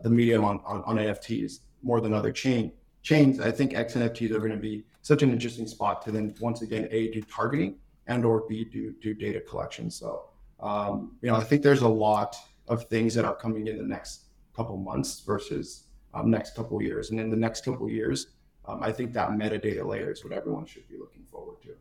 the 0.02 0.10
medium 0.10 0.44
on, 0.44 0.60
on, 0.64 0.82
on 0.84 0.96
NFTs 0.96 1.60
more 1.82 2.00
than 2.00 2.14
other 2.14 2.32
chain 2.32 2.72
chains. 3.02 3.38
I 3.38 3.50
think 3.50 3.74
X 3.74 3.94
XNFTs 3.94 4.30
are 4.30 4.38
going 4.38 4.58
to 4.60 4.64
be 4.70 4.84
such 5.02 5.22
an 5.22 5.30
interesting 5.30 5.66
spot 5.66 6.00
to 6.02 6.10
then 6.10 6.34
once 6.40 6.62
again 6.62 6.88
a 6.90 7.10
do 7.12 7.20
targeting 7.22 7.76
and 8.06 8.24
or 8.24 8.44
b 8.48 8.64
do 8.64 8.94
do 9.02 9.12
data 9.12 9.40
collection. 9.40 9.90
So 9.90 10.30
um, 10.60 11.16
you 11.20 11.28
know 11.28 11.36
I 11.36 11.44
think 11.44 11.62
there's 11.62 11.82
a 11.82 11.94
lot 12.08 12.34
of 12.68 12.84
things 12.94 13.14
that 13.16 13.26
are 13.26 13.36
coming 13.44 13.66
in 13.66 13.76
the 13.76 13.90
next 13.96 14.28
couple 14.56 14.78
months 14.78 15.20
versus 15.20 15.84
um, 16.14 16.30
next 16.30 16.56
couple 16.56 16.80
years, 16.82 17.10
and 17.10 17.20
in 17.20 17.28
the 17.28 17.42
next 17.46 17.62
couple 17.64 17.90
years, 17.90 18.28
um, 18.66 18.82
I 18.82 18.90
think 18.90 19.12
that 19.12 19.28
metadata 19.30 19.84
layer 19.84 20.10
is 20.12 20.24
what 20.24 20.32
everyone 20.32 20.64
should 20.64 20.88
be 20.88 20.96
looking 20.98 21.24
forward 21.30 21.60
to. 21.64 21.74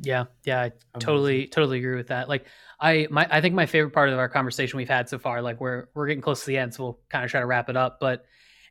Yeah, 0.00 0.24
yeah, 0.44 0.62
I 0.62 0.72
totally 0.98 1.46
totally 1.46 1.78
agree 1.78 1.96
with 1.96 2.08
that. 2.08 2.28
Like 2.28 2.46
I 2.80 3.06
my 3.10 3.26
I 3.30 3.40
think 3.40 3.54
my 3.54 3.66
favorite 3.66 3.92
part 3.92 4.08
of 4.08 4.18
our 4.18 4.28
conversation 4.28 4.76
we've 4.76 4.88
had 4.88 5.08
so 5.08 5.18
far, 5.18 5.42
like 5.42 5.60
we're 5.60 5.88
we're 5.94 6.06
getting 6.06 6.22
close 6.22 6.40
to 6.40 6.46
the 6.46 6.58
end, 6.58 6.74
so 6.74 6.82
we'll 6.82 7.00
kind 7.08 7.24
of 7.24 7.30
try 7.30 7.40
to 7.40 7.46
wrap 7.46 7.68
it 7.68 7.76
up. 7.76 7.98
But 8.00 8.24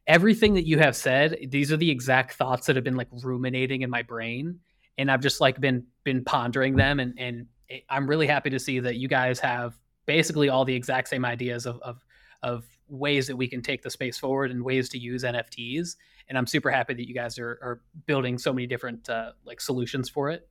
everything 0.07 0.55
that 0.55 0.65
you 0.65 0.79
have 0.79 0.95
said, 0.95 1.37
these 1.49 1.71
are 1.71 1.77
the 1.77 1.89
exact 1.89 2.33
thoughts 2.33 2.67
that 2.67 2.75
have 2.75 2.83
been 2.83 2.95
like 2.95 3.07
ruminating 3.23 3.81
in 3.81 3.89
my 3.89 4.01
brain. 4.01 4.59
And 4.97 5.09
I've 5.09 5.21
just 5.21 5.39
like 5.41 5.59
been 5.59 5.85
been 6.03 6.23
pondering 6.23 6.75
them 6.75 6.99
and 6.99 7.13
and 7.17 7.45
I'm 7.89 8.07
really 8.07 8.27
happy 8.27 8.49
to 8.49 8.59
see 8.59 8.79
that 8.79 8.95
you 8.97 9.07
guys 9.07 9.39
have 9.39 9.77
basically 10.05 10.49
all 10.49 10.65
the 10.65 10.75
exact 10.75 11.07
same 11.07 11.23
ideas 11.23 11.65
of 11.65 11.79
of 11.81 12.03
of 12.43 12.65
ways 12.87 13.27
that 13.27 13.37
we 13.37 13.47
can 13.47 13.61
take 13.61 13.81
the 13.81 13.89
space 13.89 14.17
forward 14.17 14.51
and 14.51 14.63
ways 14.63 14.89
to 14.89 14.97
use 14.97 15.23
NFTs. 15.23 15.95
And 16.27 16.37
I'm 16.37 16.47
super 16.47 16.69
happy 16.69 16.93
that 16.93 17.07
you 17.07 17.13
guys 17.13 17.37
are, 17.39 17.59
are 17.61 17.81
building 18.05 18.37
so 18.37 18.51
many 18.51 18.67
different 18.67 19.09
uh, 19.09 19.31
like 19.45 19.61
solutions 19.61 20.09
for 20.09 20.29
it. 20.29 20.49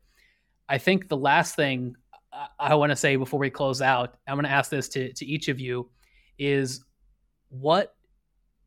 I 0.71 0.79
think 0.79 1.09
the 1.09 1.17
last 1.17 1.57
thing 1.57 1.97
I, 2.33 2.47
I 2.59 2.75
want 2.77 2.91
to 2.91 2.97
say 2.97 3.17
before 3.17 3.41
we 3.41 3.51
close 3.51 3.83
out, 3.83 4.15
I'm 4.27 4.37
going 4.37 4.45
to 4.45 4.51
ask 4.51 4.71
this 4.71 4.89
to, 4.91 5.13
to 5.13 5.27
each 5.27 5.49
of 5.49 5.59
you 5.59 5.91
is 6.39 6.85
what 7.49 7.95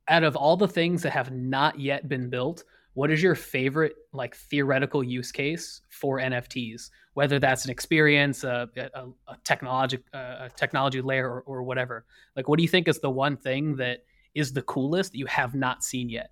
out 0.10 0.24
of 0.24 0.36
all 0.36 0.58
the 0.58 0.68
things 0.68 1.02
that 1.04 1.12
have 1.12 1.32
not 1.32 1.80
yet 1.80 2.10
been 2.10 2.30
built, 2.30 2.66
what 2.94 3.10
is 3.10 3.24
your 3.24 3.36
favorite 3.36 3.96
like 4.12 4.36
theoretical 4.36 5.02
use 5.02 5.32
case 5.32 5.82
for 5.90 6.20
NFTs? 6.20 6.90
Whether 7.14 7.40
that's 7.40 7.64
an 7.64 7.72
experience, 7.72 8.44
a, 8.44 8.70
a, 8.76 9.08
a 9.28 9.38
technology, 9.46 10.00
a 10.14 10.52
technology 10.56 11.02
layer, 11.02 11.28
or, 11.30 11.42
or 11.42 11.64
whatever. 11.64 12.06
Like, 12.36 12.50
what 12.50 12.58
do 12.58 12.64
you 12.64 12.70
think 12.70 12.90
is 12.90 13.00
the 13.00 13.10
one 13.10 13.38
thing 13.38 13.78
that 13.78 14.04
is 14.36 14.52
the 14.52 14.64
coolest 14.64 15.14
that 15.14 15.18
you 15.18 15.28
have 15.28 15.56
not 15.56 15.84
seen 15.84 16.10
yet? 16.10 16.32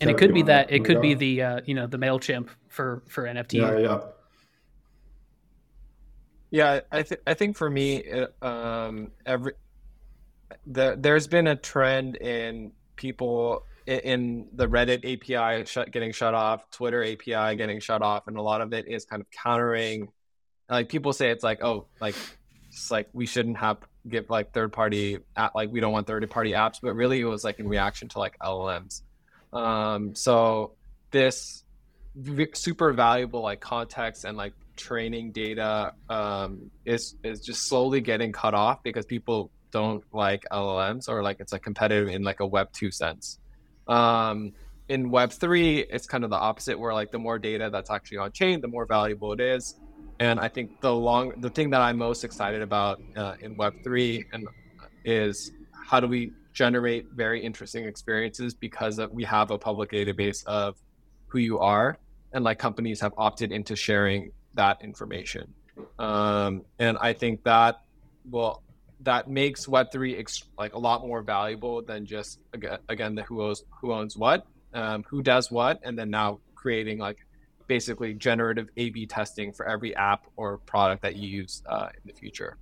And 0.00 0.10
it 0.10 0.16
could 0.16 0.34
be 0.34 0.42
that 0.42 0.72
it 0.72 0.84
could 0.84 1.00
be 1.00 1.14
the 1.14 1.42
uh, 1.42 1.60
you 1.66 1.74
know 1.74 1.86
the 1.86 1.98
Mailchimp 1.98 2.48
for 2.68 3.02
for 3.06 3.24
NFT. 3.24 3.54
Yeah, 3.54 3.78
yeah. 3.78 4.00
Yeah, 6.50 6.80
I 6.90 7.02
think 7.02 7.20
I 7.26 7.34
think 7.34 7.56
for 7.56 7.70
me, 7.70 8.04
um, 8.42 9.12
every 9.24 9.52
the, 10.66 10.96
there's 10.98 11.28
been 11.28 11.46
a 11.46 11.56
trend 11.56 12.16
in 12.16 12.72
people 12.96 13.64
in 13.86 14.48
the 14.52 14.68
Reddit 14.68 15.04
API 15.04 15.64
shut, 15.64 15.90
getting 15.90 16.12
shut 16.12 16.34
off, 16.34 16.70
Twitter 16.70 17.02
API 17.04 17.56
getting 17.56 17.80
shut 17.80 18.02
off, 18.02 18.26
and 18.26 18.36
a 18.36 18.42
lot 18.42 18.60
of 18.60 18.72
it 18.72 18.88
is 18.88 19.04
kind 19.04 19.20
of 19.20 19.30
countering. 19.30 20.08
Like 20.68 20.88
people 20.88 21.12
say, 21.12 21.30
it's 21.30 21.42
like, 21.42 21.62
oh, 21.62 21.86
like 22.00 22.14
it's 22.68 22.90
like 22.90 23.08
we 23.12 23.26
shouldn't 23.26 23.58
have 23.58 23.78
give 24.08 24.30
like 24.30 24.52
third 24.52 24.72
party 24.72 25.18
at 25.36 25.54
like 25.54 25.70
we 25.70 25.80
don't 25.80 25.92
want 25.92 26.06
third 26.06 26.28
party 26.30 26.52
apps, 26.52 26.78
but 26.82 26.94
really 26.94 27.20
it 27.20 27.24
was 27.24 27.44
like 27.44 27.58
in 27.58 27.68
reaction 27.68 28.08
to 28.08 28.18
like 28.18 28.36
LLMs. 28.38 29.02
Um, 29.52 30.14
so 30.14 30.72
this 31.10 31.64
super 32.54 32.92
valuable 32.92 33.40
like 33.40 33.60
context 33.60 34.24
and 34.24 34.36
like 34.36 34.52
training 34.76 35.32
data 35.32 35.92
um, 36.08 36.70
is 36.84 37.16
is 37.24 37.40
just 37.40 37.68
slowly 37.68 38.00
getting 38.00 38.32
cut 38.32 38.54
off 38.54 38.82
because 38.82 39.04
people 39.06 39.50
don't 39.70 40.02
like 40.12 40.44
LLMs 40.50 41.08
or 41.08 41.22
like 41.22 41.38
it's 41.40 41.52
like 41.52 41.62
competitive 41.62 42.08
in 42.08 42.22
like 42.22 42.40
a 42.40 42.46
Web 42.46 42.72
two 42.72 42.90
sense. 42.90 43.38
Um, 43.88 44.52
in 44.88 45.10
Web 45.10 45.32
three, 45.32 45.80
it's 45.80 46.06
kind 46.06 46.24
of 46.24 46.30
the 46.30 46.36
opposite, 46.36 46.78
where 46.78 46.92
like 46.92 47.12
the 47.12 47.18
more 47.18 47.38
data 47.38 47.70
that's 47.70 47.90
actually 47.90 48.18
on 48.18 48.32
chain, 48.32 48.60
the 48.60 48.68
more 48.68 48.86
valuable 48.86 49.32
it 49.32 49.40
is. 49.40 49.76
And 50.18 50.40
I 50.40 50.48
think 50.48 50.80
the 50.80 50.94
long 50.94 51.32
the 51.40 51.50
thing 51.50 51.70
that 51.70 51.80
I'm 51.80 51.98
most 51.98 52.24
excited 52.24 52.62
about 52.62 53.00
uh, 53.16 53.34
in 53.40 53.56
Web 53.56 53.74
three 53.84 54.24
and 54.32 54.46
is 55.04 55.52
how 55.72 56.00
do 56.00 56.06
we 56.06 56.32
generate 56.52 57.06
very 57.12 57.42
interesting 57.42 57.84
experiences 57.84 58.54
because 58.54 59.00
we 59.12 59.24
have 59.24 59.50
a 59.50 59.58
public 59.58 59.90
database 59.90 60.44
of 60.46 60.76
who 61.28 61.38
you 61.38 61.58
are 61.58 61.96
and 62.32 62.44
like 62.44 62.58
companies 62.58 63.00
have 63.00 63.12
opted 63.16 63.52
into 63.52 63.76
sharing 63.76 64.30
that 64.54 64.82
information. 64.82 65.54
Um, 65.98 66.62
and 66.78 66.98
I 66.98 67.12
think 67.12 67.44
that 67.44 67.82
will 68.28 68.62
that 69.02 69.28
makes 69.28 69.66
Web3 69.66 70.18
ex- 70.18 70.44
like 70.58 70.74
a 70.74 70.78
lot 70.78 71.06
more 71.06 71.22
valuable 71.22 71.82
than 71.82 72.04
just 72.04 72.38
again, 72.52 72.78
again 72.88 73.14
the 73.14 73.22
who 73.22 73.42
owns 73.42 73.64
who 73.80 73.92
owns 73.92 74.16
what, 74.16 74.46
um, 74.74 75.04
who 75.08 75.22
does 75.22 75.50
what, 75.50 75.80
and 75.82 75.98
then 75.98 76.10
now 76.10 76.40
creating 76.54 76.98
like 76.98 77.18
basically 77.66 78.14
generative 78.14 78.68
A/B 78.76 79.06
testing 79.06 79.52
for 79.52 79.66
every 79.66 79.94
app 79.96 80.26
or 80.36 80.58
product 80.58 81.02
that 81.02 81.16
you 81.16 81.28
use 81.28 81.62
uh, 81.66 81.88
in 81.94 82.00
the 82.04 82.12
future. 82.12 82.58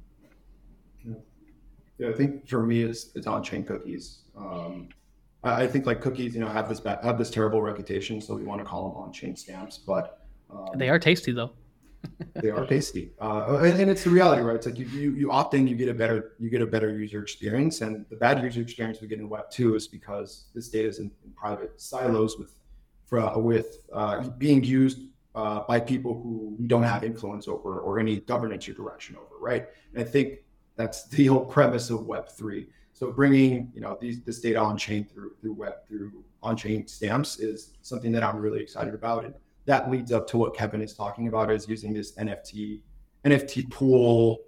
Yeah, 1.99 2.11
I 2.11 2.13
think 2.13 2.49
for 2.49 2.63
me, 2.63 2.83
it's, 2.83 3.11
it's 3.17 3.27
on-chain 3.27 3.65
cookies. 3.65 4.21
Um, 4.37 4.91
I, 5.43 5.63
I, 5.63 5.67
think 5.67 5.85
like 5.85 6.01
cookies, 6.01 6.33
you 6.33 6.41
know, 6.41 6.47
have 6.47 6.69
this 6.69 6.79
bad, 6.79 7.03
have 7.03 7.19
this 7.19 7.29
terrible 7.29 7.61
reputation, 7.61 8.21
so 8.21 8.37
we 8.37 8.45
want 8.45 8.61
to 8.61 8.65
call 8.65 8.89
them 8.89 9.03
on-chain 9.03 9.35
stamps, 9.35 9.79
but 9.79 10.21
um, 10.49 10.69
they 10.77 10.89
are 10.89 10.99
tasty 11.01 11.33
though 11.33 11.51
they 12.35 12.51
are 12.51 12.67
tasty, 12.67 13.13
uh, 13.21 13.59
and, 13.63 13.81
and, 13.81 13.91
it's 13.91 14.05
the 14.05 14.11
reality, 14.11 14.43
right? 14.43 14.57
It's 14.57 14.67
like 14.67 14.79
you, 14.79 14.87
you 14.87 15.13
you 15.13 15.33
opt 15.33 15.55
in, 15.55 15.67
you 15.67 15.75
get 15.75 15.89
a 15.89 15.95
better 15.95 16.33
you 16.39 16.49
get 16.49 16.63
a 16.63 16.67
better 16.67 16.91
user 16.91 17.23
experience, 17.23 17.81
and 17.81 18.07
the 18.09 18.17
bad 18.17 18.43
user 18.43 18.61
experience 18.61 19.01
we 19.01 19.09
get 19.09 19.19
in 19.19 19.29
Web 19.29 19.51
two 19.51 19.75
is 19.75 19.89
because 19.89 20.45
this 20.55 20.69
data 20.69 20.89
is 20.89 20.99
in, 20.99 21.11
in 21.25 21.33
private 21.33 21.81
silos 21.81 22.39
with 22.39 22.55
for, 23.07 23.39
with 23.41 23.79
uh, 23.93 24.29
being 24.39 24.63
used 24.63 25.01
uh, 25.35 25.61
by 25.67 25.81
people 25.81 26.15
who 26.15 26.57
don't 26.67 26.83
have 26.83 27.03
influence 27.03 27.49
over 27.49 27.81
or 27.81 27.99
any 27.99 28.21
governance 28.21 28.69
or 28.69 28.75
direction 28.75 29.17
over, 29.17 29.39
right? 29.41 29.67
And 29.93 30.03
I 30.03 30.05
think 30.05 30.41
that's 30.77 31.09
the 31.09 31.27
whole 31.27 31.45
premise 31.45 31.91
of 31.91 32.07
Web 32.07 32.29
three. 32.29 32.69
So 32.93 33.13
bringing 33.13 33.71
you 33.75 33.81
know 33.81 33.97
these 34.01 34.21
this 34.23 34.41
data 34.41 34.59
on 34.59 34.77
chain 34.77 35.05
through 35.05 35.33
through 35.41 35.55
web 35.55 35.87
through 35.87 36.25
on 36.43 36.57
chain 36.57 36.87
stamps 36.89 37.39
is 37.39 37.75
something 37.83 38.11
that 38.13 38.25
I'm 38.25 38.39
really 38.39 38.61
excited 38.61 38.93
about. 38.93 39.25
And 39.25 39.35
that 39.69 39.91
leads 39.91 40.13
up 40.13 40.27
to 40.27 40.39
what 40.39 40.57
Kevin 40.57 40.81
is 40.81 40.95
talking 40.95 41.29
about 41.29 41.51
is 41.51 41.69
using 41.69 41.93
this 41.93 42.17
NFT 42.17 42.81
NFT 43.27 43.71
pool 43.71 44.39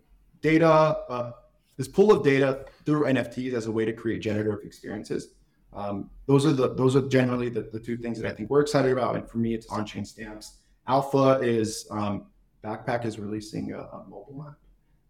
data, 0.40 0.66
uh, 0.66 1.32
this 1.76 1.88
pool 1.88 2.10
of 2.10 2.24
data 2.24 2.64
through 2.86 3.04
NFTs 3.04 3.52
as 3.52 3.66
a 3.66 3.70
way 3.70 3.84
to 3.84 3.92
create 3.92 4.22
generative 4.22 4.64
experiences. 4.64 5.34
Um, 5.74 6.08
those 6.26 6.46
are 6.46 6.52
the 6.52 6.74
those 6.74 6.96
are 6.96 7.06
generally 7.06 7.50
the, 7.50 7.68
the 7.70 7.78
two 7.78 7.98
things 7.98 8.18
that 8.18 8.32
I 8.32 8.34
think 8.34 8.48
we're 8.48 8.62
excited 8.62 8.92
about. 8.92 9.14
And 9.14 9.28
for 9.28 9.36
me, 9.36 9.52
it's 9.52 9.66
on-chain 9.66 10.06
stamps. 10.06 10.56
Alpha 10.88 11.38
is 11.42 11.86
um, 11.90 12.26
Backpack 12.64 13.04
is 13.04 13.18
releasing 13.18 13.72
a, 13.72 13.80
a 13.80 14.04
mobile 14.08 14.46
app, 14.48 14.56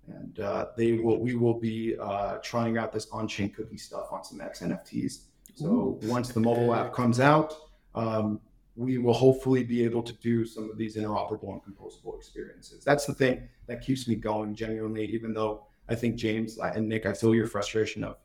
and 0.09 0.41
uh, 0.41 0.67
they 0.77 0.95
will 0.95 1.21
we 1.21 1.37
will 1.37 1.59
be 1.61 1.97
uh, 2.01 2.39
trying 2.39 2.79
out 2.79 2.93
this 2.93 3.07
on-chain 3.13 3.51
cookie 3.51 3.79
stuff 3.79 4.09
on 4.11 4.25
some 4.25 4.41
X 4.41 4.61
NFTs. 4.61 5.27
So 5.55 5.67
Ooh. 5.67 6.01
once 6.03 6.31
the 6.31 6.41
mobile 6.41 6.75
app 6.75 6.93
comes 6.93 7.21
out, 7.21 7.55
um, 7.95 8.41
we 8.77 8.99
will 8.99 9.15
hopefully 9.15 9.65
be 9.65 9.85
able 9.85 10.03
to 10.03 10.13
do 10.15 10.45
some 10.45 10.71
of 10.71 10.79
these 10.79 10.97
interoperable 10.97 11.53
and 11.53 11.63
composable 11.63 12.17
experiences. 12.17 12.85
That's 12.85 13.07
the 13.07 13.15
thing 13.15 13.49
that 13.67 13.85
keeps 13.85 14.09
me 14.09 14.15
going 14.15 14.55
genuinely, 14.55 15.07
even 15.07 15.35
though 15.35 15.67
I 15.89 15.95
think 15.95 16.17
James 16.17 16.59
and 16.59 16.89
Nick, 16.89 17.05
I 17.05 17.13
feel 17.13 17.35
your 17.35 17.47
frustration 17.47 18.05
of 18.05 18.17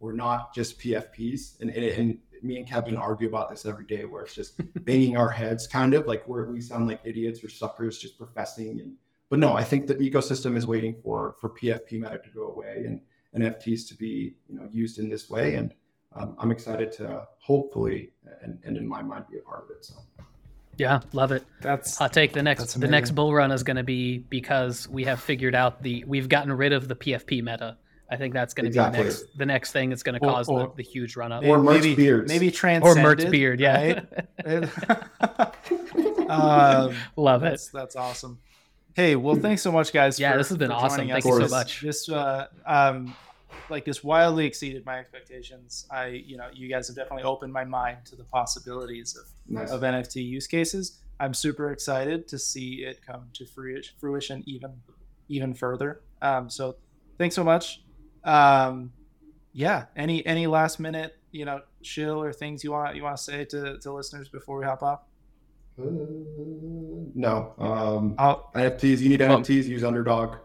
we're 0.00 0.12
not 0.12 0.54
just 0.54 0.78
PFPs. 0.78 1.60
And, 1.60 1.70
and, 1.70 1.84
and 1.84 2.18
me 2.42 2.58
and 2.58 2.68
Kevin 2.68 2.96
argue 2.96 3.28
about 3.28 3.50
this 3.50 3.64
every 3.64 3.86
day 3.86 4.04
where 4.04 4.24
it's 4.24 4.34
just 4.34 4.60
banging 4.84 5.16
our 5.16 5.30
heads 5.30 5.66
kind 5.66 5.94
of 5.94 6.06
like 6.06 6.26
where 6.28 6.44
we 6.44 6.60
sound 6.60 6.88
like 6.88 7.00
idiots 7.04 7.42
or 7.42 7.48
suckers 7.48 7.98
just 7.98 8.18
professing. 8.18 8.80
And, 8.80 8.96
but 9.30 9.38
no, 9.38 9.54
I 9.54 9.64
think 9.64 9.86
the 9.86 9.94
ecosystem 9.94 10.56
is 10.56 10.66
waiting 10.66 10.96
for, 11.02 11.36
for 11.40 11.50
PFP 11.50 11.92
meta 11.92 12.18
to 12.18 12.30
go 12.34 12.48
away 12.48 12.84
and 12.86 13.00
NFTs 13.42 13.88
to 13.88 13.94
be, 13.94 14.36
you 14.48 14.58
know, 14.58 14.68
used 14.70 14.98
in 14.98 15.08
this 15.08 15.30
way. 15.30 15.54
And 15.54 15.74
um, 16.14 16.36
I'm 16.38 16.50
excited 16.50 16.92
to 16.92 17.26
hopefully, 17.38 18.10
and, 18.42 18.58
and 18.64 18.76
in 18.76 18.86
my 18.86 19.02
mind, 19.02 19.24
be 19.30 19.38
a 19.38 19.40
part 19.42 19.64
of 19.64 19.70
it. 19.76 19.84
So. 19.84 19.94
Yeah, 20.76 21.00
love 21.12 21.32
it. 21.32 21.44
That's 21.60 21.96
hot 21.96 22.12
take. 22.12 22.32
The 22.32 22.42
next 22.42 22.74
the 22.74 22.88
next 22.88 23.12
bull 23.12 23.32
run 23.32 23.52
is 23.52 23.62
going 23.62 23.76
to 23.76 23.84
be 23.84 24.18
because 24.18 24.88
we 24.88 25.04
have 25.04 25.20
figured 25.20 25.54
out 25.54 25.82
the 25.82 26.04
we've 26.04 26.28
gotten 26.28 26.52
rid 26.52 26.72
of 26.72 26.88
the 26.88 26.96
PFP 26.96 27.42
meta. 27.42 27.76
I 28.10 28.16
think 28.16 28.34
that's 28.34 28.54
going 28.54 28.64
to 28.64 28.68
exactly. 28.68 28.98
be 28.98 29.02
the 29.02 29.08
next 29.08 29.38
the 29.38 29.46
next 29.46 29.72
thing 29.72 29.90
that's 29.90 30.02
going 30.02 30.14
to 30.14 30.20
cause 30.20 30.48
or, 30.48 30.68
the, 30.68 30.72
the, 30.76 30.82
huge 30.82 31.16
run 31.16 31.32
up. 31.32 31.44
Or 31.44 31.58
maybe 31.58 31.94
beards. 31.94 32.28
maybe 32.28 32.50
transcended. 32.50 33.04
Or 33.04 33.08
Mert's 33.08 33.24
beard. 33.24 33.60
Yeah. 33.60 34.02
Right? 34.44 34.68
um, 36.30 36.94
love 37.16 37.40
that's, 37.40 37.68
it. 37.68 37.72
That's 37.72 37.96
awesome. 37.96 38.38
Hey, 38.94 39.16
well, 39.16 39.34
thanks 39.34 39.62
so 39.62 39.72
much, 39.72 39.92
guys. 39.92 40.20
Yeah, 40.20 40.32
for, 40.32 40.38
this 40.38 40.48
has 40.50 40.58
been 40.58 40.70
awesome. 40.70 41.08
Thank 41.08 41.24
you 41.24 41.40
so 41.40 41.48
much. 41.48 41.80
This 41.80 42.08
uh, 42.08 42.46
um, 42.64 43.16
like 43.70 43.84
this 43.84 44.04
wildly 44.04 44.46
exceeded 44.46 44.84
my 44.84 44.98
expectations. 44.98 45.86
I, 45.90 46.06
you 46.08 46.36
know, 46.36 46.48
you 46.52 46.68
guys 46.68 46.86
have 46.88 46.96
definitely 46.96 47.24
opened 47.24 47.52
my 47.52 47.64
mind 47.64 47.98
to 48.06 48.16
the 48.16 48.24
possibilities 48.24 49.16
of, 49.16 49.26
Nice. 49.48 49.70
of 49.70 49.80
NFT 49.82 50.24
use 50.26 50.46
cases. 50.46 51.00
I'm 51.20 51.32
super 51.34 51.70
excited 51.70 52.26
to 52.28 52.38
see 52.38 52.84
it 52.84 53.00
come 53.06 53.26
to 53.34 53.46
fruition, 53.46 53.94
fruition 54.00 54.42
even 54.46 54.72
even 55.28 55.54
further. 55.54 56.02
Um, 56.20 56.50
so 56.50 56.76
thanks 57.18 57.34
so 57.34 57.44
much. 57.44 57.82
Um, 58.24 58.92
yeah. 59.52 59.86
Any 59.96 60.24
any 60.26 60.46
last 60.46 60.78
minute, 60.80 61.16
you 61.30 61.44
know, 61.44 61.60
shill 61.82 62.22
or 62.22 62.32
things 62.32 62.64
you 62.64 62.72
want 62.72 62.96
you 62.96 63.02
want 63.02 63.16
to 63.16 63.22
say 63.22 63.44
to, 63.46 63.78
to 63.78 63.92
listeners 63.92 64.28
before 64.28 64.58
we 64.58 64.64
hop 64.64 64.82
off? 64.82 65.00
Uh, 65.80 65.84
no. 67.14 67.54
Um, 67.58 68.14
I'll, 68.18 68.50
NFTs. 68.54 68.98
You 69.00 69.08
need 69.10 69.20
NFTs. 69.20 69.64
Use 69.66 69.84
Underdog. 69.84 70.36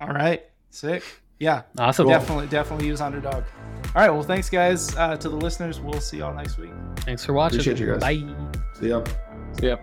all 0.00 0.08
right. 0.08 0.42
Sick. 0.70 1.02
Yeah. 1.40 1.62
Awesome. 1.78 2.06
Definitely, 2.06 2.46
definitely 2.48 2.86
use 2.86 3.00
underdog. 3.00 3.42
All 3.86 4.02
right. 4.02 4.10
Well, 4.10 4.22
thanks, 4.22 4.48
guys. 4.48 4.94
Uh, 4.94 5.16
to 5.16 5.28
the 5.28 5.36
listeners, 5.36 5.80
we'll 5.80 6.00
see 6.00 6.18
y'all 6.18 6.34
next 6.34 6.58
week. 6.58 6.70
Thanks 6.98 7.24
for 7.24 7.32
watching. 7.32 7.58
Appreciate 7.60 7.80
you 7.80 7.92
guys. 7.92 8.00
Bye. 8.00 8.22
See 8.78 8.90
ya. 8.90 9.02
So 9.58 9.66
yeah. 9.66 9.76